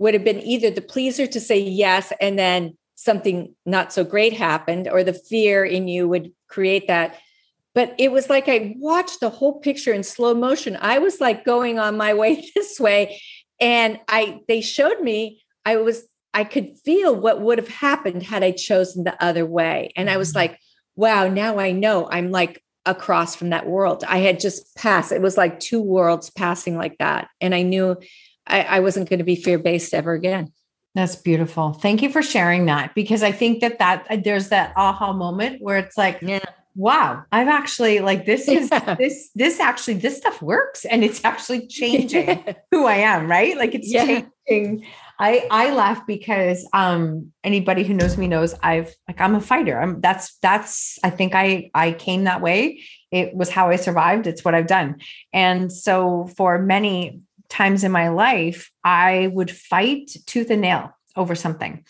would 0.00 0.14
have 0.14 0.24
been 0.24 0.40
either 0.40 0.70
the 0.70 0.80
pleaser 0.80 1.26
to 1.26 1.40
say 1.40 1.58
yes 1.58 2.12
and 2.20 2.38
then 2.38 2.76
something 2.98 3.54
not 3.64 3.92
so 3.92 4.02
great 4.02 4.32
happened 4.32 4.88
or 4.88 5.04
the 5.04 5.12
fear 5.12 5.64
in 5.64 5.86
you 5.86 6.08
would 6.08 6.32
create 6.48 6.88
that 6.88 7.16
but 7.74 7.94
it 7.96 8.10
was 8.10 8.28
like 8.28 8.48
I 8.48 8.74
watched 8.78 9.20
the 9.20 9.30
whole 9.30 9.60
picture 9.60 9.92
in 9.92 10.02
slow 10.02 10.34
motion. 10.34 10.76
I 10.80 10.98
was 10.98 11.20
like 11.20 11.44
going 11.44 11.78
on 11.78 11.96
my 11.96 12.12
way 12.12 12.44
this 12.56 12.80
way 12.80 13.22
and 13.60 14.00
I 14.08 14.40
they 14.48 14.60
showed 14.60 15.00
me 15.00 15.44
I 15.64 15.76
was 15.76 16.04
I 16.34 16.42
could 16.42 16.76
feel 16.84 17.14
what 17.14 17.40
would 17.40 17.58
have 17.58 17.68
happened 17.68 18.24
had 18.24 18.42
I 18.42 18.50
chosen 18.50 19.04
the 19.04 19.22
other 19.22 19.46
way. 19.46 19.92
And 19.94 20.10
I 20.10 20.16
was 20.16 20.30
mm-hmm. 20.30 20.38
like, 20.38 20.60
wow, 20.96 21.28
now 21.28 21.58
I 21.58 21.70
know 21.70 22.08
I'm 22.10 22.32
like 22.32 22.62
across 22.84 23.36
from 23.36 23.50
that 23.50 23.68
world. 23.68 24.02
I 24.08 24.18
had 24.18 24.40
just 24.40 24.74
passed. 24.74 25.12
It 25.12 25.22
was 25.22 25.36
like 25.36 25.60
two 25.60 25.80
worlds 25.80 26.30
passing 26.30 26.76
like 26.76 26.98
that. 26.98 27.28
And 27.40 27.54
I 27.54 27.62
knew 27.62 27.96
I, 28.46 28.62
I 28.62 28.80
wasn't 28.80 29.08
going 29.08 29.18
to 29.18 29.24
be 29.24 29.36
fear 29.36 29.58
based 29.58 29.94
ever 29.94 30.14
again. 30.14 30.52
That's 30.98 31.14
beautiful. 31.14 31.74
Thank 31.74 32.02
you 32.02 32.10
for 32.10 32.22
sharing 32.22 32.66
that 32.66 32.92
because 32.92 33.22
I 33.22 33.30
think 33.30 33.60
that 33.60 33.78
that 33.78 34.24
there's 34.24 34.48
that 34.48 34.72
aha 34.74 35.12
moment 35.12 35.62
where 35.62 35.78
it's 35.78 35.96
like, 35.96 36.18
yeah. 36.20 36.40
wow 36.74 37.22
i've 37.30 37.46
actually 37.46 38.00
like 38.00 38.26
this 38.26 38.48
is 38.48 38.68
yeah. 38.72 38.94
this 38.94 39.30
this 39.36 39.60
actually 39.60 39.94
this 39.94 40.16
stuff 40.16 40.40
works 40.42 40.84
and 40.84 41.02
it's 41.04 41.24
actually 41.24 41.66
changing 41.78 42.44
who 42.72 42.84
i 42.84 42.96
am 42.96 43.30
right? 43.30 43.56
Like 43.56 43.76
it's 43.76 43.92
yeah. 43.92 44.22
changing. 44.48 44.84
I 45.20 45.46
i 45.52 45.72
laugh 45.72 46.04
because 46.04 46.68
um 46.72 47.32
anybody 47.44 47.84
who 47.84 47.94
knows 47.94 48.18
me 48.18 48.26
knows 48.26 48.56
i've 48.64 48.92
like 49.06 49.20
i'm 49.20 49.36
a 49.36 49.40
fighter. 49.40 49.80
I'm 49.80 50.00
that's 50.00 50.36
that's 50.42 50.98
i 51.04 51.10
think 51.10 51.32
i 51.36 51.70
i 51.74 51.92
came 51.92 52.24
that 52.24 52.40
way. 52.40 52.82
It 53.12 53.36
was 53.36 53.50
how 53.50 53.70
i 53.70 53.76
survived. 53.76 54.26
It's 54.26 54.44
what 54.44 54.56
i've 54.56 54.66
done. 54.66 54.96
And 55.32 55.72
so 55.72 56.28
for 56.36 56.58
many 56.58 57.22
times 57.48 57.84
in 57.84 57.92
my 57.92 58.08
life 58.08 58.70
i 58.84 59.30
would 59.32 59.50
fight 59.50 60.10
tooth 60.26 60.50
and 60.50 60.60
nail 60.60 60.90
over 61.16 61.34
something 61.34 61.84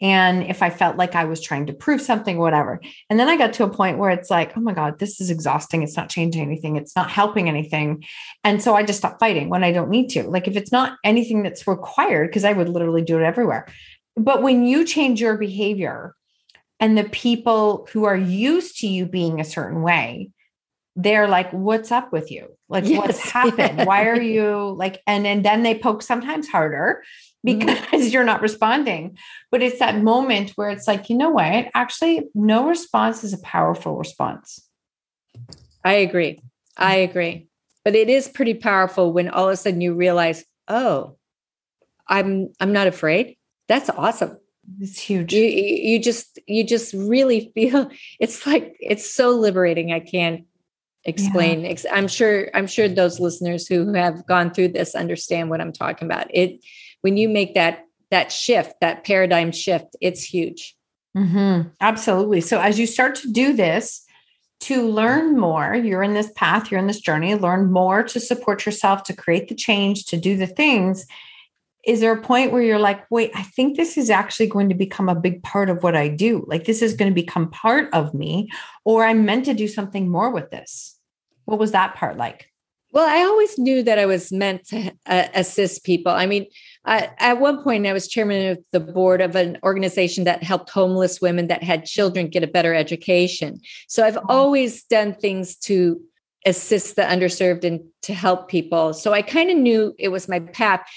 and 0.00 0.42
if 0.42 0.62
I 0.62 0.68
felt 0.68 0.96
like 0.96 1.14
I 1.14 1.24
was 1.24 1.40
trying 1.40 1.66
to 1.66 1.72
prove 1.72 2.02
something, 2.02 2.36
whatever. 2.36 2.80
And 3.08 3.18
then 3.18 3.28
I 3.28 3.38
got 3.38 3.54
to 3.54 3.64
a 3.64 3.70
point 3.70 3.96
where 3.96 4.10
it's 4.10 4.30
like, 4.30 4.56
oh 4.56 4.60
my 4.60 4.74
God, 4.74 4.98
this 4.98 5.20
is 5.20 5.30
exhausting. 5.30 5.82
It's 5.82 5.96
not 5.96 6.10
changing 6.10 6.42
anything. 6.42 6.76
It's 6.76 6.94
not 6.94 7.10
helping 7.10 7.48
anything. 7.48 8.04
And 8.44 8.62
so 8.62 8.74
I 8.74 8.82
just 8.82 8.98
stopped 8.98 9.20
fighting 9.20 9.48
when 9.48 9.64
I 9.64 9.72
don't 9.72 9.88
need 9.88 10.08
to. 10.10 10.24
Like 10.24 10.48
if 10.48 10.56
it's 10.56 10.72
not 10.72 10.98
anything 11.02 11.42
that's 11.42 11.66
required, 11.66 12.28
because 12.28 12.44
I 12.44 12.52
would 12.52 12.68
literally 12.68 13.02
do 13.02 13.18
it 13.18 13.24
everywhere. 13.24 13.66
But 14.16 14.42
when 14.42 14.66
you 14.66 14.84
change 14.84 15.20
your 15.20 15.38
behavior 15.38 16.14
and 16.78 16.96
the 16.96 17.04
people 17.04 17.88
who 17.92 18.04
are 18.04 18.16
used 18.16 18.80
to 18.80 18.86
you 18.86 19.06
being 19.06 19.40
a 19.40 19.44
certain 19.44 19.80
way, 19.80 20.30
they're 20.96 21.28
like, 21.28 21.50
what's 21.52 21.92
up 21.92 22.12
with 22.12 22.30
you? 22.30 22.56
Like, 22.68 22.84
yes. 22.86 22.98
what's 22.98 23.30
happened? 23.30 23.86
Why 23.86 24.06
are 24.06 24.20
you 24.20 24.74
like, 24.76 25.02
and, 25.06 25.26
and 25.26 25.44
then 25.44 25.62
they 25.62 25.78
poke 25.78 26.02
sometimes 26.02 26.48
harder 26.48 27.02
Mm-hmm. 27.46 27.58
because 27.60 27.78
mm-hmm. 27.78 28.08
you're 28.12 28.24
not 28.24 28.42
responding. 28.42 29.16
But 29.50 29.62
it's 29.62 29.78
that 29.78 30.02
moment 30.02 30.50
where 30.56 30.70
it's 30.70 30.88
like, 30.88 31.08
you 31.08 31.16
know 31.16 31.30
what? 31.30 31.68
Actually, 31.74 32.28
no 32.34 32.68
response 32.68 33.24
is 33.24 33.32
a 33.32 33.38
powerful 33.38 33.96
response. 33.96 34.60
I 35.84 35.94
agree. 35.94 36.40
I 36.76 36.96
agree. 36.96 37.46
But 37.84 37.94
it 37.94 38.08
is 38.08 38.28
pretty 38.28 38.54
powerful 38.54 39.12
when 39.12 39.28
all 39.28 39.46
of 39.46 39.52
a 39.52 39.56
sudden 39.56 39.80
you 39.80 39.94
realize, 39.94 40.44
oh, 40.66 41.16
I'm 42.08 42.52
I'm 42.58 42.72
not 42.72 42.88
afraid. 42.88 43.36
That's 43.68 43.90
awesome. 43.90 44.38
It's 44.80 44.98
huge. 44.98 45.32
You 45.32 45.44
you 45.44 46.00
just 46.00 46.40
you 46.46 46.64
just 46.64 46.92
really 46.92 47.52
feel 47.54 47.90
it's 48.20 48.46
like 48.46 48.76
it's 48.80 49.08
so 49.08 49.30
liberating. 49.30 49.92
I 49.92 50.00
can't 50.00 50.44
explain. 51.06 51.64
Yeah. 51.64 51.76
I'm 51.92 52.08
sure 52.08 52.50
I'm 52.52 52.66
sure 52.66 52.88
those 52.88 53.18
listeners 53.18 53.66
who 53.66 53.92
have 53.94 54.26
gone 54.26 54.52
through 54.52 54.68
this 54.68 54.94
understand 54.94 55.48
what 55.48 55.60
I'm 55.60 55.72
talking 55.72 56.06
about. 56.06 56.26
It 56.34 56.62
when 57.00 57.16
you 57.16 57.28
make 57.28 57.54
that 57.54 57.84
that 58.10 58.32
shift 58.32 58.74
that 58.80 59.04
paradigm 59.04 59.52
shift 59.52 59.96
it's 60.00 60.22
huge 60.22 60.76
mm-hmm. 61.16 61.68
absolutely 61.80 62.40
so 62.40 62.60
as 62.60 62.78
you 62.78 62.86
start 62.86 63.14
to 63.14 63.30
do 63.30 63.52
this 63.52 64.04
to 64.60 64.88
learn 64.88 65.38
more 65.38 65.74
you're 65.74 66.02
in 66.02 66.14
this 66.14 66.30
path 66.34 66.70
you're 66.70 66.80
in 66.80 66.86
this 66.86 67.00
journey 67.00 67.34
learn 67.34 67.70
more 67.70 68.02
to 68.02 68.20
support 68.20 68.64
yourself 68.64 69.02
to 69.02 69.14
create 69.14 69.48
the 69.48 69.54
change 69.54 70.06
to 70.06 70.16
do 70.16 70.36
the 70.36 70.46
things 70.46 71.06
is 71.84 72.00
there 72.00 72.12
a 72.12 72.20
point 72.20 72.50
where 72.50 72.62
you're 72.62 72.78
like 72.78 73.08
wait 73.10 73.30
i 73.34 73.42
think 73.42 73.76
this 73.76 73.96
is 73.96 74.10
actually 74.10 74.46
going 74.46 74.68
to 74.68 74.74
become 74.74 75.08
a 75.08 75.14
big 75.14 75.42
part 75.42 75.68
of 75.68 75.82
what 75.82 75.96
i 75.96 76.08
do 76.08 76.44
like 76.46 76.64
this 76.64 76.82
is 76.82 76.94
going 76.94 77.10
to 77.10 77.14
become 77.14 77.50
part 77.50 77.92
of 77.92 78.14
me 78.14 78.48
or 78.84 79.04
i'm 79.04 79.24
meant 79.24 79.44
to 79.44 79.54
do 79.54 79.68
something 79.68 80.08
more 80.08 80.30
with 80.30 80.50
this 80.50 80.95
what 81.46 81.58
was 81.58 81.72
that 81.72 81.94
part 81.94 82.16
like 82.16 82.50
well 82.92 83.08
i 83.08 83.24
always 83.24 83.58
knew 83.58 83.82
that 83.82 83.98
i 83.98 84.06
was 84.06 84.30
meant 84.30 84.64
to 84.66 84.92
uh, 85.06 85.26
assist 85.34 85.84
people 85.84 86.12
i 86.12 86.26
mean 86.26 86.46
I, 86.86 87.10
at 87.18 87.40
one 87.40 87.62
point, 87.62 87.86
I 87.86 87.92
was 87.92 88.06
chairman 88.06 88.52
of 88.52 88.58
the 88.70 88.80
board 88.80 89.20
of 89.20 89.34
an 89.34 89.58
organization 89.64 90.24
that 90.24 90.44
helped 90.44 90.70
homeless 90.70 91.20
women 91.20 91.48
that 91.48 91.64
had 91.64 91.84
children 91.84 92.28
get 92.28 92.44
a 92.44 92.46
better 92.46 92.74
education. 92.74 93.60
So 93.88 94.04
I've 94.04 94.18
always 94.28 94.84
done 94.84 95.14
things 95.14 95.56
to 95.56 96.00
assist 96.46 96.94
the 96.94 97.02
underserved 97.02 97.64
and 97.64 97.80
to 98.02 98.14
help 98.14 98.48
people. 98.48 98.92
So 98.92 99.12
I 99.12 99.22
kind 99.22 99.50
of 99.50 99.56
knew 99.56 99.94
it 99.98 100.08
was 100.08 100.28
my 100.28 100.38
path 100.38 100.88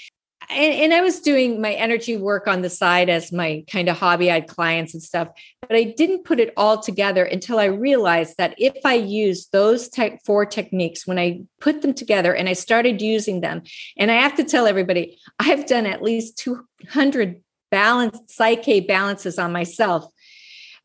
and, 0.50 0.74
and 0.74 0.94
I 0.94 1.00
was 1.00 1.20
doing 1.20 1.60
my 1.60 1.72
energy 1.72 2.16
work 2.16 2.48
on 2.48 2.62
the 2.62 2.70
side 2.70 3.08
as 3.08 3.32
my 3.32 3.64
kind 3.70 3.88
of 3.88 3.96
hobby. 3.96 4.30
I 4.30 4.34
had 4.34 4.48
clients 4.48 4.94
and 4.94 5.02
stuff, 5.02 5.28
but 5.60 5.76
I 5.76 5.94
didn't 5.96 6.24
put 6.24 6.40
it 6.40 6.52
all 6.56 6.80
together 6.80 7.24
until 7.24 7.58
I 7.58 7.66
realized 7.66 8.36
that 8.38 8.54
if 8.58 8.84
I 8.84 8.94
use 8.94 9.46
those 9.48 9.88
te- 9.88 10.18
four 10.24 10.44
techniques, 10.44 11.06
when 11.06 11.18
I 11.18 11.42
put 11.60 11.82
them 11.82 11.94
together 11.94 12.34
and 12.34 12.48
I 12.48 12.54
started 12.54 13.00
using 13.00 13.40
them, 13.40 13.62
and 13.96 14.10
I 14.10 14.14
have 14.14 14.34
to 14.36 14.44
tell 14.44 14.66
everybody, 14.66 15.18
I've 15.38 15.66
done 15.66 15.86
at 15.86 16.02
least 16.02 16.38
200 16.38 17.40
balance 17.70 18.18
PSYCH-K 18.28 18.80
balances 18.80 19.38
on 19.38 19.52
myself. 19.52 20.04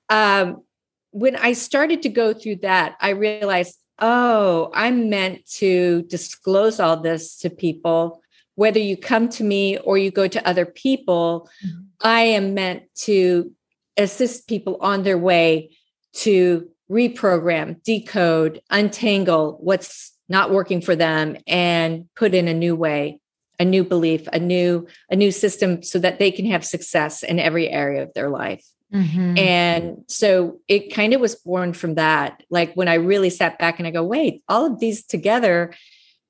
Um, 0.10 0.64
when 1.10 1.36
I 1.36 1.54
started 1.54 2.04
to 2.04 2.10
go 2.10 2.34
through 2.34 2.58
that, 2.58 2.96
I 3.02 3.12
realized, 3.12 3.80
oh, 4.00 4.70
I'm 4.74 5.10
meant 5.10 5.50
to 5.56 6.04
disclose 6.04 6.80
all 6.80 6.98
this 6.98 7.38
to 7.40 7.50
people 7.50 8.22
whether 8.56 8.80
you 8.80 8.98
come 8.98 9.30
to 9.30 9.44
me 9.44 9.78
or 9.78 9.98
you 9.98 10.12
go 10.12 10.28
to 10.28 10.48
other 10.48 10.66
people, 10.66 11.50
mm-hmm. 11.66 11.82
I 12.02 12.22
am 12.22 12.54
meant 12.54 12.84
to 13.04 13.52
assist 13.98 14.48
people 14.48 14.78
on 14.82 15.04
their 15.04 15.18
way 15.18 15.72
to 16.14 16.70
reprogram, 16.90 17.82
decode, 17.84 18.62
untangle 18.70 19.58
what's 19.62 20.12
not 20.28 20.52
working 20.52 20.82
for 20.82 20.96
them 20.96 21.38
and 21.48 22.08
put 22.16 22.34
in 22.34 22.48
a 22.48 22.54
new 22.54 22.76
way, 22.76 23.20
a 23.60 23.66
new 23.66 23.84
belief, 23.84 24.28
a 24.34 24.40
new 24.40 24.88
a 25.10 25.16
new 25.16 25.32
system 25.32 25.84
so 25.84 26.00
that 26.00 26.20
they 26.20 26.32
can 26.32 26.46
have 26.46 26.66
success 26.66 27.24
in 27.24 27.40
every 27.40 27.70
area 27.70 28.04
of 28.04 28.14
their 28.14 28.30
life. 28.30 28.66
Mm-hmm. 28.94 29.38
And 29.38 29.98
so 30.08 30.60
it 30.68 30.94
kind 30.94 31.14
of 31.14 31.22
was 31.22 31.36
born 31.36 31.74
from 31.74 31.96
that. 31.96 32.44
Like 32.50 32.74
when 32.76 32.88
I 32.88 32.96
really 32.96 33.30
sat 33.30 33.60
back 33.60 33.80
and 33.80 33.88
I 33.88 33.92
go, 33.92 34.04
wait, 34.04 34.44
all 34.48 34.66
of 34.66 34.80
these 34.80 35.06
together 35.06 35.74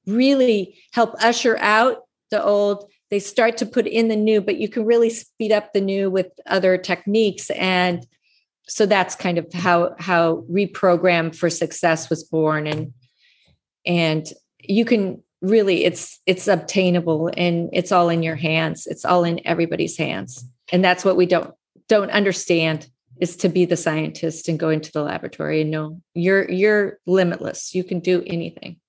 really 0.05 0.77
help 0.91 1.15
usher 1.21 1.57
out 1.57 2.04
the 2.35 2.43
old 2.43 2.91
they 3.11 3.19
start 3.19 3.55
to 3.57 3.65
put 3.65 3.87
in 3.87 4.09
the 4.09 4.15
new 4.15 4.41
but 4.41 4.57
you 4.57 4.67
can 4.67 4.83
really 4.83 5.09
speed 5.09 5.53
up 5.53 5.71
the 5.71 5.79
new 5.79 6.09
with 6.09 6.27
other 6.45 6.77
techniques. 6.77 7.49
And 7.51 8.05
so 8.67 8.85
that's 8.85 9.15
kind 9.15 9.37
of 9.37 9.51
how 9.53 9.95
how 9.99 10.43
reprogram 10.51 11.33
for 11.33 11.49
success 11.49 12.09
was 12.09 12.23
born. 12.25 12.67
And 12.67 12.93
and 13.85 14.27
you 14.59 14.83
can 14.83 15.23
really 15.41 15.85
it's 15.85 16.19
it's 16.25 16.47
obtainable 16.47 17.31
and 17.37 17.69
it's 17.71 17.93
all 17.93 18.09
in 18.09 18.21
your 18.21 18.35
hands. 18.35 18.85
It's 18.85 19.05
all 19.05 19.23
in 19.23 19.39
everybody's 19.47 19.97
hands. 19.97 20.43
And 20.73 20.83
that's 20.83 21.05
what 21.05 21.15
we 21.15 21.25
don't 21.25 21.53
don't 21.87 22.11
understand 22.11 22.89
is 23.21 23.37
to 23.37 23.47
be 23.47 23.63
the 23.63 23.77
scientist 23.77 24.49
and 24.49 24.59
go 24.59 24.69
into 24.69 24.91
the 24.91 25.03
laboratory 25.03 25.61
and 25.61 25.71
know 25.71 26.01
you're 26.13 26.51
you're 26.51 26.99
limitless. 27.05 27.73
You 27.73 27.85
can 27.85 28.01
do 28.01 28.23
anything 28.27 28.81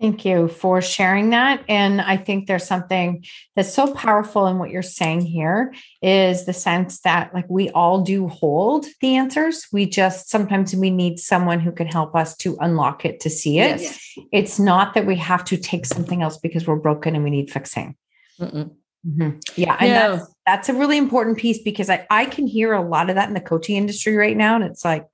Thank 0.00 0.24
you 0.24 0.48
for 0.48 0.82
sharing 0.82 1.30
that. 1.30 1.64
And 1.68 2.00
I 2.00 2.16
think 2.16 2.46
there's 2.46 2.66
something 2.66 3.24
that's 3.54 3.72
so 3.72 3.94
powerful 3.94 4.48
in 4.48 4.58
what 4.58 4.70
you're 4.70 4.82
saying 4.82 5.20
here 5.20 5.72
is 6.02 6.46
the 6.46 6.52
sense 6.52 7.00
that 7.02 7.32
like 7.32 7.48
we 7.48 7.70
all 7.70 8.02
do 8.02 8.26
hold 8.26 8.86
the 9.00 9.14
answers. 9.14 9.68
We 9.72 9.86
just 9.86 10.28
sometimes 10.28 10.74
we 10.74 10.90
need 10.90 11.20
someone 11.20 11.60
who 11.60 11.70
can 11.70 11.86
help 11.86 12.16
us 12.16 12.36
to 12.38 12.56
unlock 12.60 13.04
it 13.04 13.20
to 13.20 13.30
see 13.30 13.60
it. 13.60 13.80
Yes. 13.80 14.18
It's 14.32 14.58
not 14.58 14.94
that 14.94 15.06
we 15.06 15.14
have 15.16 15.44
to 15.44 15.56
take 15.56 15.86
something 15.86 16.22
else 16.22 16.38
because 16.38 16.66
we're 16.66 16.76
broken 16.76 17.14
and 17.14 17.22
we 17.22 17.30
need 17.30 17.52
fixing. 17.52 17.94
Mm-hmm. 18.40 19.38
Yeah. 19.54 19.76
And 19.78 19.90
no. 19.90 20.16
that's, 20.16 20.34
that's 20.44 20.68
a 20.70 20.74
really 20.74 20.98
important 20.98 21.38
piece 21.38 21.62
because 21.62 21.88
I, 21.88 22.04
I 22.10 22.24
can 22.24 22.48
hear 22.48 22.72
a 22.72 22.82
lot 22.82 23.10
of 23.10 23.16
that 23.16 23.28
in 23.28 23.34
the 23.34 23.40
coaching 23.40 23.76
industry 23.76 24.16
right 24.16 24.36
now. 24.36 24.56
And 24.56 24.64
it's 24.64 24.84
like, 24.84 25.06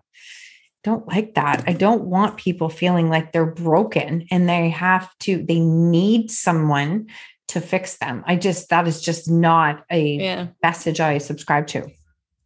don't 0.83 1.07
like 1.09 1.35
that. 1.35 1.64
I 1.66 1.73
don't 1.73 2.05
want 2.05 2.38
people 2.38 2.69
feeling 2.69 3.11
like 3.11 3.33
they're 3.33 3.45
broken 3.45 4.27
and 4.31 4.49
they 4.49 4.71
have 4.71 5.11
to, 5.21 5.43
they 5.43 5.61
need 5.61 6.31
someone 6.31 7.09
to 7.49 7.61
fix 7.61 7.99
them. 7.99 8.25
I 8.27 8.37
just, 8.37 8.71
that 8.71 8.88
is 8.88 9.03
just 9.03 9.31
not 9.31 9.85
a 9.90 10.03
yeah. 10.03 10.47
message 10.62 11.01
I 11.01 11.19
subscribe 11.19 11.66
to. 11.69 11.90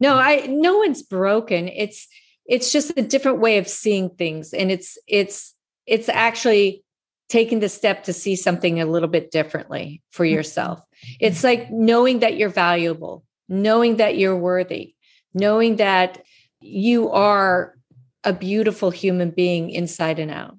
No, 0.01 0.17
I, 0.17 0.47
no 0.47 0.79
one's 0.79 1.03
broken. 1.03 1.69
It's, 1.69 2.09
it's 2.47 2.73
just 2.73 2.93
a 2.97 3.03
different 3.03 3.39
way 3.39 3.59
of 3.59 3.69
seeing 3.69 4.11
things. 4.11 4.53
And 4.53 4.71
it's, 4.71 4.99
it's, 5.07 5.55
it's 5.87 6.09
actually 6.09 6.83
taking 7.29 7.61
the 7.61 7.69
step 7.69 8.05
to 8.05 8.13
see 8.13 8.37
something 8.37 8.81
a 8.81 8.87
little 8.87 9.09
bit 9.09 9.31
differently 9.31 10.03
for 10.11 10.25
mm-hmm. 10.25 10.35
yourself. 10.35 10.81
It's 11.21 11.45
like 11.45 11.71
knowing 11.71 12.21
that 12.21 12.37
you're 12.37 12.49
valuable, 12.49 13.25
knowing 13.49 13.97
that 13.97 14.17
you're 14.17 14.37
worthy, 14.37 14.95
knowing 15.33 15.77
that 15.77 16.23
you 16.61 17.11
are 17.11 17.75
a 18.25 18.33
beautiful 18.33 18.91
human 18.91 19.31
being 19.31 19.71
inside 19.71 20.19
and 20.19 20.31
out. 20.31 20.57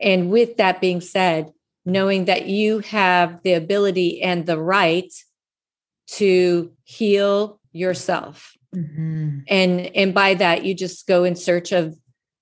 And 0.00 0.30
with 0.30 0.58
that 0.58 0.80
being 0.80 1.00
said, 1.00 1.50
knowing 1.84 2.26
that 2.26 2.46
you 2.46 2.80
have 2.80 3.42
the 3.42 3.54
ability 3.54 4.20
and 4.22 4.44
the 4.44 4.60
right 4.60 5.12
to 6.08 6.72
heal 6.84 7.60
yourself. 7.72 8.52
Mm-hmm. 8.74 9.38
And 9.48 9.80
and 9.96 10.14
by 10.14 10.34
that 10.34 10.64
you 10.64 10.74
just 10.74 11.06
go 11.06 11.24
in 11.24 11.36
search 11.36 11.72
of 11.72 11.96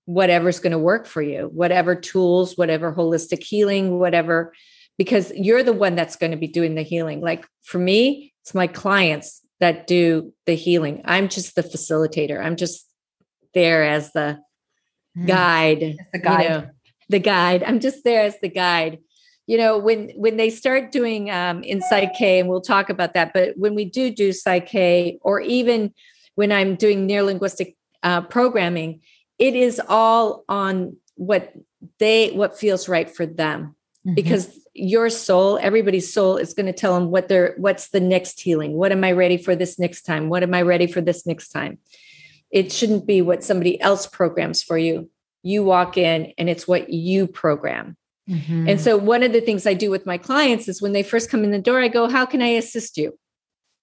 whatever's 0.07 0.61
going 0.61 0.73
to 0.73 0.79
work 0.79 1.07
for 1.07 1.23
you, 1.23 1.51
whatever 1.53 1.95
tools, 1.95 2.57
whatever 2.57 2.93
holistic 2.93 3.43
healing, 3.43 3.99
whatever 3.99 4.53
because 4.99 5.33
you're 5.35 5.63
the 5.63 5.73
one 5.73 5.95
that's 5.95 6.17
going 6.17 6.31
to 6.31 6.37
be 6.37 6.47
doing 6.47 6.75
the 6.75 6.83
healing. 6.83 7.21
Like 7.21 7.47
for 7.63 7.79
me, 7.79 8.33
it's 8.43 8.55
my 8.55 8.67
clients 8.67 9.43
that 9.61 9.87
do 9.87 10.33
the 10.47 10.55
healing. 10.55 11.03
I'm 11.05 11.29
just 11.29 11.55
the 11.55 11.63
facilitator. 11.63 12.43
I'm 12.43 12.57
just 12.57 12.87
there 13.55 13.85
as 13.85 14.13
the 14.13 14.41
mm. 15.17 15.27
guide. 15.27 15.97
the 16.13 16.19
guide. 16.19 16.43
You 16.43 16.49
know, 16.49 16.69
the 17.09 17.19
guide. 17.19 17.63
I'm 17.63 17.81
just 17.81 18.05
there 18.05 18.23
as 18.23 18.39
the 18.41 18.49
guide. 18.49 18.99
You 19.47 19.59
know, 19.59 19.79
when 19.79 20.11
when 20.17 20.37
they 20.37 20.51
start 20.51 20.91
doing 20.91 21.31
um, 21.31 21.63
in 21.63 21.83
Psych-K, 21.83 22.41
and 22.41 22.49
we'll 22.49 22.63
talk 22.63 22.89
about 22.89 23.15
that. 23.15 23.33
But 23.35 23.59
when 23.59 23.75
we 23.75 23.85
do 23.85 24.11
do 24.11 24.33
Psych-K, 24.33 25.19
or 25.21 25.41
even 25.41 25.93
when 26.35 26.51
I'm 26.51 26.77
doing 26.77 27.07
neurolinguistic 27.07 27.77
uh, 28.03 28.23
programming, 28.23 29.01
it 29.39 29.55
is 29.55 29.81
all 29.87 30.45
on 30.49 30.97
what 31.17 31.53
they 31.99 32.31
what 32.31 32.59
feels 32.59 32.89
right 32.89 33.15
for 33.15 33.27
them 33.27 33.75
mm-hmm. 34.07 34.15
because 34.15 34.59
your 34.75 35.09
soul 35.09 35.59
everybody's 35.63 36.13
soul 36.13 36.37
is 36.37 36.55
going 36.55 36.67
to 36.67 36.73
tell 36.73 36.95
them 36.95 37.11
what 37.11 37.29
they're 37.29 37.55
what's 37.59 37.91
the 37.91 38.01
next 38.01 38.41
healing 38.41 38.73
what 38.73 38.91
am 38.91 39.05
i 39.05 39.13
ready 39.13 39.37
for 39.37 39.55
this 39.55 39.79
next 39.79 40.03
time 40.03 40.29
what 40.29 40.43
am 40.43 40.53
i 40.53 40.63
ready 40.63 40.87
for 40.87 41.01
this 41.01 41.27
next 41.27 41.51
time 41.51 41.79
it 42.55 42.73
shouldn't 42.73 43.05
be 43.05 43.21
what 43.21 43.45
somebody 43.45 43.79
else 43.81 44.07
programs 44.07 44.63
for 44.63 44.79
you 44.79 45.11
you 45.43 45.63
walk 45.63 45.99
in 45.99 46.33
and 46.39 46.49
it's 46.49 46.67
what 46.67 46.89
you 46.89 47.27
program 47.27 47.97
mm-hmm. 48.31 48.69
and 48.69 48.81
so 48.81 48.97
one 48.97 49.23
of 49.23 49.33
the 49.33 49.41
things 49.43 49.67
i 49.67 49.75
do 49.75 49.91
with 49.91 50.07
my 50.07 50.17
clients 50.17 50.69
is 50.69 50.81
when 50.81 50.93
they 50.93 51.03
first 51.03 51.29
come 51.31 51.45
in 51.45 51.51
the 51.51 51.59
door 51.59 51.81
i 51.81 51.89
go 51.89 52.09
how 52.09 52.25
can 52.25 52.41
i 52.41 52.47
assist 52.47 52.97
you 52.97 53.19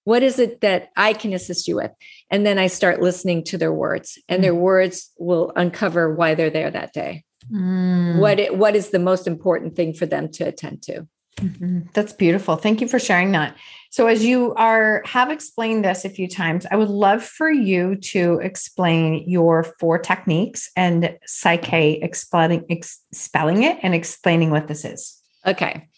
what 0.04 0.22
is 0.24 0.40
it 0.40 0.60
that 0.62 0.90
i 0.96 1.12
can 1.12 1.32
assist 1.32 1.68
you 1.68 1.76
with 1.76 1.92
and 2.30 2.44
then 2.44 2.58
i 2.58 2.66
start 2.66 3.00
listening 3.00 3.44
to 3.44 3.56
their 3.56 3.72
words 3.72 4.18
and 4.28 4.38
mm-hmm. 4.38 4.42
their 4.42 4.54
words 4.54 5.12
will 5.18 5.52
uncover 5.54 6.14
why 6.14 6.34
they're 6.34 6.50
there 6.50 6.70
that 6.70 6.92
day 6.92 7.22
mm. 7.52 8.18
what 8.18 8.40
it, 8.40 8.56
what 8.56 8.74
is 8.74 8.90
the 8.90 8.98
most 8.98 9.26
important 9.28 9.76
thing 9.76 9.94
for 9.94 10.06
them 10.06 10.30
to 10.30 10.44
attend 10.44 10.82
to 10.82 11.06
mm-hmm. 11.36 11.80
that's 11.92 12.12
beautiful. 12.12 12.56
Thank 12.56 12.80
you 12.80 12.88
for 12.88 12.98
sharing 12.98 13.32
that. 13.32 13.56
So 13.90 14.06
as 14.06 14.24
you 14.24 14.54
are 14.54 15.02
have 15.04 15.30
explained 15.30 15.84
this 15.84 16.06
a 16.06 16.08
few 16.08 16.26
times 16.26 16.64
i 16.70 16.76
would 16.76 16.88
love 16.88 17.22
for 17.22 17.50
you 17.50 17.96
to 17.96 18.38
explain 18.42 19.28
your 19.28 19.64
four 19.78 19.98
techniques 19.98 20.70
and 20.76 21.18
Psych-K 21.26 22.00
explaining 22.02 22.64
ex- 22.70 23.02
spelling 23.12 23.64
it 23.64 23.78
and 23.82 23.94
explaining 23.94 24.50
what 24.50 24.66
this 24.66 24.84
is. 24.84 25.20
Okay. 25.46 25.88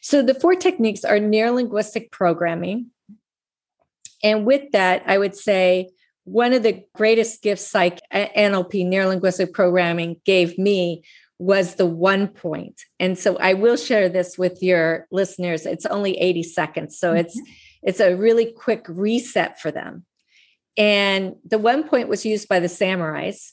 So 0.00 0.22
the 0.22 0.34
four 0.34 0.54
techniques 0.54 1.04
are 1.04 1.18
neurolinguistic 1.18 2.10
programming. 2.10 2.90
And 4.22 4.46
with 4.46 4.70
that 4.72 5.02
i 5.06 5.18
would 5.18 5.34
say 5.34 5.90
one 6.24 6.54
of 6.54 6.62
the 6.62 6.82
greatest 6.94 7.42
gifts 7.42 7.66
psych 7.66 8.00
NLP 8.12 8.86
neurolinguistic 8.86 9.52
programming 9.52 10.20
gave 10.24 10.58
me 10.58 11.04
was 11.38 11.74
the 11.74 11.86
one 11.86 12.28
point. 12.28 12.82
And 13.00 13.18
so 13.18 13.36
I 13.38 13.54
will 13.54 13.76
share 13.76 14.08
this 14.08 14.38
with 14.38 14.62
your 14.62 15.06
listeners. 15.10 15.66
It's 15.66 15.86
only 15.86 16.16
80 16.18 16.42
seconds. 16.44 16.98
So 16.98 17.10
mm-hmm. 17.10 17.18
it's 17.18 17.40
it's 17.82 18.00
a 18.00 18.16
really 18.16 18.50
quick 18.50 18.86
reset 18.88 19.60
for 19.60 19.70
them. 19.70 20.06
And 20.76 21.34
the 21.44 21.58
one 21.58 21.86
point 21.86 22.08
was 22.08 22.24
used 22.24 22.48
by 22.48 22.58
the 22.58 22.66
samurais 22.66 23.52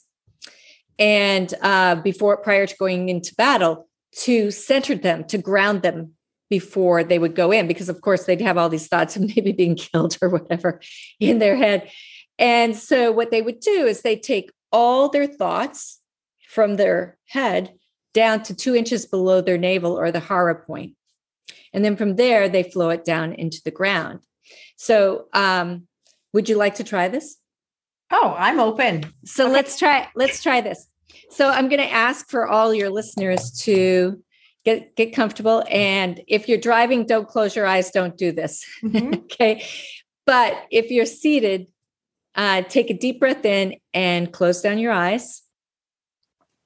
and 0.98 1.52
uh, 1.60 1.96
before 1.96 2.36
prior 2.38 2.66
to 2.66 2.76
going 2.76 3.08
into 3.08 3.34
battle 3.34 3.88
to 4.22 4.50
center 4.50 4.94
them, 4.94 5.24
to 5.24 5.38
ground 5.38 5.82
them 5.82 6.12
before 6.48 7.04
they 7.04 7.18
would 7.18 7.34
go 7.34 7.50
in, 7.50 7.66
because 7.66 7.88
of 7.88 8.00
course 8.00 8.24
they'd 8.24 8.40
have 8.40 8.58
all 8.58 8.68
these 8.68 8.88
thoughts 8.88 9.16
of 9.16 9.22
maybe 9.36 9.52
being 9.52 9.76
killed 9.76 10.16
or 10.22 10.28
whatever 10.28 10.80
in 11.20 11.38
their 11.38 11.56
head. 11.56 11.90
And 12.38 12.76
so 12.76 13.12
what 13.12 13.30
they 13.30 13.42
would 13.42 13.60
do 13.60 13.86
is 13.86 14.02
they 14.02 14.16
take 14.16 14.50
all 14.70 15.08
their 15.08 15.26
thoughts 15.26 16.01
from 16.52 16.76
their 16.76 17.16
head 17.28 17.72
down 18.12 18.42
to 18.42 18.54
two 18.54 18.74
inches 18.74 19.06
below 19.06 19.40
their 19.40 19.56
navel 19.56 19.98
or 19.98 20.12
the 20.12 20.20
hara 20.20 20.54
point. 20.54 20.94
And 21.72 21.82
then 21.82 21.96
from 21.96 22.16
there, 22.16 22.46
they 22.46 22.62
flow 22.62 22.90
it 22.90 23.06
down 23.06 23.32
into 23.32 23.62
the 23.64 23.70
ground. 23.70 24.20
So, 24.76 25.28
um, 25.32 25.86
would 26.34 26.50
you 26.50 26.56
like 26.56 26.74
to 26.74 26.84
try 26.84 27.08
this? 27.08 27.38
Oh, 28.10 28.34
I'm 28.38 28.60
open. 28.60 29.10
So 29.24 29.44
okay. 29.44 29.52
let's 29.54 29.78
try. 29.78 30.08
Let's 30.14 30.42
try 30.42 30.60
this. 30.60 30.86
So 31.30 31.48
I'm 31.48 31.68
going 31.68 31.80
to 31.80 31.90
ask 31.90 32.28
for 32.28 32.46
all 32.46 32.74
your 32.74 32.90
listeners 32.90 33.50
to 33.62 34.22
get 34.64 34.94
get 34.94 35.14
comfortable, 35.14 35.64
and 35.70 36.20
if 36.26 36.48
you're 36.48 36.58
driving, 36.58 37.06
don't 37.06 37.28
close 37.28 37.56
your 37.56 37.66
eyes. 37.66 37.90
Don't 37.90 38.16
do 38.16 38.32
this. 38.32 38.64
Mm-hmm. 38.82 39.14
okay. 39.24 39.64
But 40.26 40.54
if 40.70 40.90
you're 40.90 41.06
seated, 41.06 41.68
uh, 42.34 42.62
take 42.62 42.90
a 42.90 42.94
deep 42.94 43.20
breath 43.20 43.44
in 43.44 43.76
and 43.94 44.32
close 44.32 44.60
down 44.60 44.78
your 44.78 44.92
eyes. 44.92 45.42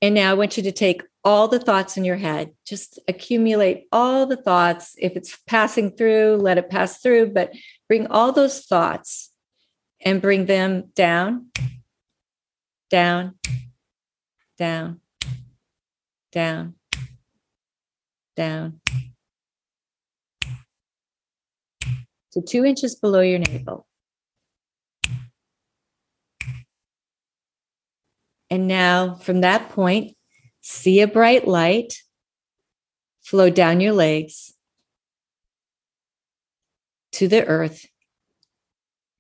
And 0.03 0.15
now 0.15 0.31
I 0.31 0.35
want 0.35 0.57
you 0.57 0.63
to 0.65 0.73
take 0.73 1.03
all 1.25 1.49
the 1.49 1.59
thoughts 1.59 1.97
in 1.97 2.05
your 2.05 2.17
head, 2.17 2.53
just 2.65 3.01
accumulate 3.09 3.87
all 3.91 4.27
the 4.27 4.37
thoughts. 4.37 4.95
If 4.99 5.17
it's 5.17 5.37
passing 5.47 5.91
through, 5.91 6.37
let 6.37 6.59
it 6.59 6.71
pass 6.71 7.01
through, 7.01 7.33
but 7.33 7.53
bring 7.89 8.07
all 8.07 8.31
those 8.33 8.61
thoughts 8.65 9.33
and 10.05 10.23
bring 10.23 10.47
them 10.47 10.93
down, 10.95 11.47
down, 12.91 13.35
down, 14.59 15.01
down, 16.31 16.75
down 18.37 18.81
to 22.37 22.43
two 22.43 22.65
inches 22.65 22.95
below 22.95 23.23
your 23.23 23.39
navel. 23.39 23.86
And 28.51 28.69
now 28.69 29.15
from 29.15 29.41
that 29.41 29.71
point, 29.71 30.17
see 30.61 31.01
a 31.01 31.07
bright 31.07 31.47
light 31.47 31.95
flow 33.23 33.51
down 33.51 33.81
your 33.81 33.93
legs 33.93 34.55
to 37.13 37.29
the 37.29 37.45
earth, 37.47 37.87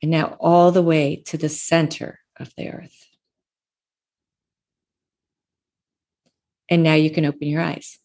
and 0.02 0.10
now 0.10 0.36
all 0.38 0.70
the 0.70 0.82
way 0.82 1.22
to 1.26 1.38
the 1.38 1.48
center 1.48 2.20
of 2.38 2.52
the 2.56 2.68
earth. 2.68 3.06
And 6.68 6.82
now 6.82 6.94
you 6.94 7.10
can 7.10 7.24
open 7.24 7.48
your 7.48 7.62
eyes. 7.62 7.98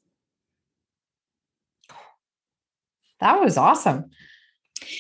That 3.20 3.40
was 3.40 3.58
awesome. 3.58 4.12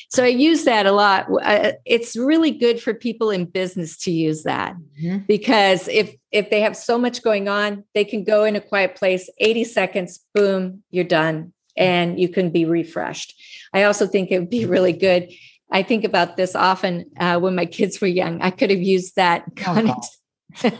So 0.10 0.24
I 0.24 0.28
use 0.28 0.66
that 0.66 0.86
a 0.86 0.92
lot. 0.92 1.28
Uh, 1.42 1.74
it's 1.86 2.16
really 2.16 2.52
good 2.52 2.82
for 2.82 2.94
people 2.94 3.30
in 3.32 3.46
business 3.46 3.98
to 4.00 4.12
use 4.12 4.44
that 4.44 4.76
mm-hmm. 4.76 5.20
because 5.28 5.88
if 5.88 6.16
if 6.32 6.50
they 6.50 6.62
have 6.62 6.78
so 6.78 6.98
much 6.98 7.24
going 7.24 7.48
on, 7.48 7.84
they 7.94 8.06
can 8.06 8.24
go 8.24 8.44
in 8.44 8.56
a 8.56 8.62
quiet 8.62 8.96
place, 8.96 9.30
80 9.40 9.64
seconds, 9.66 10.20
boom, 10.34 10.84
you're 10.90 11.04
done 11.04 11.54
and 11.78 12.20
you 12.20 12.30
can 12.30 12.50
be 12.50 12.66
refreshed. 12.66 13.34
I 13.74 13.84
also 13.84 14.08
think 14.08 14.32
it 14.32 14.40
would 14.40 14.50
be 14.50 14.66
really 14.66 14.94
good. 14.94 15.32
I 15.72 15.84
think 15.84 16.04
about 16.04 16.38
this 16.38 16.56
often 16.56 17.06
uh, 17.18 17.40
when 17.40 17.56
my 17.56 17.66
kids 17.66 18.02
were 18.02 18.08
young. 18.08 18.42
I 18.42 18.52
could 18.52 18.70
have 18.70 18.82
used 18.82 19.16
that. 19.16 19.46
Oh, 19.66 20.02
could 20.60 20.74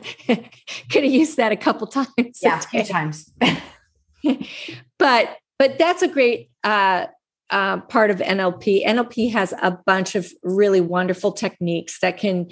have 1.04 1.06
used 1.06 1.38
that 1.38 1.52
a 1.52 1.56
couple 1.56 1.88
times. 1.88 2.40
Yeah, 2.42 2.60
a 2.60 2.62
few 2.62 2.84
times. 2.84 3.32
but 5.00 5.38
but 5.58 5.78
that's 5.78 6.02
a 6.02 6.10
great 6.10 6.50
uh, 6.64 7.06
uh, 7.52 7.82
part 7.82 8.10
of 8.10 8.18
NLP. 8.18 8.86
NLP 8.86 9.32
has 9.34 9.54
a 9.62 9.78
bunch 9.86 10.16
of 10.16 10.32
really 10.42 10.82
wonderful 10.82 11.32
techniques 11.34 12.00
that 12.00 12.18
can 12.18 12.50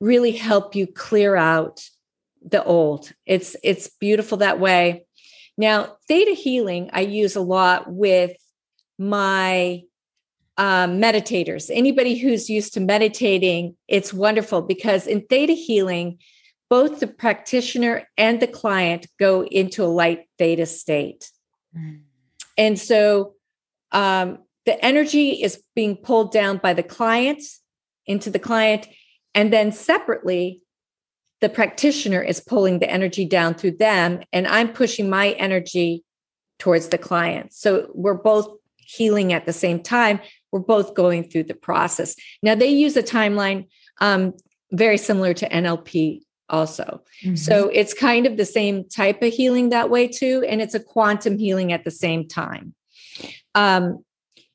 really 0.00 0.32
help 0.32 0.74
you 0.74 0.86
clear 0.86 1.36
out 1.36 1.82
the 2.42 2.62
old. 2.64 3.12
It's 3.26 3.56
it's 3.62 3.88
beautiful 3.88 4.38
that 4.38 4.60
way. 4.60 5.04
Now, 5.58 5.96
theta 6.06 6.32
healing 6.32 6.90
I 6.92 7.00
use 7.00 7.34
a 7.34 7.40
lot 7.40 7.90
with 7.92 8.36
my 8.98 9.82
um, 10.58 11.00
meditators. 11.00 11.70
Anybody 11.72 12.16
who's 12.16 12.48
used 12.48 12.74
to 12.74 12.80
meditating, 12.80 13.76
it's 13.88 14.14
wonderful 14.14 14.62
because 14.62 15.06
in 15.06 15.22
theta 15.22 15.52
healing, 15.52 16.18
both 16.70 17.00
the 17.00 17.06
practitioner 17.06 18.08
and 18.16 18.40
the 18.40 18.46
client 18.46 19.06
go 19.18 19.44
into 19.44 19.84
a 19.84 19.86
light 19.86 20.28
theta 20.38 20.66
state. 20.66 21.30
Mm. 21.76 22.00
And 22.58 22.78
so 22.78 23.35
um, 23.96 24.38
the 24.66 24.84
energy 24.84 25.42
is 25.42 25.62
being 25.74 25.96
pulled 25.96 26.30
down 26.30 26.58
by 26.58 26.74
the 26.74 26.82
client 26.82 27.42
into 28.04 28.28
the 28.28 28.38
client. 28.38 28.86
And 29.34 29.52
then 29.52 29.72
separately, 29.72 30.60
the 31.40 31.48
practitioner 31.48 32.20
is 32.20 32.40
pulling 32.40 32.78
the 32.78 32.90
energy 32.90 33.24
down 33.24 33.54
through 33.54 33.78
them. 33.78 34.20
And 34.32 34.46
I'm 34.46 34.72
pushing 34.72 35.08
my 35.08 35.30
energy 35.30 36.04
towards 36.58 36.88
the 36.88 36.98
client. 36.98 37.54
So 37.54 37.90
we're 37.94 38.14
both 38.14 38.48
healing 38.76 39.32
at 39.32 39.46
the 39.46 39.52
same 39.52 39.82
time. 39.82 40.20
We're 40.52 40.60
both 40.60 40.94
going 40.94 41.24
through 41.24 41.44
the 41.44 41.54
process. 41.54 42.14
Now, 42.42 42.54
they 42.54 42.68
use 42.68 42.96
a 42.96 43.02
timeline 43.02 43.66
um, 44.00 44.34
very 44.72 44.98
similar 44.98 45.32
to 45.34 45.48
NLP 45.48 46.20
also. 46.50 47.02
Mm-hmm. 47.24 47.36
So 47.36 47.70
it's 47.72 47.94
kind 47.94 48.26
of 48.26 48.36
the 48.36 48.44
same 48.44 48.88
type 48.88 49.22
of 49.22 49.32
healing 49.32 49.70
that 49.70 49.90
way 49.90 50.06
too, 50.06 50.44
and 50.48 50.60
it's 50.60 50.74
a 50.74 50.80
quantum 50.80 51.38
healing 51.38 51.72
at 51.72 51.84
the 51.84 51.90
same 51.90 52.28
time. 52.28 52.74
Um, 53.56 54.04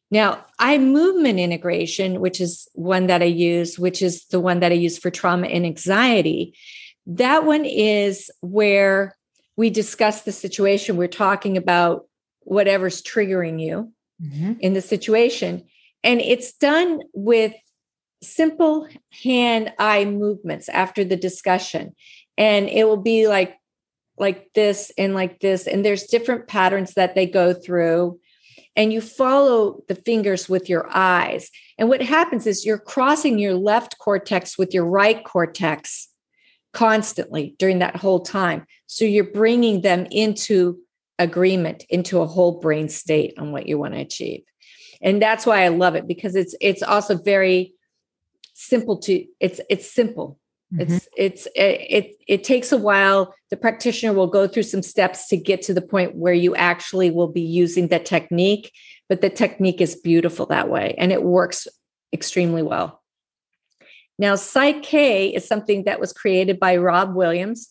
now, 0.09 0.45
eye 0.59 0.77
movement 0.77 1.39
integration, 1.39 2.21
which 2.21 2.39
is 2.39 2.67
one 2.73 3.07
that 3.07 3.21
I 3.21 3.25
use, 3.25 3.77
which 3.79 4.01
is 4.01 4.25
the 4.25 4.39
one 4.39 4.59
that 4.59 4.71
I 4.71 4.75
use 4.75 4.97
for 4.97 5.09
trauma 5.09 5.47
and 5.47 5.65
anxiety, 5.65 6.55
that 7.05 7.45
one 7.45 7.65
is 7.65 8.29
where 8.41 9.17
we 9.57 9.69
discuss 9.69 10.21
the 10.21 10.31
situation. 10.31 10.97
We're 10.97 11.07
talking 11.07 11.57
about 11.57 12.05
whatever's 12.41 13.01
triggering 13.01 13.61
you 13.61 13.91
mm-hmm. 14.21 14.53
in 14.59 14.73
the 14.73 14.81
situation. 14.81 15.65
And 16.03 16.19
it's 16.21 16.53
done 16.53 16.99
with 17.13 17.53
simple 18.21 18.87
hand 19.23 19.73
eye 19.79 20.05
movements 20.05 20.69
after 20.69 21.03
the 21.03 21.15
discussion 21.15 21.95
and 22.37 22.69
it 22.69 22.83
will 22.83 23.01
be 23.01 23.27
like 23.27 23.57
like 24.17 24.53
this 24.53 24.91
and 24.95 25.15
like 25.15 25.39
this 25.39 25.65
and 25.65 25.83
there's 25.83 26.03
different 26.03 26.47
patterns 26.47 26.93
that 26.93 27.15
they 27.15 27.25
go 27.25 27.51
through 27.51 28.19
and 28.75 28.93
you 28.93 29.01
follow 29.01 29.81
the 29.87 29.95
fingers 29.95 30.47
with 30.47 30.69
your 30.69 30.87
eyes. 30.89 31.49
And 31.77 31.89
what 31.89 32.01
happens 32.01 32.47
is 32.47 32.65
you're 32.65 32.79
crossing 32.79 33.37
your 33.37 33.55
left 33.55 33.97
cortex 33.97 34.57
with 34.57 34.73
your 34.73 34.85
right 34.85 35.23
cortex 35.23 36.07
constantly 36.73 37.55
during 37.59 37.79
that 37.79 37.97
whole 37.97 38.21
time. 38.21 38.65
So 38.87 39.03
you're 39.03 39.25
bringing 39.25 39.81
them 39.81 40.07
into 40.09 40.79
agreement 41.19 41.83
into 41.89 42.19
a 42.19 42.27
whole 42.27 42.59
brain 42.59 42.89
state 42.89 43.33
on 43.37 43.51
what 43.51 43.67
you 43.67 43.77
want 43.77 43.93
to 43.93 43.99
achieve. 43.99 44.41
And 45.01 45.21
that's 45.21 45.45
why 45.45 45.63
i 45.63 45.67
love 45.67 45.95
it 45.95 46.07
because 46.07 46.35
it's 46.35 46.55
it's 46.61 46.83
also 46.83 47.15
very 47.15 47.73
simple 48.53 48.97
to 48.97 49.25
it's 49.39 49.59
it's 49.69 49.91
simple 49.91 50.39
mm-hmm. 50.73 50.81
it's 50.81 51.07
it's 51.17 51.45
it, 51.55 51.81
it 51.89 52.15
it 52.27 52.43
takes 52.43 52.71
a 52.71 52.77
while 52.77 53.33
the 53.49 53.57
practitioner 53.57 54.13
will 54.13 54.27
go 54.27 54.47
through 54.47 54.63
some 54.63 54.81
steps 54.81 55.27
to 55.27 55.37
get 55.37 55.61
to 55.63 55.73
the 55.73 55.81
point 55.81 56.15
where 56.15 56.33
you 56.33 56.55
actually 56.55 57.11
will 57.11 57.27
be 57.27 57.41
using 57.41 57.87
the 57.87 57.99
technique 57.99 58.71
but 59.09 59.21
the 59.21 59.29
technique 59.29 59.81
is 59.81 59.95
beautiful 59.95 60.45
that 60.45 60.69
way 60.69 60.95
and 60.97 61.11
it 61.11 61.23
works 61.23 61.67
extremely 62.13 62.61
well 62.61 63.01
now 64.17 64.35
psych-k 64.35 65.29
is 65.29 65.47
something 65.47 65.83
that 65.83 65.99
was 65.99 66.13
created 66.13 66.59
by 66.59 66.77
rob 66.77 67.15
williams 67.15 67.69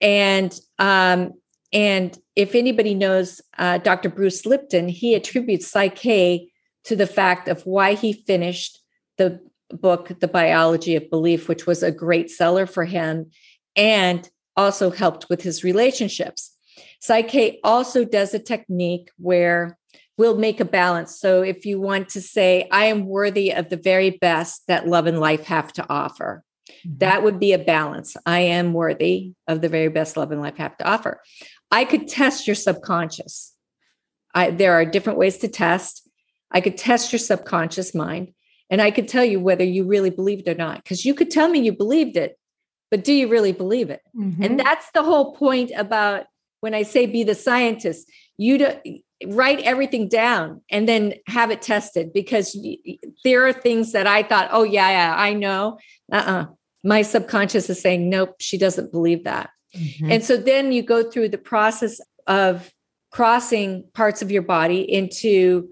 and 0.00 0.58
um 0.78 1.32
and 1.72 2.18
if 2.36 2.54
anybody 2.54 2.94
knows 2.94 3.40
uh, 3.58 3.78
dr 3.78 4.08
bruce 4.10 4.46
lipton 4.46 4.88
he 4.88 5.14
attributes 5.14 5.68
psych-k 5.68 6.48
to 6.84 6.96
the 6.96 7.06
fact 7.06 7.48
of 7.48 7.62
why 7.62 7.94
he 7.94 8.12
finished 8.12 8.80
the 9.16 9.40
book, 9.80 10.12
The 10.20 10.28
Biology 10.28 10.96
of 10.96 11.10
Belief, 11.10 11.48
which 11.48 11.66
was 11.66 11.82
a 11.82 11.92
great 11.92 12.30
seller 12.30 12.66
for 12.66 12.84
him 12.84 13.30
and 13.76 14.28
also 14.56 14.90
helped 14.90 15.28
with 15.28 15.42
his 15.42 15.64
relationships. 15.64 16.56
Psych-K 17.00 17.60
also 17.64 18.04
does 18.04 18.34
a 18.34 18.38
technique 18.38 19.10
where 19.16 19.78
we'll 20.18 20.38
make 20.38 20.60
a 20.60 20.64
balance. 20.64 21.18
So 21.18 21.42
if 21.42 21.64
you 21.64 21.80
want 21.80 22.10
to 22.10 22.20
say, 22.20 22.68
I 22.70 22.86
am 22.86 23.06
worthy 23.06 23.52
of 23.52 23.70
the 23.70 23.76
very 23.76 24.10
best 24.10 24.62
that 24.68 24.86
love 24.86 25.06
and 25.06 25.18
life 25.18 25.44
have 25.46 25.72
to 25.74 25.86
offer, 25.88 26.44
mm-hmm. 26.68 26.98
that 26.98 27.22
would 27.22 27.40
be 27.40 27.52
a 27.52 27.58
balance. 27.58 28.16
I 28.26 28.40
am 28.40 28.72
worthy 28.72 29.32
of 29.48 29.62
the 29.62 29.68
very 29.68 29.88
best 29.88 30.16
love 30.16 30.30
and 30.32 30.40
life 30.40 30.58
have 30.58 30.76
to 30.78 30.88
offer. 30.88 31.20
I 31.70 31.84
could 31.84 32.08
test 32.08 32.46
your 32.46 32.56
subconscious. 32.56 33.54
I, 34.34 34.50
there 34.50 34.74
are 34.74 34.84
different 34.84 35.18
ways 35.18 35.38
to 35.38 35.48
test. 35.48 36.08
I 36.50 36.60
could 36.60 36.76
test 36.76 37.12
your 37.12 37.18
subconscious 37.18 37.94
mind 37.94 38.32
and 38.70 38.80
I 38.80 38.90
could 38.90 39.08
tell 39.08 39.24
you 39.24 39.40
whether 39.40 39.64
you 39.64 39.84
really 39.84 40.10
believed 40.10 40.48
it 40.48 40.52
or 40.52 40.54
not, 40.54 40.82
because 40.82 41.04
you 41.04 41.14
could 41.14 41.30
tell 41.30 41.48
me 41.48 41.60
you 41.60 41.72
believed 41.72 42.16
it, 42.16 42.38
but 42.90 43.04
do 43.04 43.12
you 43.12 43.28
really 43.28 43.52
believe 43.52 43.90
it? 43.90 44.02
Mm-hmm. 44.16 44.42
And 44.42 44.60
that's 44.60 44.90
the 44.92 45.02
whole 45.02 45.34
point 45.34 45.72
about 45.76 46.26
when 46.60 46.74
I 46.74 46.82
say 46.82 47.06
be 47.06 47.24
the 47.24 47.34
scientist, 47.34 48.10
you 48.36 48.58
do, 48.58 48.72
write 49.26 49.60
everything 49.60 50.08
down 50.08 50.62
and 50.70 50.88
then 50.88 51.14
have 51.26 51.50
it 51.50 51.62
tested 51.62 52.12
because 52.12 52.56
there 53.24 53.46
are 53.46 53.52
things 53.52 53.92
that 53.92 54.06
I 54.06 54.22
thought, 54.22 54.48
oh, 54.52 54.62
yeah, 54.62 54.90
yeah, 54.90 55.14
I 55.16 55.32
know. 55.34 55.78
Uh 56.12 56.16
uh-uh. 56.16 56.32
uh 56.32 56.46
My 56.84 57.02
subconscious 57.02 57.68
is 57.70 57.80
saying, 57.80 58.08
nope, 58.08 58.36
she 58.40 58.58
doesn't 58.58 58.92
believe 58.92 59.24
that. 59.24 59.50
Mm-hmm. 59.76 60.12
And 60.12 60.24
so 60.24 60.36
then 60.36 60.72
you 60.72 60.82
go 60.82 61.08
through 61.10 61.30
the 61.30 61.38
process 61.38 62.00
of 62.26 62.72
crossing 63.10 63.84
parts 63.94 64.22
of 64.22 64.30
your 64.30 64.42
body 64.42 64.80
into 64.80 65.68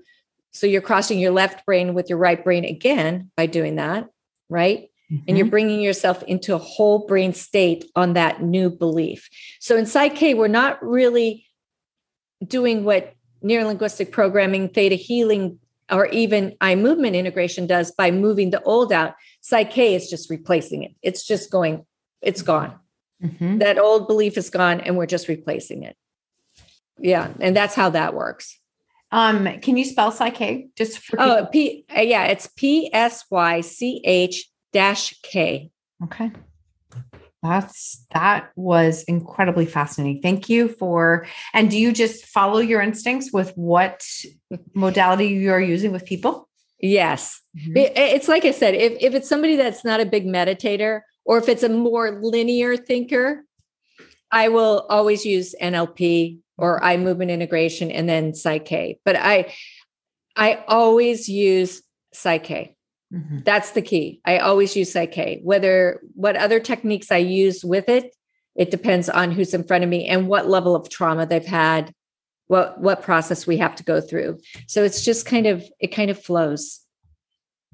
so 0.53 0.67
you're 0.67 0.83
crossing 0.83 1.19
your 1.19 1.33
left 1.33 1.65
brain 1.65 1.95
with 1.95 2.09
your 2.09 2.19
right 2.19 2.43
brain 2.43 2.65
again 2.65 3.31
by 3.37 3.47
doing 3.47 3.77
that, 3.77 4.09
right? 4.49 4.91
Mm-hmm. 5.11 5.25
And 5.27 5.37
you're 5.37 5.47
mm-hmm. 5.47 5.51
bringing 5.51 5.81
yourself 5.81 6.23
into 6.25 6.55
a 6.55 6.59
whole 6.59 7.07
brain 7.07 7.33
state 7.33 7.85
on 7.97 8.13
that 8.15 8.43
new 8.43 8.71
belief. 8.71 9.29
So 9.59 9.77
in 9.77 9.87
Psych-K, 9.87 10.35
we're 10.35 10.49
not 10.49 10.83
really 10.85 11.47
doing 12.47 12.85
what 12.85 13.15
neurolinguistic 13.43 14.11
programming, 14.13 14.69
theta 14.69 14.95
healing, 14.95 15.59
or 15.91 16.07
even 16.07 16.57
eye 16.61 16.77
movement 16.77 17.17
integration 17.17 17.67
does 17.67 17.91
by 17.91 18.13
moving 18.13 18.51
the 18.51 18.63
old 18.63 18.93
out. 18.93 19.15
Psych-K 19.41 19.95
is 19.95 20.09
just 20.09 20.31
replacing 20.31 20.85
it. 20.85 20.95
It's 21.03 21.27
just 21.27 21.51
going, 21.51 21.85
it's 22.23 22.43
gone. 22.43 22.75
Mm-hmm. 23.23 23.59
That 23.59 23.79
old 23.79 24.07
belief 24.07 24.39
is 24.39 24.51
gone, 24.51 24.81
and 24.81 24.97
we're 24.97 25.07
just 25.07 25.27
replacing 25.27 25.83
it. 25.83 25.97
Yeah. 26.99 27.31
And 27.41 27.57
that's 27.57 27.75
how 27.75 27.91
that 27.91 28.15
works. 28.15 28.60
Um, 29.13 29.59
can 29.61 29.77
you 29.77 29.85
spell 29.85 30.13
Psych-K 30.13 30.69
just 30.77 30.99
for 30.99 31.21
Oh, 31.21 31.47
P 31.51 31.85
uh, 31.97 32.01
yeah, 32.01 32.25
it's 32.27 32.49
P 32.57 32.91
S 32.93 33.25
Y 33.31 33.61
C 33.61 34.03
H 34.05 34.49
dash 34.73 35.19
K. 35.23 35.71
Okay. 36.05 36.31
That's 37.43 38.05
that 38.13 38.51
was 38.55 39.03
incredibly 39.05 39.67
fascinating. 39.67 40.21
Thank 40.23 40.49
you 40.49 40.69
for 40.69 41.27
and 41.55 41.71
do 41.71 41.79
you 41.79 41.93
just 41.93 42.27
follow 42.27 42.59
your 42.59 42.83
instincts 42.83 43.33
with 43.33 43.53
what 43.57 44.07
modality 44.75 45.29
you 45.29 45.51
are 45.51 45.61
using 45.61 45.93
with 45.93 46.05
people? 46.05 46.49
Yes. 46.79 47.41
Mm-hmm. 47.59 47.73
It's 47.77 48.29
like 48.29 48.45
I 48.45 48.53
said, 48.53 48.75
if, 48.75 48.97
if 49.01 49.15
it's 49.15 49.29
somebody 49.29 49.57
that's 49.57 49.85
not 49.85 50.01
a 50.01 50.07
big 50.07 50.27
meditator 50.27 51.01
or 51.25 51.39
if 51.39 51.49
it's 51.49 51.63
a 51.63 51.69
more 51.69 52.21
linear 52.23 52.77
thinker, 52.77 53.45
I 54.31 54.49
will 54.49 54.87
always 54.89 55.27
use 55.27 55.55
NLP 55.61 56.39
or 56.61 56.83
eye 56.85 56.97
movement 56.97 57.31
integration 57.31 57.91
and 57.91 58.09
then 58.09 58.35
Psych-K. 58.35 59.01
But 59.05 59.17
I 59.17 59.53
I 60.37 60.63
always 60.69 61.29
use 61.29 61.83
Psych-K. 62.13 62.77
Mm-hmm. 63.13 63.39
That's 63.45 63.73
the 63.73 63.83
key. 63.83 64.21
I 64.25 64.39
always 64.39 64.77
use 64.77 64.93
Psych-K. 64.93 65.41
Whether 65.43 66.01
what 66.15 66.37
other 66.37 66.61
techniques 66.61 67.11
I 67.11 67.17
use 67.17 67.65
with 67.65 67.89
it, 67.89 68.15
it 68.55 68.71
depends 68.71 69.09
on 69.09 69.33
who's 69.33 69.55
in 69.55 69.65
front 69.65 69.85
of 69.85 69.91
me 69.91 70.07
and 70.07 70.29
what 70.29 70.49
level 70.49 70.77
of 70.77 70.89
trauma 70.89 71.27
they've 71.27 71.45
had, 71.45 71.93
what 72.47 72.81
what 72.81 73.03
process 73.03 73.47
we 73.47 73.57
have 73.59 73.75
to 73.77 73.85
go 73.85 74.01
through. 74.01 74.39
So 74.67 74.85
it's 74.85 75.05
just 75.05 75.27
kind 75.27 75.47
of 75.47 75.65
it 75.81 75.89
kind 75.89 76.11
of 76.11 76.23
flows. 76.23 76.81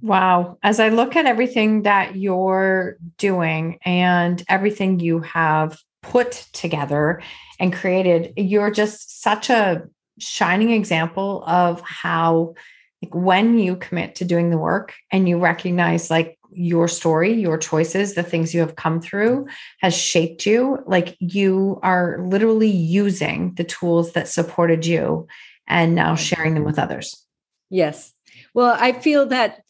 Wow. 0.03 0.59
As 0.63 0.79
I 0.79 0.91
look 0.91 1.17
at 1.17 1.25
everything 1.27 1.83
that 1.83 2.17
you're 2.17 2.97
doing 3.17 3.79
and 3.85 4.43
everything 4.49 5.01
you 5.01 5.21
have 5.21 5.79
put 6.11 6.47
together 6.53 7.23
and 7.59 7.73
created, 7.73 8.33
you're 8.37 8.71
just 8.71 9.23
such 9.23 9.51
a 9.51 9.83
shining 10.19 10.71
example 10.71 11.45
of 11.47 11.81
how 11.83 12.55
like 13.03 13.15
when 13.15 13.59
you 13.59 13.77
commit 13.77 14.15
to 14.17 14.25
doing 14.25 14.51
the 14.51 14.59
work 14.59 14.95
and 15.13 15.29
you 15.29 15.39
recognize 15.39 16.11
like 16.11 16.39
your 16.53 16.89
story, 16.89 17.35
your 17.35 17.59
choices, 17.59 18.15
the 18.15 18.23
things 18.23 18.55
you 18.55 18.61
have 18.61 18.77
come 18.77 19.01
through 19.01 19.47
has 19.81 19.95
shaped 19.95 20.47
you, 20.47 20.83
like 20.87 21.17
you 21.21 21.79
are 21.83 22.19
literally 22.23 22.71
using 22.71 23.55
the 23.55 23.65
tools 23.65 24.13
that 24.13 24.29
supported 24.29 24.87
you 24.87 25.27
and 25.69 25.95
now 25.95 26.15
sharing 26.15 26.55
them 26.55 26.65
with 26.65 26.79
others. 26.79 27.27
Yes. 27.69 28.15
Well, 28.55 28.77
I 28.79 28.93
feel 28.93 29.27
that 29.27 29.63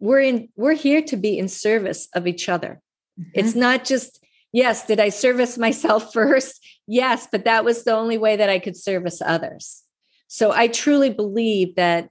we're 0.00 0.20
in 0.20 0.48
we're 0.56 0.74
here 0.74 1.02
to 1.02 1.16
be 1.16 1.38
in 1.38 1.48
service 1.48 2.08
of 2.14 2.26
each 2.26 2.48
other. 2.48 2.80
Mm-hmm. 3.18 3.30
It's 3.34 3.54
not 3.54 3.84
just 3.84 4.23
yes, 4.54 4.86
did 4.86 5.00
I 5.00 5.10
service 5.10 5.58
myself 5.58 6.12
first? 6.14 6.64
Yes, 6.86 7.28
but 7.30 7.44
that 7.44 7.64
was 7.64 7.84
the 7.84 7.94
only 7.94 8.16
way 8.16 8.36
that 8.36 8.48
I 8.48 8.58
could 8.58 8.76
service 8.76 9.20
others. 9.20 9.82
So 10.28 10.52
I 10.52 10.68
truly 10.68 11.10
believe 11.10 11.74
that 11.74 12.08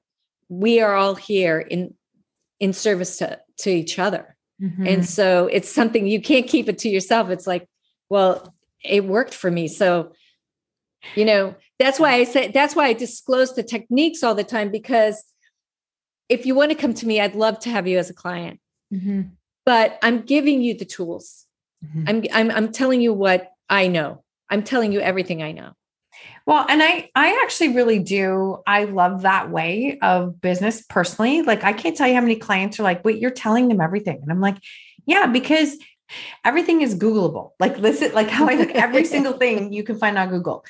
we 0.50 0.80
are 0.82 0.94
all 0.96 1.16
here 1.16 1.60
in 1.60 1.96
in 2.60 2.74
service 2.74 3.18
to 3.18 3.40
to 3.60 3.72
each 3.72 3.98
other. 3.98 4.36
Mm-hmm. 4.62 4.88
And 4.88 5.06
so 5.06 5.48
it's 5.48 5.74
something 5.74 6.06
you 6.06 6.22
can't 6.22 6.48
keep 6.48 6.70
it 6.70 6.78
to 6.80 6.90
yourself. 6.90 7.30
It's 7.30 7.48
like, 7.48 7.68
well, 8.10 8.54
it 8.84 9.04
worked 9.06 9.34
for 9.34 9.50
me. 9.50 9.68
So, 9.68 10.14
you 11.16 11.26
know, 11.26 11.56
that's 11.80 12.00
why 12.00 12.14
I 12.14 12.24
say 12.24 12.50
that's 12.50 12.76
why 12.76 12.86
I 12.86 12.94
disclose 12.94 13.56
the 13.56 13.64
techniques 13.64 14.24
all 14.24 14.36
the 14.36 14.44
time 14.44 14.70
because 14.70 15.24
if 16.30 16.46
you 16.46 16.56
want 16.56 16.72
to 16.72 16.78
come 16.78 16.94
to 16.94 17.08
me, 17.08 17.20
I'd 17.20 17.36
love 17.36 17.60
to 17.60 17.70
have 17.70 17.88
you 17.88 17.98
as 17.98 18.10
a 18.10 18.14
client. 18.14 18.60
Mm-hmm. 18.94 19.22
But 19.66 19.98
I'm 20.02 20.22
giving 20.22 20.62
you 20.62 20.78
the 20.78 20.86
tools. 20.86 21.46
Mm-hmm. 21.84 22.04
I'm, 22.08 22.24
I'm 22.34 22.52
I'm 22.52 22.72
telling 22.72 23.02
you 23.02 23.14
what 23.14 23.52
I 23.70 23.88
know. 23.88 24.24
I'm 24.50 24.64
telling 24.64 24.92
you 24.92 25.00
everything 25.00 25.42
I 25.42 25.52
know. 25.52 25.74
Well, 26.46 26.66
and 26.68 26.82
I 26.84 27.10
I 27.16 27.42
actually 27.44 27.74
really 27.74 28.00
do. 28.00 28.58
I 28.68 28.86
love 28.86 29.22
that 29.22 29.50
way 29.50 29.98
of 30.02 30.42
business 30.42 30.84
personally. 30.88 31.42
Like 31.42 31.64
I 31.64 31.74
can't 31.74 31.96
tell 31.96 32.08
you 32.08 32.16
how 32.16 32.22
many 32.22 32.36
clients 32.36 32.80
are 32.80 32.84
like, 32.84 33.04
"Wait, 33.06 33.20
you're 33.20 33.32
telling 33.32 33.68
them 33.68 33.82
everything." 33.82 34.20
And 34.22 34.32
I'm 34.32 34.42
like, 34.42 34.58
"Yeah, 35.06 35.28
because 35.28 35.78
everything 36.44 36.82
is 36.82 36.96
googleable." 36.96 37.52
Like 37.60 37.78
listen, 37.78 38.14
like 38.14 38.30
how 38.30 38.48
I 38.48 38.56
like 38.56 38.72
every 38.72 39.06
single 39.14 39.34
thing 39.34 39.72
you 39.72 39.84
can 39.84 39.98
find 39.98 40.18
on 40.18 40.30
Google. 40.30 40.66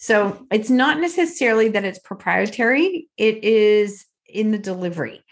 So, 0.00 0.46
it's 0.52 0.70
not 0.70 1.00
necessarily 1.00 1.68
that 1.70 1.84
it's 1.84 1.98
proprietary. 1.98 3.08
It 3.16 3.42
is 3.42 4.06
in 4.26 4.52
the 4.52 4.58
delivery 4.58 5.24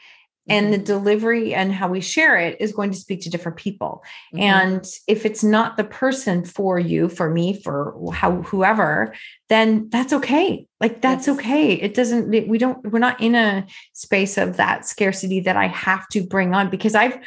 and 0.48 0.72
the 0.72 0.76
mm-hmm. 0.76 0.84
delivery 0.84 1.54
and 1.54 1.72
how 1.72 1.88
we 1.88 2.00
share 2.00 2.36
it 2.36 2.56
is 2.60 2.72
going 2.72 2.90
to 2.90 2.96
speak 2.96 3.20
to 3.20 3.30
different 3.30 3.56
people 3.56 4.02
mm-hmm. 4.34 4.42
and 4.42 4.86
if 5.06 5.26
it's 5.26 5.42
not 5.42 5.76
the 5.76 5.84
person 5.84 6.44
for 6.44 6.78
you 6.78 7.08
for 7.08 7.30
me 7.30 7.60
for 7.60 8.12
how 8.12 8.42
whoever 8.42 9.14
then 9.48 9.88
that's 9.90 10.12
okay 10.12 10.66
like 10.80 11.00
that's 11.00 11.26
yes. 11.26 11.36
okay 11.36 11.72
it 11.74 11.94
doesn't 11.94 12.28
we 12.48 12.58
don't 12.58 12.84
we're 12.90 12.98
not 12.98 13.20
in 13.20 13.34
a 13.34 13.66
space 13.92 14.38
of 14.38 14.56
that 14.56 14.86
scarcity 14.86 15.40
that 15.40 15.56
i 15.56 15.66
have 15.66 16.06
to 16.08 16.22
bring 16.22 16.54
on 16.54 16.70
because 16.70 16.94
i've 16.94 17.18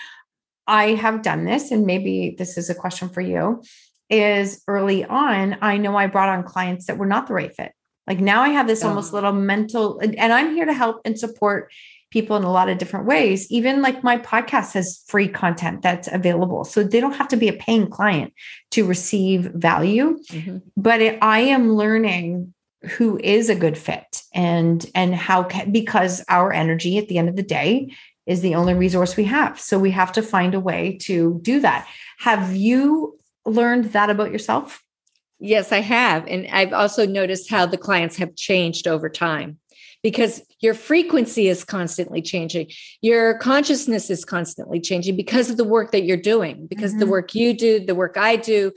i 0.68 0.90
have 0.94 1.22
done 1.22 1.46
this 1.46 1.72
and 1.72 1.86
maybe 1.86 2.36
this 2.38 2.58
is 2.58 2.70
a 2.70 2.76
question 2.76 3.10
for 3.10 3.22
you 3.22 3.62
is 4.10 4.64
early 4.68 5.06
on 5.06 5.58
i 5.62 5.78
know 5.78 5.96
i 5.96 6.08
brought 6.08 6.30
on 6.30 6.44
clients 6.44 6.86
that 6.86 6.98
were 6.98 7.06
not 7.06 7.28
the 7.28 7.34
right 7.34 7.56
fit 7.56 7.74
like 8.08 8.20
now 8.20 8.42
i 8.42 8.50
have 8.50 8.68
this 8.68 8.84
oh. 8.84 8.90
almost 8.90 9.14
little 9.14 9.34
mental 9.34 10.00
and 10.00 10.34
i'm 10.34 10.56
here 10.56 10.66
to 10.66 10.74
help 10.74 11.02
and 11.06 11.20
support 11.20 11.72
people 12.10 12.36
in 12.36 12.44
a 12.44 12.52
lot 12.52 12.70
of 12.70 12.78
different 12.78 13.06
ways. 13.06 13.50
Even 13.52 13.82
like 13.82 14.04
my 14.04 14.18
podcast 14.18 14.74
has 14.74 15.04
free 15.08 15.28
content 15.28 15.82
that's 15.82 16.08
available. 16.08 16.64
So 16.64 16.84
they 16.84 17.00
don't 17.00 17.16
have 17.16 17.28
to 17.30 17.38
be 17.38 17.48
a 17.48 17.54
paying 17.54 17.90
client 17.90 18.34
to 18.72 18.86
receive 18.86 19.52
value. 19.54 20.18
Mm-hmm. 20.30 20.58
But 20.76 21.02
it, 21.02 21.20
I 21.22 21.42
am 21.42 21.74
learning 21.74 22.54
who 22.84 23.20
is 23.22 23.50
a 23.50 23.56
good 23.56 23.78
fit 23.78 24.22
and 24.34 24.86
and 24.96 25.14
how 25.14 25.44
can, 25.44 25.72
because 25.72 26.24
our 26.30 26.54
energy 26.54 26.98
at 26.98 27.10
the 27.10 27.18
end 27.18 27.28
of 27.28 27.36
the 27.36 27.44
day 27.44 27.94
is 28.26 28.42
the 28.42 28.56
only 28.56 28.74
resource 28.74 29.18
we 29.18 29.26
have. 29.26 29.60
So 29.60 29.78
we 29.78 29.92
have 29.92 30.12
to 30.14 30.22
find 30.22 30.54
a 30.54 30.60
way 30.60 30.98
to 31.02 31.40
do 31.42 31.60
that. 31.62 31.88
Have 32.20 32.56
you 32.56 33.18
learned 33.46 33.86
that 33.86 34.10
about 34.10 34.32
yourself? 34.32 34.82
Yes, 35.40 35.72
I 35.72 35.80
have. 35.80 36.28
And 36.28 36.48
I've 36.48 36.74
also 36.74 37.06
noticed 37.06 37.50
how 37.50 37.66
the 37.66 37.78
clients 37.78 38.18
have 38.18 38.36
changed 38.36 38.88
over 38.88 39.10
time 39.10 39.58
because 40.04 40.42
your 40.62 40.74
frequency 40.74 41.48
is 41.48 41.64
constantly 41.64 42.22
changing. 42.22 42.70
Your 43.02 43.38
consciousness 43.38 44.10
is 44.10 44.24
constantly 44.24 44.80
changing 44.80 45.16
because 45.16 45.50
of 45.50 45.58
the 45.58 45.64
work 45.64 45.92
that 45.92 46.04
you're 46.04 46.18
doing, 46.18 46.68
because 46.68 46.92
mm-hmm. 46.92 47.02
the 47.02 47.08
work 47.08 47.36
you 47.36 47.54
do, 47.54 47.86
the 47.86 47.96
work 47.96 48.18
I 48.18 48.36
do. 48.36 48.72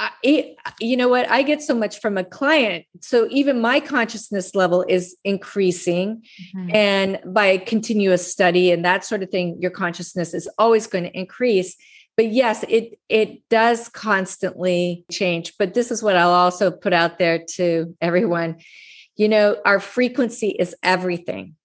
I, 0.00 0.10
it, 0.22 0.56
you 0.80 0.96
know 0.96 1.08
what? 1.08 1.28
I 1.28 1.42
get 1.42 1.60
so 1.60 1.74
much 1.74 2.00
from 2.00 2.16
a 2.16 2.24
client. 2.24 2.84
So 3.00 3.26
even 3.30 3.60
my 3.60 3.80
consciousness 3.80 4.54
level 4.54 4.84
is 4.88 5.16
increasing. 5.24 6.22
Mm-hmm. 6.56 6.70
And 6.74 7.18
by 7.26 7.58
continuous 7.58 8.30
study 8.30 8.70
and 8.70 8.84
that 8.84 9.04
sort 9.04 9.24
of 9.24 9.30
thing, 9.30 9.56
your 9.60 9.72
consciousness 9.72 10.34
is 10.34 10.48
always 10.58 10.86
going 10.86 11.04
to 11.04 11.18
increase 11.18 11.76
but 12.16 12.32
yes 12.32 12.64
it 12.68 12.98
it 13.08 13.48
does 13.48 13.88
constantly 13.88 15.06
change 15.10 15.54
but 15.56 15.72
this 15.72 15.92
is 15.92 16.02
what 16.02 16.16
i'll 16.16 16.30
also 16.30 16.70
put 16.70 16.92
out 16.92 17.16
there 17.18 17.44
to 17.48 17.96
everyone 18.02 18.56
you 19.18 19.28
know, 19.28 19.58
our 19.66 19.80
frequency 19.80 20.48
is 20.48 20.74
everything. 20.82 21.56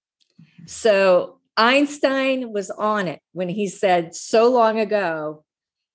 So 0.65 1.39
Einstein 1.55 2.51
was 2.51 2.69
on 2.71 3.07
it 3.07 3.21
when 3.31 3.47
he 3.47 3.67
said 3.67 4.15
so 4.15 4.51
long 4.51 4.79
ago, 4.79 5.45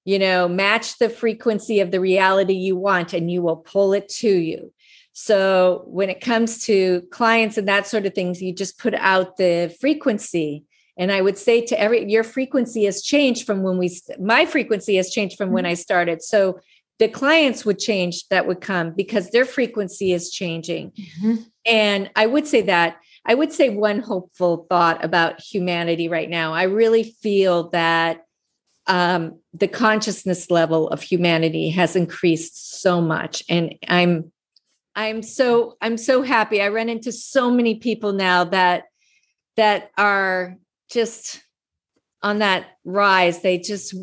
you 0.05 0.19
know, 0.19 0.49
match 0.49 0.99
the 0.99 1.11
frequency 1.11 1.81
of 1.81 1.91
the 1.91 2.01
reality 2.01 2.55
you 2.55 2.77
want 2.77 3.13
and 3.13 3.31
you 3.31 3.43
will 3.43 3.57
pull 3.57 3.93
it 3.93 4.09
to 4.09 4.31
you. 4.31 4.73
So 5.13 5.83
when 5.87 6.11
it 6.11 6.21
comes 6.21 6.65
to 6.67 7.03
clients 7.11 7.59
and 7.59 7.67
that 7.67 7.89
sort 7.89 8.07
of 8.07 8.15
things, 8.15 8.41
you 8.41 8.55
just 8.55 8.79
put 8.79 8.95
out 8.95 9.37
the 9.37 9.75
frequency. 9.81 10.65
And 10.97 11.11
I 11.11 11.21
would 11.21 11.37
say 11.37 11.61
to 11.67 11.79
every 11.79 12.09
your 12.09 12.25
frequency 12.25 12.85
has 12.85 13.03
changed 13.03 13.45
from 13.45 13.65
when 13.65 13.79
we 13.79 14.01
my 14.21 14.47
frequency 14.47 14.95
has 14.95 15.11
changed 15.11 15.37
from 15.37 15.51
when 15.51 15.65
mm-hmm. 15.65 15.73
I 15.73 15.75
started. 15.75 16.23
So 16.23 16.61
the 16.99 17.09
clients 17.09 17.65
would 17.65 17.79
change 17.79 18.27
that 18.29 18.47
would 18.47 18.61
come 18.61 18.93
because 18.93 19.31
their 19.31 19.45
frequency 19.45 20.13
is 20.13 20.31
changing. 20.31 20.91
Mm-hmm. 20.91 21.37
And 21.65 22.11
I 22.17 22.27
would 22.27 22.47
say 22.47 22.63
that 22.63 22.97
I 23.25 23.35
would 23.35 23.53
say 23.53 23.69
one 23.69 24.01
hopeful 24.01 24.67
thought 24.69 25.05
about 25.05 25.41
humanity 25.41 26.09
right 26.09 26.31
now. 26.31 26.55
I 26.55 26.63
really 26.65 27.03
feel 27.03 27.69
that 27.71 28.23
um, 28.87 29.41
the 29.53 29.69
consciousness 29.69 30.51
level 30.51 30.89
of 30.89 31.03
humanity 31.03 31.69
has 31.71 31.95
increased 31.95 32.81
so 32.81 33.03
much, 33.03 33.43
and 33.49 33.75
I'm 33.87 34.33
I'm 34.97 35.23
so 35.23 35.77
I'm 35.83 35.99
so 35.99 36.23
happy. 36.23 36.63
I 36.63 36.69
run 36.69 36.89
into 36.89 37.13
so 37.13 37.51
many 37.51 37.75
people 37.77 38.13
now 38.13 38.45
that 38.45 38.85
that 39.57 39.91
are 39.99 40.57
just 40.91 41.43
on 42.23 42.39
that 42.39 42.67
rise. 42.85 43.43
They 43.43 43.59
just 43.59 43.95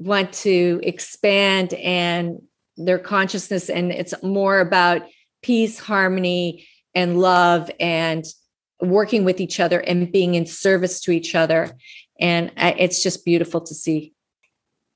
want 0.00 0.32
to 0.32 0.80
expand 0.82 1.74
and 1.74 2.40
their 2.76 2.98
consciousness 2.98 3.68
and 3.68 3.92
it's 3.92 4.14
more 4.22 4.58
about 4.58 5.02
peace 5.42 5.78
harmony 5.78 6.66
and 6.94 7.20
love 7.20 7.70
and 7.78 8.24
working 8.80 9.24
with 9.24 9.40
each 9.40 9.60
other 9.60 9.78
and 9.80 10.10
being 10.10 10.34
in 10.34 10.46
service 10.46 11.00
to 11.02 11.10
each 11.10 11.34
other 11.34 11.70
and 12.18 12.50
it's 12.56 13.02
just 13.02 13.24
beautiful 13.24 13.60
to 13.60 13.74
see 13.74 14.14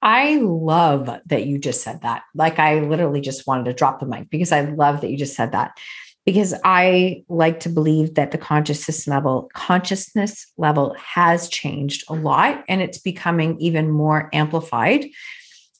I 0.01 0.37
love 0.37 1.09
that 1.27 1.47
you 1.47 1.57
just 1.57 1.83
said 1.83 2.03
that. 2.03 2.25
Like, 2.35 2.59
I 2.59 2.81
literally 2.81 3.23
just 3.23 3.47
wanted 3.47 3.65
to 3.65 3.73
drop 3.73 4.01
the 4.01 4.07
mic 4.07 4.29
because 4.29 4.53
I 4.53 4.61
love 4.61 5.01
that 5.01 5.09
you 5.09 5.17
just 5.17 5.35
said 5.35 5.53
that. 5.53 5.79
Because 6.25 6.55
I 6.65 7.25
like 7.29 7.61
to 7.61 7.69
believe 7.69 8.15
that 8.15 8.31
the 8.31 8.39
consciousness 8.39 9.07
level, 9.07 9.51
consciousness 9.53 10.51
level 10.57 10.97
has 10.99 11.49
changed 11.49 12.05
a 12.09 12.15
lot 12.15 12.65
and 12.67 12.81
it's 12.81 12.99
becoming 12.99 13.61
even 13.61 13.91
more 13.91 14.31
amplified 14.33 15.07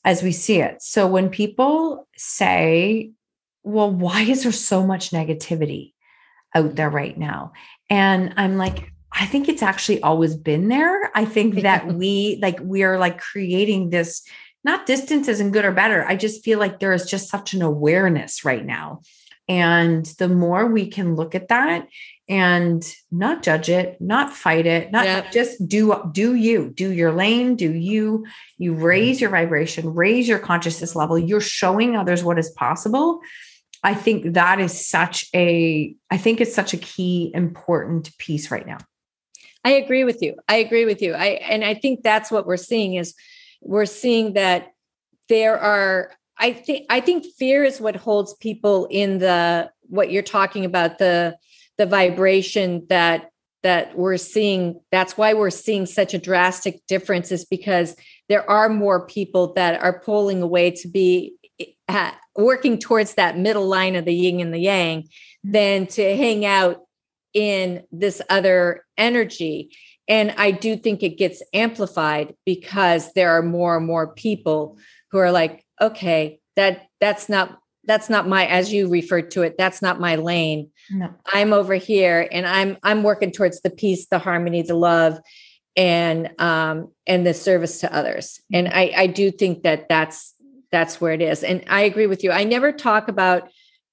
as 0.03 0.21
we 0.21 0.31
see 0.31 0.61
it. 0.61 0.81
So 0.83 1.07
when 1.07 1.29
people 1.29 2.07
say, 2.15 3.11
well, 3.63 3.89
why 3.89 4.21
is 4.21 4.43
there 4.43 4.51
so 4.51 4.85
much 4.85 5.09
negativity 5.09 5.93
out 6.53 6.75
there 6.75 6.91
right 6.91 7.17
now? 7.17 7.53
And 7.89 8.33
I'm 8.37 8.57
like, 8.57 8.91
I 9.11 9.25
think 9.25 9.49
it's 9.49 9.63
actually 9.63 10.01
always 10.03 10.35
been 10.35 10.67
there. 10.67 11.09
I 11.15 11.25
think 11.25 11.61
that 11.61 11.87
we 11.87 12.37
like 12.41 12.59
we 12.61 12.83
are 12.83 12.99
like 12.99 13.19
creating 13.19 13.89
this 13.89 14.21
not 14.63 14.85
distance 14.85 15.27
isn't 15.27 15.51
good 15.51 15.63
or 15.63 15.71
better. 15.71 16.05
I 16.05 16.15
just 16.15 16.43
feel 16.43 16.59
like 16.59 16.79
there 16.79 16.91
is 16.91 17.05
just 17.05 17.29
such 17.29 17.53
an 17.53 17.61
awareness 17.61 18.43
right 18.43 18.65
now. 18.65 19.01
And 19.47 20.05
the 20.17 20.27
more 20.27 20.65
we 20.65 20.87
can 20.87 21.15
look 21.15 21.35
at 21.35 21.49
that 21.49 21.87
and 22.27 22.83
not 23.11 23.43
judge 23.43 23.69
it, 23.69 24.01
not 24.01 24.33
fight 24.33 24.65
it, 24.65 24.91
not 24.91 25.05
yeah. 25.05 25.29
just 25.29 25.67
do 25.67 26.09
do 26.11 26.33
you, 26.33 26.71
do 26.71 26.91
your 26.91 27.11
lane, 27.11 27.55
do 27.55 27.71
you, 27.71 28.25
you 28.57 28.73
mm-hmm. 28.73 28.81
raise 28.81 29.21
your 29.21 29.29
vibration, 29.29 29.93
raise 29.93 30.27
your 30.27 30.39
consciousness 30.39 30.95
level, 30.95 31.19
you're 31.19 31.41
showing 31.41 31.95
others 31.95 32.23
what 32.23 32.39
is 32.39 32.49
possible. 32.51 33.21
I 33.83 33.93
think 33.93 34.33
that 34.33 34.59
is 34.59 34.87
such 34.87 35.27
a 35.35 35.95
I 36.09 36.17
think 36.17 36.41
it's 36.41 36.55
such 36.55 36.73
a 36.73 36.77
key 36.77 37.31
important 37.35 38.17
piece 38.17 38.49
right 38.49 38.65
now. 38.65 38.79
I 39.63 39.71
agree 39.71 40.03
with 40.03 40.23
you. 40.23 40.35
I 40.47 40.55
agree 40.55 40.85
with 40.85 41.03
you. 41.03 41.13
I 41.13 41.39
and 41.49 41.63
I 41.63 41.75
think 41.75 42.01
that's 42.01 42.31
what 42.31 42.47
we're 42.47 42.57
seeing 42.57 42.95
is 42.95 43.13
we're 43.61 43.85
seeing 43.85 44.33
that 44.33 44.71
there 45.29 45.59
are 45.59 46.11
I 46.37 46.53
think 46.53 46.85
I 46.89 46.99
think 46.99 47.25
fear 47.37 47.63
is 47.63 47.79
what 47.79 47.95
holds 47.95 48.33
people 48.35 48.87
in 48.89 49.19
the 49.19 49.71
what 49.83 50.11
you're 50.11 50.23
talking 50.23 50.65
about 50.65 50.97
the 50.97 51.37
the 51.77 51.85
vibration 51.85 52.85
that 52.89 53.29
that 53.63 53.97
we're 53.97 54.17
seeing. 54.17 54.79
That's 54.91 55.17
why 55.17 55.33
we're 55.33 55.49
seeing 55.49 55.85
such 55.85 56.13
a 56.13 56.19
drastic 56.19 56.85
difference 56.87 57.31
is 57.31 57.45
because 57.45 57.95
there 58.29 58.47
are 58.49 58.69
more 58.69 59.07
people 59.07 59.53
that 59.53 59.81
are 59.81 59.99
pulling 59.99 60.41
away 60.41 60.71
to 60.71 60.87
be 60.87 61.33
uh, 61.87 62.11
working 62.35 62.77
towards 62.77 63.15
that 63.15 63.39
middle 63.39 63.67
line 63.67 63.95
of 63.95 64.05
the 64.05 64.13
yin 64.13 64.39
and 64.39 64.53
the 64.53 64.59
yang 64.59 65.07
than 65.43 65.87
to 65.87 66.15
hang 66.15 66.45
out 66.45 66.81
in 67.33 67.83
this 67.91 68.21
other 68.29 68.85
energy. 68.97 69.75
And 70.07 70.35
i 70.37 70.51
do 70.51 70.77
think 70.77 71.01
it 71.01 71.17
gets 71.17 71.41
amplified 71.53 72.35
because 72.45 73.11
there 73.13 73.31
are 73.31 73.41
more 73.41 73.77
and 73.77 73.87
more 73.87 74.13
people 74.13 74.77
who 75.09 75.17
are 75.17 75.31
like 75.31 75.64
okay 75.81 76.39
that 76.55 76.87
that's 76.99 77.29
not 77.29 77.59
that's 77.85 78.09
not 78.09 78.27
my 78.27 78.47
as 78.47 78.73
you 78.73 78.89
referred 78.89 79.31
to 79.31 79.43
it 79.43 79.55
that's 79.57 79.81
not 79.81 79.99
my 79.99 80.15
lane. 80.15 80.71
No. 80.91 81.13
i'm 81.33 81.53
over 81.53 81.75
here 81.75 82.27
and 82.31 82.45
i'm 82.45 82.77
i'm 82.83 83.03
working 83.03 83.31
towards 83.31 83.61
the 83.61 83.69
peace 83.69 84.07
the 84.07 84.19
harmony 84.19 84.61
the 84.61 84.75
love 84.75 85.19
and 85.75 86.31
um 86.39 86.91
and 87.05 87.25
the 87.25 87.33
service 87.33 87.79
to 87.81 87.93
others. 87.93 88.39
And 88.53 88.67
i 88.67 88.91
i 88.95 89.07
do 89.07 89.31
think 89.31 89.63
that 89.63 89.89
that's 89.89 90.33
that's 90.71 90.99
where 90.99 91.13
it 91.13 91.21
is. 91.21 91.43
And 91.43 91.63
i 91.67 91.81
agree 91.81 92.07
with 92.07 92.23
you. 92.23 92.31
I 92.31 92.43
never 92.43 92.71
talk 92.71 93.07
about 93.07 93.49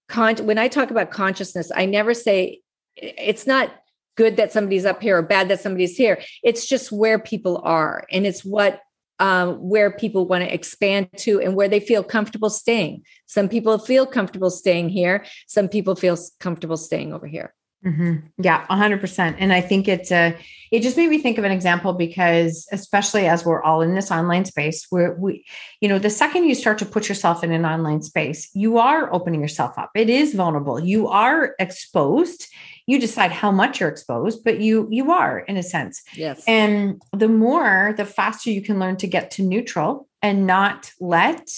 con 0.08 0.36
when 0.38 0.58
i 0.58 0.68
talk 0.68 0.90
about 0.90 1.10
consciousness 1.10 1.70
i 1.74 1.86
never 1.86 2.12
say 2.12 2.60
it's 2.96 3.46
not 3.46 3.72
good 4.16 4.36
that 4.36 4.52
somebody's 4.52 4.84
up 4.84 5.02
here 5.02 5.18
or 5.18 5.22
bad 5.22 5.48
that 5.48 5.60
somebody's 5.60 5.96
here. 5.96 6.20
It's 6.42 6.66
just 6.66 6.92
where 6.92 7.18
people 7.18 7.60
are 7.64 8.04
and 8.10 8.26
it's 8.26 8.44
what 8.44 8.80
um, 9.18 9.54
where 9.56 9.90
people 9.90 10.26
want 10.26 10.44
to 10.44 10.52
expand 10.52 11.08
to 11.18 11.40
and 11.40 11.54
where 11.54 11.68
they 11.68 11.80
feel 11.80 12.02
comfortable 12.02 12.50
staying. 12.50 13.02
Some 13.26 13.48
people 13.48 13.78
feel 13.78 14.06
comfortable 14.06 14.50
staying 14.50 14.88
here. 14.88 15.24
Some 15.46 15.68
people 15.68 15.94
feel 15.94 16.18
comfortable 16.40 16.76
staying 16.76 17.12
over 17.12 17.26
here. 17.26 17.54
Mm-hmm. 17.84 18.26
Yeah, 18.38 18.64
hundred 18.66 19.00
percent. 19.00 19.38
And 19.40 19.52
I 19.52 19.60
think 19.60 19.88
it's 19.88 20.12
a, 20.12 20.38
it 20.70 20.82
just 20.82 20.96
made 20.96 21.10
me 21.10 21.18
think 21.18 21.36
of 21.36 21.44
an 21.44 21.50
example 21.50 21.92
because 21.92 22.68
especially 22.70 23.26
as 23.26 23.44
we're 23.44 23.60
all 23.60 23.82
in 23.82 23.96
this 23.96 24.12
online 24.12 24.44
space 24.44 24.86
where 24.90 25.14
we, 25.14 25.44
you 25.80 25.88
know, 25.88 25.98
the 25.98 26.08
second 26.08 26.44
you 26.44 26.54
start 26.54 26.78
to 26.78 26.86
put 26.86 27.08
yourself 27.08 27.42
in 27.42 27.50
an 27.50 27.66
online 27.66 28.00
space, 28.02 28.48
you 28.54 28.78
are 28.78 29.12
opening 29.12 29.40
yourself 29.40 29.76
up. 29.78 29.90
It 29.96 30.08
is 30.08 30.32
vulnerable. 30.32 30.78
You 30.78 31.08
are 31.08 31.56
exposed 31.58 32.46
you 32.86 32.98
decide 32.98 33.32
how 33.32 33.50
much 33.50 33.80
you're 33.80 33.88
exposed 33.88 34.44
but 34.44 34.60
you 34.60 34.88
you 34.90 35.10
are 35.10 35.40
in 35.40 35.56
a 35.56 35.62
sense. 35.62 36.02
Yes. 36.14 36.42
And 36.46 37.00
the 37.12 37.28
more 37.28 37.94
the 37.96 38.04
faster 38.04 38.50
you 38.50 38.62
can 38.62 38.78
learn 38.78 38.96
to 38.98 39.06
get 39.06 39.30
to 39.32 39.42
neutral 39.42 40.08
and 40.20 40.46
not 40.46 40.92
let 41.00 41.48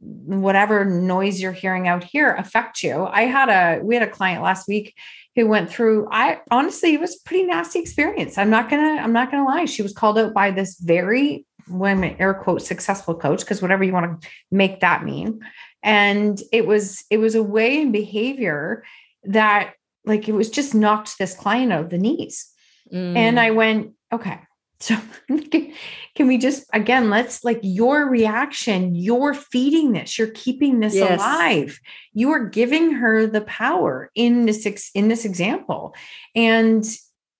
whatever 0.00 0.84
noise 0.84 1.40
you're 1.40 1.52
hearing 1.52 1.86
out 1.86 2.04
here 2.04 2.32
affect 2.34 2.82
you. 2.82 3.04
I 3.04 3.22
had 3.22 3.48
a 3.48 3.82
we 3.82 3.94
had 3.94 4.02
a 4.02 4.10
client 4.10 4.42
last 4.42 4.66
week 4.66 4.94
who 5.36 5.46
went 5.46 5.70
through 5.70 6.08
i 6.10 6.40
honestly 6.50 6.92
it 6.94 7.00
was 7.00 7.14
a 7.14 7.28
pretty 7.28 7.44
nasty 7.44 7.78
experience. 7.78 8.38
I'm 8.38 8.50
not 8.50 8.70
gonna 8.70 9.00
i'm 9.02 9.12
not 9.12 9.30
gonna 9.30 9.44
lie. 9.44 9.66
She 9.66 9.82
was 9.82 9.92
called 9.92 10.18
out 10.18 10.34
by 10.34 10.50
this 10.50 10.78
very 10.78 11.46
women 11.68 12.16
air 12.18 12.34
quote 12.34 12.62
successful 12.62 13.14
coach 13.14 13.40
because 13.40 13.62
whatever 13.62 13.84
you 13.84 13.92
want 13.92 14.20
to 14.20 14.28
make 14.50 14.80
that 14.80 15.04
mean. 15.04 15.40
And 15.82 16.40
it 16.52 16.66
was 16.66 17.04
it 17.10 17.18
was 17.18 17.34
a 17.34 17.42
way 17.42 17.80
in 17.80 17.92
behavior 17.92 18.84
that 19.24 19.74
like 20.04 20.28
it 20.28 20.32
was 20.32 20.50
just 20.50 20.74
knocked 20.74 21.18
this 21.18 21.34
client 21.34 21.72
out 21.72 21.84
of 21.84 21.90
the 21.90 21.98
knees. 21.98 22.50
Mm. 22.92 23.16
And 23.16 23.40
I 23.40 23.50
went, 23.50 23.92
okay, 24.12 24.40
so 24.80 24.96
can 25.28 26.26
we 26.26 26.38
just 26.38 26.64
again 26.72 27.10
let's 27.10 27.44
like 27.44 27.60
your 27.62 28.08
reaction 28.08 28.94
you're 28.94 29.34
feeding 29.34 29.92
this 29.92 30.18
you're 30.18 30.30
keeping 30.30 30.80
this 30.80 30.94
yes. 30.94 31.20
alive 31.20 31.78
you 32.12 32.30
are 32.30 32.46
giving 32.46 32.92
her 32.92 33.26
the 33.26 33.42
power 33.42 34.10
in 34.14 34.46
this 34.46 34.90
in 34.94 35.08
this 35.08 35.24
example 35.24 35.94
and 36.34 36.84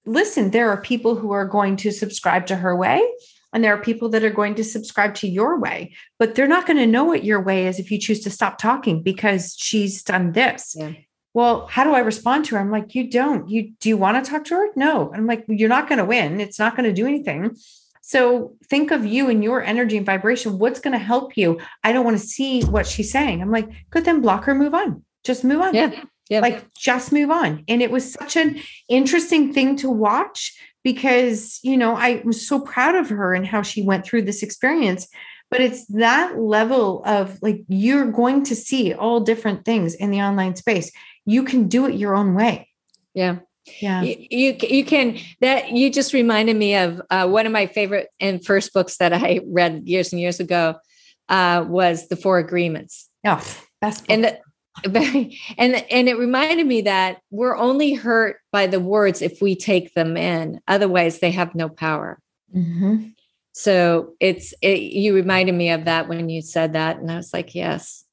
listen 0.07 0.51
there 0.51 0.71
are 0.71 0.81
people 0.81 1.15
who 1.17 1.33
are 1.33 1.47
going 1.47 1.77
to 1.77 1.91
subscribe 1.91 2.47
to 2.47 2.57
her 2.57 2.77
way 2.77 3.03
and 3.53 3.65
there 3.65 3.75
are 3.75 3.83
people 3.83 4.09
that 4.11 4.23
are 4.23 4.31
going 4.31 4.55
to 4.55 4.63
subscribe 4.63 5.15
to 5.15 5.27
your 5.27 5.59
way 5.59 5.93
but 6.19 6.35
they're 6.35 6.47
not 6.47 6.67
going 6.67 6.77
to 6.77 6.87
know 6.87 7.05
what 7.05 7.25
your 7.25 7.41
way 7.43 7.67
is 7.67 7.79
if 7.79 7.91
you 7.91 7.99
choose 7.99 8.21
to 8.21 8.31
stop 8.31 8.59
talking 8.59 9.03
because 9.03 9.57
she's 9.59 10.03
done 10.03 10.33
this 10.33 10.75
yeah 10.79 10.93
well, 11.33 11.67
how 11.67 11.85
do 11.85 11.93
I 11.93 12.01
respond 12.01 12.45
to 12.47 12.57
her? 12.57 12.61
I'm 12.61 12.71
like, 12.71 12.95
you 12.95 13.09
don't. 13.09 13.49
You 13.49 13.73
do 13.81 13.89
you 13.89 13.97
want 13.97 14.23
to 14.23 14.31
talk 14.31 14.45
to 14.47 14.55
her? 14.55 14.69
No. 14.75 15.13
I'm 15.15 15.27
like, 15.27 15.45
you're 15.49 15.69
not 15.69 15.89
going 15.89 15.99
to 15.99 16.05
win. 16.05 16.41
It's 16.41 16.59
not 16.59 16.77
going 16.77 16.89
to 16.89 16.93
do 16.93 17.07
anything. 17.07 17.57
So 18.03 18.57
think 18.69 18.91
of 18.91 19.07
you 19.07 19.31
and 19.31 19.45
your 19.45 19.63
energy 19.63 19.97
and 19.97 20.05
vibration. 20.05 20.59
What's 20.59 20.81
going 20.81 20.93
to 20.93 21.05
help 21.05 21.37
you? 21.37 21.61
I 21.85 21.93
don't 21.93 22.05
want 22.05 22.19
to 22.19 22.27
see 22.27 22.63
what 22.63 22.87
she's 22.87 23.13
saying. 23.13 23.41
I'm 23.41 23.53
like, 23.53 23.69
good, 23.91 24.05
then 24.05 24.21
block 24.21 24.45
her, 24.45 24.55
move 24.55 24.75
on. 24.75 25.05
Just 25.23 25.45
move 25.45 25.61
on. 25.61 25.75
Yeah. 25.75 26.03
Yeah. 26.29 26.41
Like 26.41 26.73
just 26.75 27.13
move 27.13 27.31
on. 27.31 27.65
And 27.69 27.83
it 27.83 27.91
was 27.91 28.13
such 28.13 28.37
an 28.37 28.61
interesting 28.89 29.53
thing 29.53 29.77
to 29.77 29.91
watch 29.91 30.57
because, 30.83 31.61
you 31.63 31.77
know, 31.77 31.95
I 31.95 32.23
was 32.25 32.47
so 32.47 32.61
proud 32.61 32.95
of 32.95 33.11
her 33.11 33.35
and 33.35 33.47
how 33.47 33.63
she 33.63 33.83
went 33.83 34.05
through 34.05 34.23
this 34.23 34.43
experience 34.43 35.09
but 35.51 35.61
it's 35.61 35.85
that 35.87 36.39
level 36.39 37.03
of 37.05 37.39
like 37.43 37.63
you're 37.69 38.11
going 38.11 38.45
to 38.45 38.55
see 38.55 38.95
all 38.95 39.21
different 39.21 39.65
things 39.65 39.95
in 39.95 40.11
the 40.11 40.23
online 40.23 40.57
space 40.57 40.93
you 41.31 41.45
can 41.45 41.69
do 41.69 41.87
it 41.87 41.95
your 41.95 42.15
own 42.15 42.35
way. 42.35 42.69
Yeah. 43.15 43.39
Yeah. 43.81 44.03
You, 44.03 44.17
you, 44.31 44.57
you 44.69 44.85
can 44.85 45.19
that 45.41 45.71
you 45.71 45.91
just 45.91 46.13
reminded 46.13 46.57
me 46.57 46.75
of 46.75 47.01
uh, 47.11 47.29
one 47.29 47.47
of 47.47 47.53
my 47.53 47.67
favorite 47.67 48.09
and 48.19 48.45
first 48.45 48.73
books 48.73 48.97
that 48.97 49.13
I 49.13 49.41
read 49.47 49.87
years 49.87 50.13
and 50.13 50.21
years 50.21 50.41
ago 50.41 50.77
uh, 51.29 51.65
was 51.69 52.09
The 52.09 52.17
Four 52.17 52.39
Agreements. 52.39 53.09
Oh, 53.25 53.41
best 53.81 54.01
book. 54.01 54.11
And 54.11 54.25
the, 54.25 54.39
and 55.59 55.85
and 55.91 56.09
it 56.09 56.19
reminded 56.19 56.67
me 56.67 56.83
that 56.83 57.19
we're 57.31 57.57
only 57.57 57.95
hurt 57.95 58.39
by 58.51 58.67
the 58.67 58.81
words 58.81 59.21
if 59.21 59.43
we 59.43 59.55
take 59.55 59.93
them 59.95 60.17
in 60.17 60.61
otherwise 60.69 61.19
they 61.19 61.33
have 61.33 61.55
no 61.55 61.69
power 61.69 62.19
mm-hmm. 62.55 63.09
so 63.53 64.15
it's 64.21 64.55
it, 64.63 64.81
you 64.81 65.15
reminded 65.15 65.55
me 65.55 65.71
of 65.71 65.85
that 65.85 66.09
when 66.09 66.31
you 66.31 66.41
said 66.41 66.73
that 66.75 66.97
and 66.97 67.11
i 67.11 67.17
was 67.17 67.35
like 67.35 67.55
yes 67.55 68.05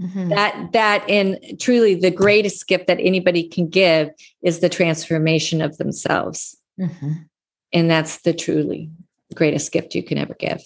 Mm-hmm. 0.00 0.28
That 0.30 0.72
that 0.72 1.10
and 1.10 1.38
truly 1.60 1.94
the 1.94 2.10
greatest 2.10 2.66
gift 2.66 2.86
that 2.86 2.98
anybody 3.00 3.46
can 3.46 3.68
give 3.68 4.10
is 4.42 4.60
the 4.60 4.68
transformation 4.68 5.60
of 5.60 5.76
themselves. 5.76 6.56
Mm-hmm. 6.80 7.12
And 7.72 7.90
that's 7.90 8.22
the 8.22 8.32
truly 8.32 8.90
greatest 9.34 9.72
gift 9.72 9.94
you 9.94 10.02
can 10.02 10.18
ever 10.18 10.34
give. 10.34 10.62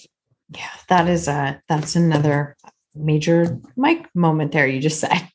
Yeah, 0.51 0.71
that 0.89 1.09
is 1.09 1.27
a 1.27 1.61
that's 1.69 1.97
another 1.97 2.57
major 2.95 3.59
mic 3.77 4.07
moment 4.15 4.53
there 4.53 4.69
you 4.69 4.81
just 4.81 5.01
said 5.01 5.29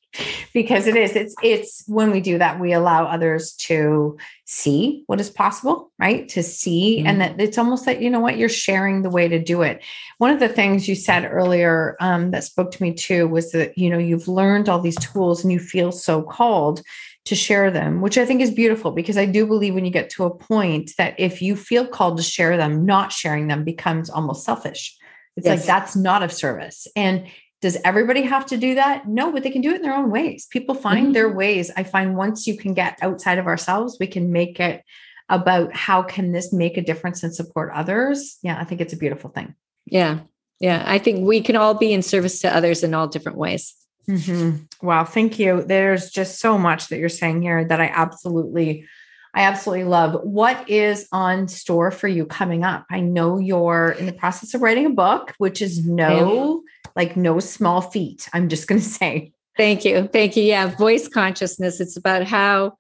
because 0.54 0.88
it 0.88 0.96
is 0.96 1.16
it's 1.16 1.36
it's 1.44 1.84
when 1.88 2.12
we 2.12 2.22
do 2.22 2.38
that 2.38 2.60
we 2.60 2.74
allow 2.74 3.06
others 3.06 3.54
to 3.54 4.18
see 4.46 5.04
what 5.08 5.20
is 5.20 5.30
possible 5.30 5.92
right? 6.00 6.30
To 6.30 6.42
see 6.42 6.98
mm-hmm. 6.98 7.08
and 7.08 7.22
that 7.22 7.40
it's 7.40 7.58
almost 7.58 7.86
that 7.86 8.02
you 8.02 8.10
know 8.10 8.20
what? 8.20 8.38
You're 8.38 8.50
sharing 8.50 9.02
the 9.02 9.10
way 9.10 9.28
to 9.28 9.38
do 9.38 9.62
it. 9.62 9.84
One 10.18 10.32
of 10.32 10.40
the 10.40 10.50
things 10.50 10.88
you 10.88 10.96
said 10.96 11.30
earlier 11.30 11.98
um, 12.00 12.32
that 12.32 12.44
spoke 12.44 12.72
to 12.72 12.82
me 12.82 12.94
too 12.94 13.28
was 13.28 13.52
that 13.52 13.78
you 13.78 13.90
know 13.90 13.98
you've 13.98 14.28
learned 14.28 14.70
all 14.70 14.80
these 14.80 14.98
tools 14.98 15.44
and 15.44 15.52
you 15.52 15.60
feel 15.60 15.92
so 15.92 16.22
called 16.22 16.82
to 17.26 17.36
share 17.36 17.70
them 17.70 18.02
which 18.02 18.18
i 18.18 18.26
think 18.26 18.42
is 18.42 18.50
beautiful 18.50 18.92
because 18.92 19.18
i 19.18 19.26
do 19.26 19.46
believe 19.46 19.76
when 19.76 19.86
you 19.86 19.92
get 19.92 20.10
to 20.10 20.24
a 20.24 20.34
point 20.34 20.92
that 20.98 21.14
if 21.20 21.42
you 21.42 21.56
feel 21.56 21.86
called 21.86 22.18
to 22.18 22.24
share 22.24 22.56
them 22.58 22.86
not 22.86 23.12
sharing 23.12 23.48
them 23.48 23.64
becomes 23.64 24.10
almost 24.10 24.44
selfish. 24.44 24.98
It's 25.36 25.46
yes. 25.46 25.60
like 25.60 25.68
that's 25.68 25.96
not 25.96 26.24
of 26.24 26.34
service. 26.34 26.88
And 26.96 27.28
does 27.62 27.78
everybody 27.84 28.22
have 28.22 28.46
to 28.48 28.58
do 28.58 28.76
that? 28.76 29.08
No, 29.08 29.32
but 29.32 29.44
they 29.44 29.52
can 29.52 29.62
do 29.62 29.72
it 29.72 29.78
in 29.78 29.82
their 29.82 29.96
own 29.96 30.10
ways. 30.10 30.48
People 30.50 30.76
find 30.76 31.08
mm-hmm. 31.08 31.14
their 31.14 31.30
ways. 31.30 31.72
I 31.76 31.84
find 31.84 32.16
once 32.16 32.48
you 32.48 32.58
can 32.58 32.74
get 32.74 32.98
outside 33.02 33.38
of 33.38 33.48
ourselves, 33.48 33.98
we 34.00 34.08
can 34.08 34.32
make 34.32 34.60
it 34.60 34.84
about 35.28 35.76
how 35.76 36.02
can 36.02 36.32
this 36.32 36.54
make 36.54 36.78
a 36.78 36.82
difference 36.82 37.22
and 37.22 37.36
support 37.36 37.72
others. 37.74 38.38
Yeah, 38.42 38.60
I 38.60 38.64
think 38.64 38.82
it's 38.82 38.94
a 38.94 38.98
beautiful 38.98 39.30
thing. 39.30 39.56
Yeah. 39.86 40.20
Yeah. 40.60 40.84
I 40.86 40.98
think 40.98 41.28
we 41.28 41.42
can 41.42 41.56
all 41.56 41.74
be 41.74 41.94
in 41.94 42.02
service 42.02 42.40
to 42.42 42.56
others 42.56 42.84
in 42.84 42.94
all 42.94 43.08
different 43.08 43.38
ways. 43.38 43.76
Mm-hmm. 44.10 44.86
Wow. 44.86 45.06
Thank 45.06 45.38
you. 45.38 45.62
There's 45.62 46.10
just 46.10 46.40
so 46.40 46.58
much 46.58 46.88
that 46.88 46.98
you're 46.98 47.10
saying 47.10 47.42
here 47.42 47.64
that 47.64 47.80
I 47.80 47.92
absolutely 47.94 48.88
I 49.36 49.42
absolutely 49.42 49.86
love. 49.86 50.20
What 50.24 50.68
is 50.68 51.08
on 51.12 51.48
store 51.48 51.92
for 51.92 52.08
you 52.08 52.26
coming 52.26 52.64
up? 52.64 52.86
I 52.90 53.00
know 53.00 53.38
you're 53.38 53.92
in 53.92 54.08
the 54.08 54.14
process 54.14 54.56
of 54.56 54.62
writing 54.64 54.88
a 54.88 54.90
book, 54.90 55.36
which 55.38 55.62
is 55.62 55.86
no 55.86 56.64
like 56.96 57.16
no 57.16 57.40
small 57.40 57.82
feat. 57.82 58.30
I'm 58.34 58.50
just 58.50 58.68
going 58.68 58.82
to 58.82 58.88
say. 58.88 59.34
Thank 59.58 59.84
you. 59.84 60.08
Thank 60.12 60.38
you. 60.38 60.44
Yeah, 60.44 60.68
voice 60.68 61.08
consciousness. 61.08 61.80
It's 61.80 61.98
about 61.98 62.24
how 62.24 62.78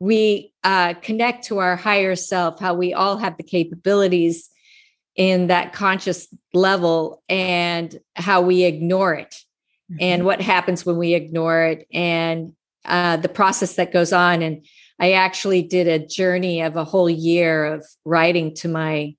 we 0.00 0.52
uh, 0.64 0.94
connect 0.94 1.44
to 1.46 1.58
our 1.58 1.76
higher 1.76 2.16
self, 2.16 2.60
how 2.60 2.74
we 2.74 2.92
all 2.92 3.18
have 3.18 3.36
the 3.36 3.42
capabilities 3.42 4.50
in 5.16 5.48
that 5.48 5.72
conscious 5.72 6.28
level, 6.54 7.22
and 7.28 7.98
how 8.16 8.40
we 8.40 8.64
ignore 8.64 9.14
it, 9.14 9.36
mm-hmm. 9.90 9.96
and 10.00 10.24
what 10.24 10.40
happens 10.40 10.86
when 10.86 10.96
we 10.96 11.14
ignore 11.14 11.62
it, 11.62 11.86
and 11.92 12.54
uh, 12.84 13.16
the 13.16 13.28
process 13.28 13.76
that 13.76 13.92
goes 13.92 14.12
on. 14.12 14.42
And 14.42 14.64
I 14.98 15.12
actually 15.12 15.62
did 15.62 15.88
a 15.88 15.98
journey 15.98 16.60
of 16.60 16.76
a 16.76 16.84
whole 16.84 17.10
year 17.10 17.64
of 17.64 17.86
writing 18.04 18.54
to 18.56 18.68
my 18.68 19.16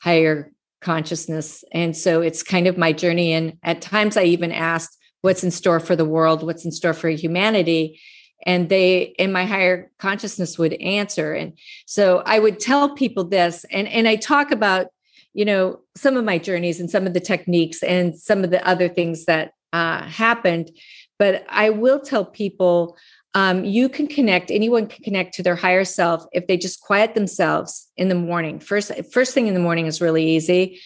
higher 0.00 0.52
consciousness. 0.84 1.64
And 1.72 1.96
so 1.96 2.20
it's 2.20 2.42
kind 2.42 2.68
of 2.68 2.78
my 2.78 2.92
journey. 2.92 3.32
And 3.32 3.58
at 3.62 3.80
times 3.80 4.16
I 4.16 4.24
even 4.24 4.52
asked, 4.52 4.96
what's 5.22 5.42
in 5.42 5.50
store 5.50 5.80
for 5.80 5.96
the 5.96 6.04
world? 6.04 6.44
What's 6.44 6.64
in 6.64 6.70
store 6.70 6.94
for 6.94 7.08
humanity? 7.08 7.98
and 8.46 8.68
they 8.68 9.14
in 9.18 9.32
my 9.32 9.44
higher 9.46 9.90
consciousness 9.98 10.58
would 10.58 10.74
answer 10.74 11.32
and 11.32 11.58
so 11.86 12.22
i 12.26 12.38
would 12.38 12.60
tell 12.60 12.94
people 12.94 13.24
this 13.24 13.64
and 13.70 13.88
and 13.88 14.06
i 14.06 14.16
talk 14.16 14.50
about 14.50 14.88
you 15.32 15.44
know 15.44 15.80
some 15.96 16.16
of 16.16 16.24
my 16.24 16.38
journeys 16.38 16.80
and 16.80 16.90
some 16.90 17.06
of 17.06 17.14
the 17.14 17.20
techniques 17.20 17.82
and 17.82 18.18
some 18.18 18.44
of 18.44 18.50
the 18.50 18.66
other 18.66 18.88
things 18.88 19.24
that 19.24 19.52
uh, 19.72 20.02
happened 20.02 20.70
but 21.18 21.44
i 21.48 21.70
will 21.70 22.00
tell 22.00 22.24
people 22.24 22.96
um, 23.34 23.64
you 23.64 23.88
can 23.88 24.06
connect 24.06 24.50
anyone 24.50 24.86
can 24.86 25.02
connect 25.02 25.34
to 25.34 25.42
their 25.42 25.56
higher 25.56 25.84
self 25.84 26.24
if 26.32 26.46
they 26.46 26.56
just 26.56 26.80
quiet 26.80 27.14
themselves 27.14 27.90
in 27.96 28.08
the 28.08 28.14
morning 28.14 28.60
first 28.60 28.90
first 29.12 29.34
thing 29.34 29.46
in 29.46 29.54
the 29.54 29.60
morning 29.60 29.86
is 29.86 30.00
really 30.00 30.24
easy 30.24 30.80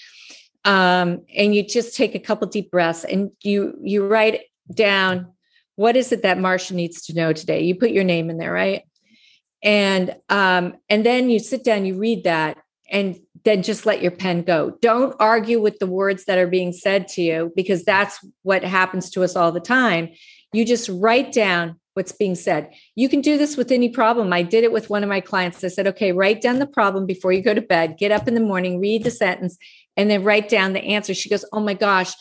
um, 0.65 1.25
and 1.35 1.55
you 1.55 1.63
just 1.63 1.97
take 1.97 2.15
a 2.15 2.19
couple 2.19 2.47
deep 2.49 2.71
breaths 2.71 3.05
and 3.05 3.31
you 3.43 3.75
you 3.83 4.07
write 4.07 4.43
down 4.73 5.33
what 5.79 5.95
is 5.95 6.11
it 6.11 6.23
that 6.23 6.39
Marsha 6.39 6.73
needs 6.73 7.03
to 7.03 7.15
know 7.15 7.33
today? 7.33 7.63
You 7.63 7.77
put 7.77 7.93
your 7.93 8.03
name 8.03 8.31
in 8.31 8.39
there, 8.39 8.53
right? 8.53 8.83
And 9.63 10.17
um, 10.29 10.75
and 10.89 11.07
then 11.07 11.31
you 11.31 11.39
sit 11.39 11.63
down, 11.63 11.87
you 11.87 11.97
read 11.97 12.25
that, 12.25 12.59
and 12.91 13.17
then 13.45 13.63
just 13.63 13.87
let 13.87 14.03
your 14.03 14.11
pen 14.11 14.43
go. 14.43 14.77
Don't 14.83 15.15
argue 15.21 15.61
with 15.61 15.79
the 15.79 15.87
words 15.87 16.25
that 16.25 16.37
are 16.37 16.49
being 16.49 16.73
said 16.73 17.07
to 17.11 17.23
you 17.23 17.53
because 17.55 17.85
that's 17.85 18.19
what 18.43 18.65
happens 18.65 19.09
to 19.11 19.23
us 19.23 19.37
all 19.37 19.53
the 19.53 19.61
time. 19.61 20.09
You 20.53 20.65
just 20.65 20.89
write 20.89 21.31
down 21.31 21.79
what's 21.99 22.13
being 22.13 22.37
said. 22.37 22.73
You 22.95 23.09
can 23.09 23.21
do 23.21 23.37
this 23.37 23.57
with 23.57 23.73
any 23.73 23.89
problem. 23.89 24.33
I 24.33 24.43
did 24.43 24.63
it 24.63 24.71
with 24.71 24.89
one 24.89 25.03
of 25.03 25.09
my 25.09 25.21
clients. 25.21 25.65
I 25.65 25.69
said, 25.69 25.89
okay, 25.89 26.13
write 26.13 26.41
down 26.41 26.61
the 26.61 26.67
problem 26.67 27.07
before 27.07 27.33
you 27.33 27.43
go 27.43 27.55
to 27.55 27.61
bed, 27.61 27.99
get 27.99 28.13
up 28.13 28.29
in 28.29 28.35
the 28.35 28.41
morning, 28.41 28.81
read 28.81 29.03
the 29.03 29.11
sentence, 29.11 29.59
and 29.97 30.09
then 30.09 30.23
write 30.23 30.49
down 30.49 30.75
the 30.75 30.81
answer. 30.81 31.13
She 31.13 31.29
goes, 31.29 31.45
oh 31.53 31.59
my 31.59 31.75
gosh, 31.75 32.15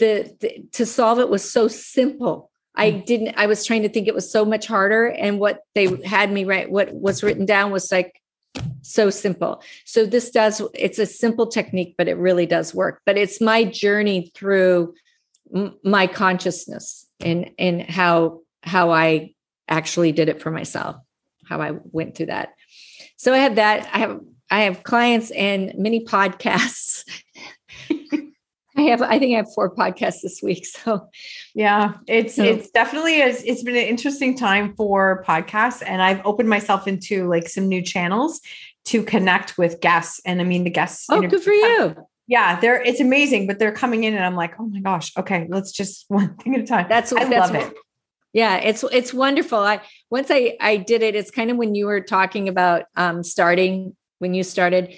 the, 0.00 0.36
the 0.40 0.66
to 0.72 0.84
solve 0.84 1.18
it 1.18 1.30
was 1.30 1.50
so 1.50 1.66
simple. 1.66 2.50
I 2.74 2.92
mm. 2.92 3.06
didn't, 3.06 3.38
I 3.38 3.46
was 3.46 3.64
trying 3.64 3.82
to 3.84 3.88
think 3.88 4.06
it 4.06 4.14
was 4.14 4.30
so 4.30 4.44
much 4.44 4.66
harder. 4.66 5.06
And 5.06 5.40
what 5.40 5.60
they 5.74 5.86
had 6.04 6.30
me 6.30 6.44
write, 6.44 6.70
what 6.70 6.92
was 6.92 7.22
written 7.22 7.46
down 7.46 7.72
was 7.72 7.90
like 7.90 8.20
so 8.82 9.08
simple. 9.08 9.62
So 9.86 10.04
this 10.04 10.30
does, 10.30 10.60
it's 10.74 10.98
a 10.98 11.06
simple 11.06 11.46
technique, 11.46 11.94
but 11.96 12.06
it 12.06 12.18
really 12.18 12.44
does 12.44 12.74
work. 12.74 13.00
But 13.06 13.16
it's 13.16 13.40
my 13.40 13.64
journey 13.64 14.30
through 14.34 14.94
my 15.82 16.06
consciousness 16.06 17.06
and, 17.20 17.50
and 17.58 17.80
how, 17.80 18.42
how 18.66 18.90
I 18.90 19.34
actually 19.68 20.12
did 20.12 20.28
it 20.28 20.42
for 20.42 20.50
myself, 20.50 20.96
how 21.44 21.60
I 21.60 21.72
went 21.92 22.16
through 22.16 22.26
that. 22.26 22.50
So 23.16 23.32
I 23.32 23.38
have 23.38 23.54
that. 23.54 23.88
I 23.92 23.98
have, 23.98 24.20
I 24.50 24.60
have 24.62 24.82
clients 24.82 25.30
and 25.30 25.72
many 25.76 26.04
podcasts 26.04 27.04
I 28.76 28.82
have, 28.82 29.02
I 29.02 29.18
think 29.18 29.34
I 29.34 29.38
have 29.38 29.52
four 29.54 29.74
podcasts 29.74 30.20
this 30.22 30.40
week. 30.42 30.66
So 30.86 31.08
yeah, 31.54 31.94
it's 32.06 32.36
so. 32.36 32.44
it's 32.44 32.70
definitely 32.70 33.20
a, 33.22 33.28
it's 33.28 33.62
been 33.62 33.76
an 33.76 33.82
interesting 33.82 34.36
time 34.36 34.74
for 34.76 35.24
podcasts, 35.26 35.82
and 35.84 36.02
I've 36.02 36.24
opened 36.24 36.48
myself 36.48 36.86
into 36.86 37.28
like 37.28 37.48
some 37.48 37.66
new 37.66 37.82
channels 37.82 38.40
to 38.86 39.02
connect 39.02 39.56
with 39.56 39.80
guests. 39.80 40.20
And 40.24 40.40
I 40.40 40.44
mean, 40.44 40.64
the 40.64 40.70
guests. 40.70 41.06
Oh, 41.08 41.22
good 41.22 41.42
for 41.42 41.52
you. 41.52 41.96
Yeah, 42.28 42.60
they're 42.60 42.80
it's 42.82 43.00
amazing, 43.00 43.46
but 43.46 43.58
they're 43.58 43.72
coming 43.72 44.04
in, 44.04 44.14
and 44.14 44.24
I'm 44.24 44.36
like, 44.36 44.54
oh 44.60 44.66
my 44.66 44.80
gosh, 44.80 45.12
okay, 45.16 45.46
let's 45.48 45.72
just 45.72 46.04
one 46.08 46.36
thing 46.36 46.54
at 46.54 46.60
a 46.60 46.66
time. 46.66 46.86
That's 46.88 47.12
I 47.12 47.24
that's, 47.24 47.52
love 47.52 47.54
it. 47.54 47.74
Yeah, 48.36 48.56
it's 48.56 48.84
it's 48.92 49.14
wonderful. 49.14 49.58
I 49.58 49.80
once 50.10 50.30
I 50.30 50.58
I 50.60 50.76
did 50.76 51.02
it. 51.02 51.14
It's 51.14 51.30
kind 51.30 51.50
of 51.50 51.56
when 51.56 51.74
you 51.74 51.86
were 51.86 52.02
talking 52.02 52.50
about 52.50 52.82
um 52.94 53.24
starting 53.24 53.96
when 54.18 54.34
you 54.34 54.42
started 54.42 54.94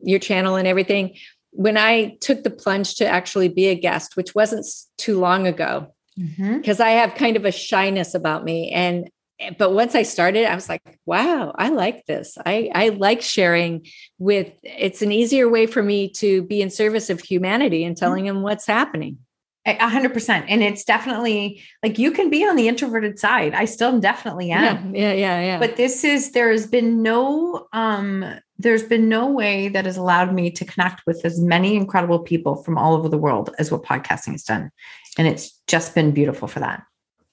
your 0.00 0.18
channel 0.18 0.56
and 0.56 0.68
everything 0.68 1.16
when 1.52 1.78
I 1.78 2.18
took 2.20 2.42
the 2.42 2.50
plunge 2.50 2.96
to 2.96 3.06
actually 3.06 3.48
be 3.48 3.68
a 3.68 3.74
guest, 3.74 4.14
which 4.14 4.34
wasn't 4.34 4.66
too 4.98 5.18
long 5.18 5.46
ago, 5.46 5.94
because 6.16 6.36
mm-hmm. 6.76 6.82
I 6.82 6.90
have 6.90 7.14
kind 7.14 7.38
of 7.38 7.46
a 7.46 7.50
shyness 7.50 8.14
about 8.14 8.44
me. 8.44 8.70
And 8.72 9.08
but 9.56 9.72
once 9.72 9.94
I 9.94 10.02
started, 10.02 10.44
I 10.44 10.54
was 10.54 10.68
like, 10.68 10.98
wow, 11.06 11.54
I 11.56 11.70
like 11.70 12.04
this. 12.04 12.36
I, 12.44 12.70
I 12.74 12.90
like 12.90 13.22
sharing 13.22 13.86
with 14.18 14.52
it's 14.62 15.00
an 15.00 15.12
easier 15.12 15.48
way 15.48 15.64
for 15.64 15.82
me 15.82 16.10
to 16.18 16.42
be 16.42 16.60
in 16.60 16.68
service 16.68 17.08
of 17.08 17.20
humanity 17.20 17.84
and 17.84 17.96
mm-hmm. 17.96 18.04
telling 18.04 18.24
mm-hmm. 18.26 18.34
them 18.34 18.42
what's 18.42 18.66
happening. 18.66 19.16
A 19.64 19.88
hundred 19.88 20.12
percent. 20.12 20.46
And 20.48 20.60
it's 20.60 20.82
definitely 20.82 21.62
like 21.84 21.96
you 21.96 22.10
can 22.10 22.30
be 22.30 22.44
on 22.44 22.56
the 22.56 22.66
introverted 22.66 23.18
side. 23.20 23.54
I 23.54 23.64
still 23.64 24.00
definitely 24.00 24.50
am. 24.50 24.92
Yeah, 24.94 25.12
yeah, 25.12 25.12
yeah, 25.12 25.40
yeah. 25.40 25.58
But 25.60 25.76
this 25.76 26.02
is 26.02 26.32
there 26.32 26.50
has 26.50 26.66
been 26.66 27.00
no 27.00 27.68
um 27.72 28.24
there's 28.58 28.82
been 28.82 29.08
no 29.08 29.28
way 29.28 29.68
that 29.68 29.84
has 29.84 29.96
allowed 29.96 30.34
me 30.34 30.50
to 30.50 30.64
connect 30.64 31.02
with 31.06 31.24
as 31.24 31.40
many 31.40 31.76
incredible 31.76 32.18
people 32.18 32.56
from 32.56 32.76
all 32.76 32.94
over 32.94 33.08
the 33.08 33.18
world 33.18 33.54
as 33.58 33.70
what 33.70 33.84
podcasting 33.84 34.32
has 34.32 34.42
done. 34.42 34.70
And 35.16 35.28
it's 35.28 35.60
just 35.68 35.94
been 35.94 36.12
beautiful 36.12 36.48
for 36.48 36.60
that. 36.60 36.82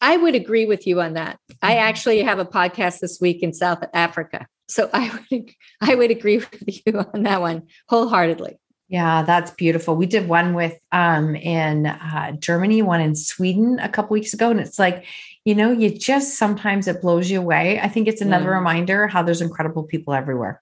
I 0.02 0.18
would 0.18 0.36
agree 0.36 0.66
with 0.66 0.88
you 0.88 1.02
on 1.02 1.14
that. 1.14 1.40
I 1.62 1.72
mm-hmm. 1.72 1.80
actually 1.80 2.22
have 2.22 2.40
a 2.40 2.46
podcast 2.46 3.00
this 3.00 3.20
week 3.20 3.44
in 3.44 3.54
South 3.54 3.84
Africa. 3.94 4.48
So 4.68 4.90
I 4.94 5.12
would 5.32 5.52
I 5.82 5.96
would 5.96 6.12
agree 6.12 6.38
with 6.66 6.86
you 6.86 7.06
on 7.14 7.24
that 7.24 7.42
one 7.42 7.68
wholeheartedly. 7.88 8.60
Yeah, 8.90 9.22
that's 9.22 9.52
beautiful. 9.52 9.96
We 9.96 10.08
did 10.08 10.28
one 10.28 10.54
with 10.56 10.78
um 10.92 11.36
in 11.36 11.86
uh, 11.86 12.32
Germany, 12.34 12.82
one 12.82 13.02
in 13.02 13.16
Sweden 13.16 13.80
a 13.80 13.88
couple 13.88 14.16
weeks 14.16 14.34
ago 14.34 14.50
and 14.50 14.60
it's 14.60 14.80
like, 14.80 15.06
you 15.46 15.56
know, 15.56 15.72
you 15.72 15.90
just 15.90 16.38
sometimes 16.38 16.88
it 16.88 17.02
blows 17.02 17.30
you 17.30 17.40
away. 17.40 17.80
I 17.80 17.88
think 17.88 18.08
it's 18.08 18.22
another 18.22 18.50
mm. 18.50 18.56
reminder 18.56 19.08
how 19.08 19.22
there's 19.24 19.42
incredible 19.42 19.84
people 19.84 20.14
everywhere. 20.14 20.62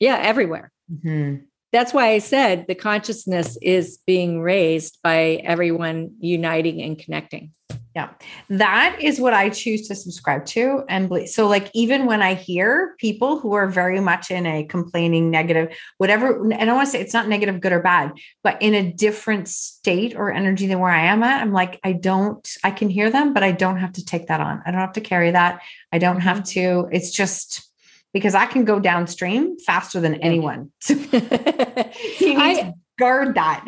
Yeah, 0.00 0.18
everywhere. 0.20 0.72
Mm-hmm. 0.92 1.44
That's 1.72 1.94
why 1.94 2.10
I 2.10 2.18
said 2.18 2.66
the 2.68 2.74
consciousness 2.74 3.56
is 3.62 3.98
being 4.06 4.40
raised 4.40 4.98
by 5.02 5.40
everyone 5.44 6.14
uniting 6.20 6.82
and 6.82 6.98
connecting. 6.98 7.52
Yeah, 7.94 8.10
that 8.48 8.98
is 9.00 9.20
what 9.20 9.34
I 9.34 9.50
choose 9.50 9.86
to 9.86 9.94
subscribe 9.94 10.46
to. 10.46 10.82
And 10.88 11.28
so, 11.28 11.46
like, 11.46 11.70
even 11.74 12.06
when 12.06 12.22
I 12.22 12.34
hear 12.34 12.96
people 12.98 13.38
who 13.38 13.52
are 13.52 13.68
very 13.68 14.00
much 14.00 14.32
in 14.32 14.46
a 14.46 14.64
complaining, 14.64 15.30
negative, 15.30 15.72
whatever, 15.98 16.42
and 16.42 16.54
I 16.54 16.64
don't 16.64 16.74
want 16.74 16.88
to 16.88 16.90
say 16.90 17.00
it's 17.00 17.14
not 17.14 17.28
negative, 17.28 17.60
good 17.60 17.70
or 17.70 17.80
bad, 17.80 18.14
but 18.42 18.60
in 18.60 18.74
a 18.74 18.92
different 18.92 19.46
state 19.46 20.16
or 20.16 20.32
energy 20.32 20.66
than 20.66 20.80
where 20.80 20.90
I 20.90 21.06
am 21.06 21.22
at, 21.22 21.40
I'm 21.40 21.52
like, 21.52 21.78
I 21.84 21.92
don't, 21.92 22.44
I 22.64 22.72
can 22.72 22.90
hear 22.90 23.10
them, 23.10 23.32
but 23.32 23.44
I 23.44 23.52
don't 23.52 23.76
have 23.76 23.92
to 23.92 24.04
take 24.04 24.26
that 24.26 24.40
on. 24.40 24.60
I 24.66 24.72
don't 24.72 24.80
have 24.80 24.94
to 24.94 25.00
carry 25.00 25.30
that. 25.30 25.60
I 25.92 25.98
don't 25.98 26.20
have 26.20 26.38
mm-hmm. 26.38 26.88
to, 26.88 26.88
it's 26.90 27.12
just, 27.12 27.70
because 28.12 28.34
I 28.34 28.46
can 28.46 28.64
go 28.64 28.80
downstream 28.80 29.56
faster 29.60 30.00
than 30.00 30.16
anyone. 30.16 30.72
So 30.80 30.94
you 32.20 32.28
need 32.28 32.38
I, 32.38 32.60
to 32.62 32.74
guard 32.98 33.36
that. 33.36 33.64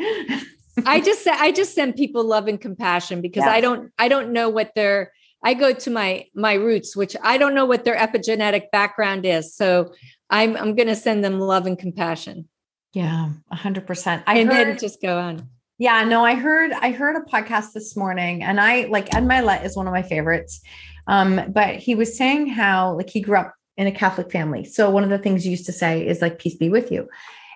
I 0.86 1.00
just 1.00 1.26
I 1.26 1.52
just 1.52 1.74
send 1.74 1.96
people 1.96 2.24
love 2.24 2.48
and 2.48 2.60
compassion 2.60 3.20
because 3.22 3.44
I 3.44 3.60
don't 3.60 3.92
I 3.98 4.08
don't 4.08 4.32
know 4.32 4.48
what 4.48 4.72
their 4.74 5.12
I 5.42 5.54
go 5.54 5.72
to 5.72 5.90
my 5.90 6.26
my 6.34 6.54
roots, 6.54 6.96
which 6.96 7.16
I 7.22 7.38
don't 7.38 7.54
know 7.54 7.64
what 7.64 7.84
their 7.84 7.96
epigenetic 7.96 8.70
background 8.72 9.24
is. 9.24 9.54
So 9.54 9.94
I'm 10.28 10.56
I'm 10.56 10.74
going 10.74 10.88
to 10.88 10.96
send 10.96 11.24
them 11.24 11.40
love 11.40 11.66
and 11.66 11.78
compassion. 11.78 12.48
Yeah, 12.92 13.30
hundred 13.50 13.86
percent. 13.86 14.22
I 14.26 14.38
and 14.38 14.52
heard, 14.52 14.68
then 14.68 14.78
just 14.78 15.00
go 15.00 15.18
on. 15.18 15.48
Yeah, 15.78 16.04
no, 16.04 16.24
I 16.24 16.34
heard 16.34 16.72
I 16.72 16.90
heard 16.90 17.16
a 17.16 17.30
podcast 17.30 17.72
this 17.72 17.96
morning, 17.96 18.42
and 18.42 18.60
I 18.60 18.86
like 18.86 19.14
Ed 19.14 19.24
Mylett 19.24 19.64
is 19.64 19.76
one 19.76 19.86
of 19.86 19.92
my 19.92 20.02
favorites. 20.02 20.60
Um, 21.06 21.52
but 21.52 21.76
he 21.76 21.94
was 21.94 22.16
saying 22.16 22.48
how 22.48 22.94
like 22.96 23.10
he 23.10 23.20
grew 23.20 23.38
up 23.38 23.54
in 23.76 23.86
a 23.86 23.92
Catholic 23.92 24.32
family. 24.32 24.64
So 24.64 24.90
one 24.90 25.04
of 25.04 25.10
the 25.10 25.18
things 25.18 25.44
he 25.44 25.50
used 25.50 25.66
to 25.66 25.72
say 25.72 26.06
is 26.06 26.22
like, 26.22 26.38
peace 26.38 26.56
be 26.56 26.68
with 26.68 26.90
you. 26.90 27.08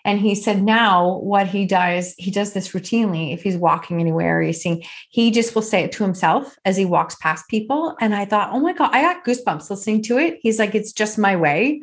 And 0.05 0.18
he 0.20 0.34
said 0.34 0.62
now 0.62 1.18
what 1.18 1.46
he 1.46 1.66
does, 1.66 2.14
he 2.18 2.30
does 2.30 2.53
this 2.53 2.68
routinely. 2.70 3.34
If 3.34 3.42
he's 3.42 3.57
walking 3.57 4.01
anywhere 4.01 4.38
or 4.38 4.42
he's 4.42 4.62
seeing, 4.62 4.82
he 5.11 5.30
just 5.30 5.55
will 5.55 5.62
say 5.62 5.84
it 5.84 5.92
to 5.92 6.05
himself 6.05 6.57
as 6.64 6.76
he 6.76 6.84
walks 6.84 7.14
past 7.16 7.48
people. 7.48 7.96
And 8.01 8.14
I 8.14 8.24
thought, 8.24 8.51
oh 8.53 8.61
my 8.61 8.72
God, 8.72 8.90
I 8.92 9.03
got 9.03 9.24
goosebumps 9.24 9.70
listening 9.70 10.03
to 10.05 10.18
it. 10.18 10.38
He's 10.42 10.59
like, 10.59 10.74
it's 10.74 10.92
just 10.92 11.18
my 11.18 11.36
way 11.36 11.82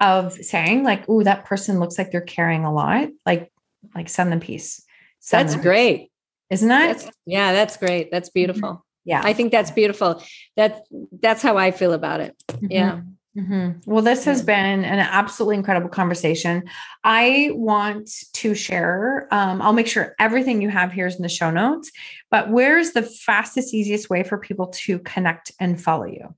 of 0.00 0.32
saying, 0.34 0.84
like, 0.84 1.04
oh, 1.08 1.22
that 1.22 1.44
person 1.44 1.78
looks 1.78 1.98
like 1.98 2.10
they're 2.10 2.20
carrying 2.20 2.64
a 2.64 2.72
lot. 2.72 3.08
Like, 3.24 3.50
like 3.94 4.08
send 4.08 4.32
them 4.32 4.40
peace. 4.40 4.82
Send 5.20 5.48
that's 5.48 5.54
them 5.54 5.62
great. 5.62 6.10
Isn't 6.50 6.68
that? 6.68 6.98
That's, 6.98 7.16
yeah, 7.26 7.52
that's 7.52 7.76
great. 7.76 8.10
That's 8.10 8.28
beautiful. 8.28 8.68
Mm-hmm. 8.68 8.80
Yeah. 9.06 9.20
I 9.22 9.32
think 9.32 9.52
that's 9.52 9.70
beautiful. 9.70 10.22
That 10.56 10.84
that's 11.20 11.42
how 11.42 11.56
I 11.56 11.70
feel 11.70 11.92
about 11.92 12.20
it. 12.20 12.34
Mm-hmm. 12.48 12.66
Yeah. 12.70 13.00
Mm-hmm. 13.36 13.90
Well, 13.90 14.02
this 14.02 14.24
has 14.26 14.42
been 14.42 14.84
an 14.84 15.00
absolutely 15.00 15.56
incredible 15.56 15.88
conversation. 15.88 16.62
I 17.02 17.50
want 17.52 18.08
to 18.34 18.54
share, 18.54 19.26
um, 19.32 19.60
I'll 19.60 19.72
make 19.72 19.88
sure 19.88 20.14
everything 20.20 20.62
you 20.62 20.68
have 20.68 20.92
here 20.92 21.08
is 21.08 21.16
in 21.16 21.22
the 21.22 21.28
show 21.28 21.50
notes, 21.50 21.90
but 22.30 22.50
where's 22.50 22.92
the 22.92 23.02
fastest, 23.02 23.74
easiest 23.74 24.08
way 24.08 24.22
for 24.22 24.38
people 24.38 24.68
to 24.68 25.00
connect 25.00 25.50
and 25.58 25.82
follow 25.82 26.04
you? 26.04 26.32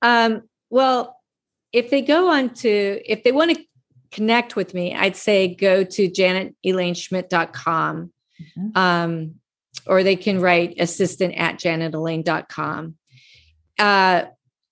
Um, 0.00 0.42
well, 0.70 1.16
if 1.72 1.90
they 1.90 2.02
go 2.02 2.28
on 2.28 2.54
to, 2.54 3.00
if 3.04 3.24
they 3.24 3.32
want 3.32 3.56
to 3.56 3.64
connect 4.12 4.54
with 4.54 4.74
me, 4.74 4.94
I'd 4.94 5.16
say 5.16 5.52
go 5.54 5.82
to 5.82 6.08
janetelaneschmidt.com 6.08 8.12
mm-hmm. 8.40 8.78
um, 8.78 9.34
or 9.86 10.04
they 10.04 10.16
can 10.16 10.40
write 10.40 10.74
assistant 10.78 11.34
at 11.34 11.58
janetelaine.com. 11.58 12.94
Uh, 13.78 14.24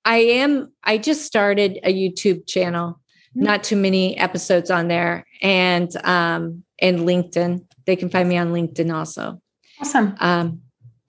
I 0.08 0.16
am, 0.16 0.72
I 0.82 0.96
just 0.96 1.26
started 1.26 1.80
a 1.84 1.92
YouTube 1.92 2.46
channel, 2.46 2.92
mm-hmm. 2.92 3.42
not 3.42 3.62
too 3.62 3.76
many 3.76 4.16
episodes 4.16 4.70
on 4.70 4.88
there, 4.88 5.26
and 5.42 5.94
um, 6.02 6.64
and 6.80 7.00
LinkedIn. 7.00 7.66
They 7.84 7.94
can 7.94 8.08
find 8.08 8.26
me 8.26 8.38
on 8.38 8.54
LinkedIn 8.54 8.92
also. 8.92 9.42
Awesome. 9.78 10.16
Um, 10.18 10.62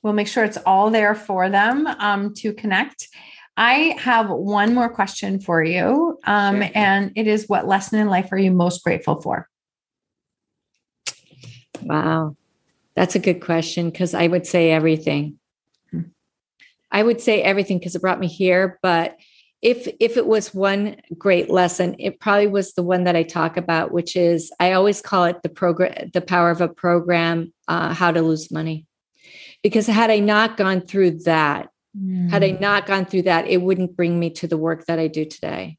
we'll 0.04 0.12
make 0.12 0.28
sure 0.28 0.44
it's 0.44 0.58
all 0.66 0.92
there 0.92 1.16
for 1.16 1.50
them 1.50 1.88
um, 1.88 2.34
to 2.36 2.54
connect. 2.54 3.08
I 3.56 3.96
have 4.00 4.30
one 4.30 4.74
more 4.74 4.90
question 4.90 5.40
for 5.40 5.64
you. 5.64 6.20
Um, 6.26 6.62
sure. 6.62 6.72
And 6.76 7.14
it 7.16 7.26
is 7.26 7.48
what 7.48 7.68
lesson 7.68 8.00
in 8.00 8.08
life 8.08 8.30
are 8.34 8.38
you 8.38 8.52
most 8.52 8.84
grateful 8.84 9.22
for? 9.22 9.48
Wow. 11.82 12.36
That's 12.96 13.16
a 13.16 13.20
good 13.20 13.42
question 13.42 13.90
because 13.90 14.14
I 14.14 14.28
would 14.28 14.46
say 14.46 14.72
everything. 14.72 15.39
I 16.92 17.04
would 17.04 17.22
say 17.22 17.42
everything 17.42 17.80
because 17.80 17.96
it 17.96 18.02
brought 18.02 18.20
me 18.20 18.28
here. 18.28 18.80
But 18.82 19.18
if 19.62 19.88
if 20.00 20.18
it 20.18 20.26
was 20.26 20.54
one 20.54 20.98
great 21.18 21.50
lesson, 21.50 21.96
it 22.00 22.20
probably 22.20 22.48
was 22.48 22.74
the 22.74 22.84
one 22.84 23.04
that 23.04 23.16
I 23.16 23.24
talk 23.24 23.58
about, 23.58 23.92
which 23.92 24.16
is 24.16 24.52
I 24.60 24.72
always 24.74 25.02
call 25.02 25.26
it 25.26 25.44
the 25.44 25.50
program, 25.50 26.10
the 26.14 26.22
power 26.22 26.50
of 26.50 26.62
a 26.62 26.70
program, 26.70 27.54
uh, 27.68 27.94
how 27.94 28.12
to 28.12 28.22
lose 28.22 28.52
money. 28.52 28.86
Because 29.62 29.88
had 29.88 30.10
I 30.10 30.20
not 30.20 30.56
gone 30.56 30.82
through 30.82 31.24
that, 31.24 31.68
mm. 31.98 32.30
had 32.30 32.44
I 32.44 32.52
hmm. 32.52 32.62
not 32.62 32.86
gone 32.86 33.06
through 33.06 33.24
that, 33.24 33.46
it 33.48 33.62
wouldn't 33.62 33.98
bring 33.98 34.18
me 34.18 34.30
to 34.32 34.48
the 34.48 34.56
work 34.56 34.86
that 34.86 35.00
I 35.00 35.08
do 35.08 35.26
today, 35.26 35.78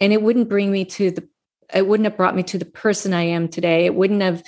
and 0.00 0.12
it 0.12 0.20
wouldn't 0.20 0.50
bring 0.50 0.70
me 0.70 0.84
to 0.84 1.10
the, 1.12 1.26
it 1.72 1.86
wouldn't 1.86 2.04
have 2.04 2.18
brought 2.18 2.36
me 2.36 2.42
to 2.42 2.58
the 2.58 2.66
person 2.66 3.14
I 3.14 3.22
am 3.22 3.48
today. 3.48 3.86
It 3.86 3.94
wouldn't 3.94 4.20
have 4.20 4.42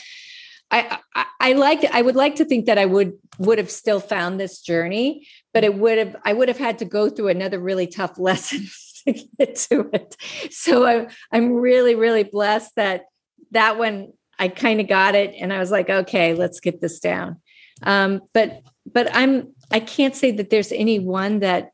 I, 0.70 0.98
I, 1.14 1.26
I 1.40 1.52
like 1.54 1.84
I 1.84 2.02
would 2.02 2.16
like 2.16 2.36
to 2.36 2.44
think 2.44 2.66
that 2.66 2.78
I 2.78 2.84
would 2.84 3.14
would 3.38 3.58
have 3.58 3.70
still 3.70 4.00
found 4.00 4.38
this 4.38 4.60
journey, 4.60 5.26
but 5.58 5.64
it 5.64 5.74
would 5.74 5.98
have 5.98 6.14
I 6.24 6.34
would 6.34 6.46
have 6.46 6.58
had 6.58 6.78
to 6.78 6.84
go 6.84 7.10
through 7.10 7.26
another 7.26 7.58
really 7.58 7.88
tough 7.88 8.16
lesson 8.18 8.68
to 9.04 9.12
get 9.12 9.56
to 9.56 9.90
it. 9.92 10.14
So 10.52 10.86
I, 10.86 11.08
I'm 11.32 11.52
really 11.52 11.96
really 11.96 12.22
blessed 12.22 12.76
that 12.76 13.06
that 13.50 13.76
one 13.76 14.12
I 14.38 14.46
kind 14.46 14.80
of 14.80 14.86
got 14.86 15.16
it, 15.16 15.34
and 15.36 15.52
I 15.52 15.58
was 15.58 15.72
like, 15.72 15.90
okay, 15.90 16.32
let's 16.34 16.60
get 16.60 16.80
this 16.80 17.00
down. 17.00 17.40
Um, 17.82 18.20
but 18.32 18.62
but 18.86 19.12
I'm 19.12 19.52
I 19.72 19.80
can't 19.80 20.14
say 20.14 20.30
that 20.30 20.50
there's 20.50 20.70
any 20.70 21.00
one 21.00 21.40
that 21.40 21.70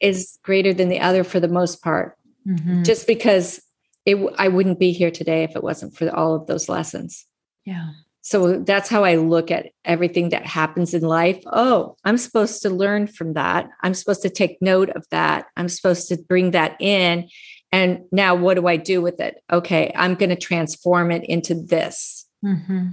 is 0.00 0.40
greater 0.42 0.74
than 0.74 0.88
the 0.88 0.98
other 0.98 1.22
for 1.22 1.38
the 1.38 1.46
most 1.46 1.80
part, 1.80 2.18
mm-hmm. 2.44 2.82
just 2.82 3.06
because 3.06 3.62
it 4.04 4.16
I 4.36 4.48
wouldn't 4.48 4.80
be 4.80 4.90
here 4.90 5.12
today 5.12 5.44
if 5.44 5.54
it 5.54 5.62
wasn't 5.62 5.96
for 5.96 6.10
all 6.10 6.34
of 6.34 6.48
those 6.48 6.68
lessons. 6.68 7.24
Yeah. 7.64 7.90
So 8.26 8.60
that's 8.60 8.88
how 8.88 9.04
I 9.04 9.16
look 9.16 9.50
at 9.50 9.66
everything 9.84 10.30
that 10.30 10.46
happens 10.46 10.94
in 10.94 11.02
life. 11.02 11.42
Oh, 11.44 11.94
I'm 12.04 12.16
supposed 12.16 12.62
to 12.62 12.70
learn 12.70 13.06
from 13.06 13.34
that. 13.34 13.68
I'm 13.82 13.92
supposed 13.92 14.22
to 14.22 14.30
take 14.30 14.62
note 14.62 14.88
of 14.88 15.04
that. 15.10 15.44
I'm 15.58 15.68
supposed 15.68 16.08
to 16.08 16.16
bring 16.16 16.52
that 16.52 16.80
in. 16.80 17.28
And 17.70 18.00
now 18.12 18.34
what 18.34 18.54
do 18.54 18.66
I 18.66 18.78
do 18.78 19.02
with 19.02 19.20
it? 19.20 19.42
Okay, 19.52 19.92
I'm 19.94 20.14
going 20.14 20.30
to 20.30 20.36
transform 20.36 21.10
it 21.10 21.22
into 21.24 21.54
this. 21.54 22.26
Mm-hmm. 22.42 22.88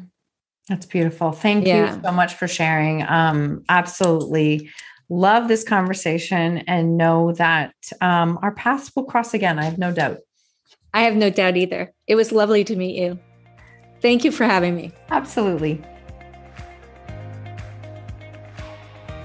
That's 0.67 0.85
beautiful. 0.85 1.31
Thank 1.31 1.65
yeah. 1.65 1.95
you 1.95 2.01
so 2.03 2.11
much 2.11 2.33
for 2.33 2.49
sharing. 2.49 3.07
Um, 3.07 3.63
absolutely 3.69 4.69
love 5.09 5.47
this 5.47 5.63
conversation 5.63 6.57
and 6.67 6.97
know 6.97 7.31
that 7.33 7.73
um, 8.01 8.37
our 8.41 8.51
paths 8.51 8.91
will 8.93 9.05
cross 9.05 9.33
again. 9.33 9.59
I 9.59 9.63
have 9.63 9.77
no 9.77 9.93
doubt. 9.93 10.17
I 10.93 11.03
have 11.03 11.15
no 11.15 11.29
doubt 11.29 11.55
either. 11.55 11.93
It 12.05 12.15
was 12.15 12.33
lovely 12.33 12.65
to 12.65 12.75
meet 12.75 12.97
you. 13.01 13.17
Thank 14.01 14.23
you 14.23 14.31
for 14.31 14.45
having 14.45 14.75
me. 14.75 14.91
Absolutely. 15.09 15.81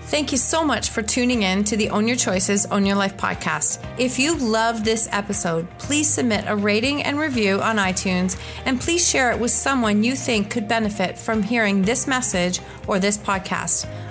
Thank 0.09 0.31
you 0.31 0.39
so 0.39 0.64
much 0.64 0.91
for 0.91 1.03
tuning 1.03 1.43
in 1.43 1.64
to 1.64 1.77
the 1.77 1.91
Own 1.91 2.07
Your 2.07 2.16
Choices, 2.16 2.64
Own 2.66 2.87
Your 2.87 2.95
Life 2.95 3.16
podcast. 3.16 3.85
If 3.99 4.20
you 4.20 4.37
love 4.37 4.85
this 4.85 5.09
episode, 5.11 5.66
please 5.79 6.09
submit 6.09 6.45
a 6.47 6.55
rating 6.55 7.03
and 7.03 7.18
review 7.18 7.61
on 7.61 7.77
iTunes 7.77 8.41
and 8.66 8.81
please 8.81 9.07
share 9.07 9.33
it 9.33 9.41
with 9.41 9.51
someone 9.51 10.05
you 10.05 10.14
think 10.14 10.49
could 10.49 10.68
benefit 10.68 11.18
from 11.18 11.43
hearing 11.43 11.83
this 11.83 12.07
message 12.07 12.61
or 12.87 13.01
this 13.01 13.18
podcast. 13.18 13.89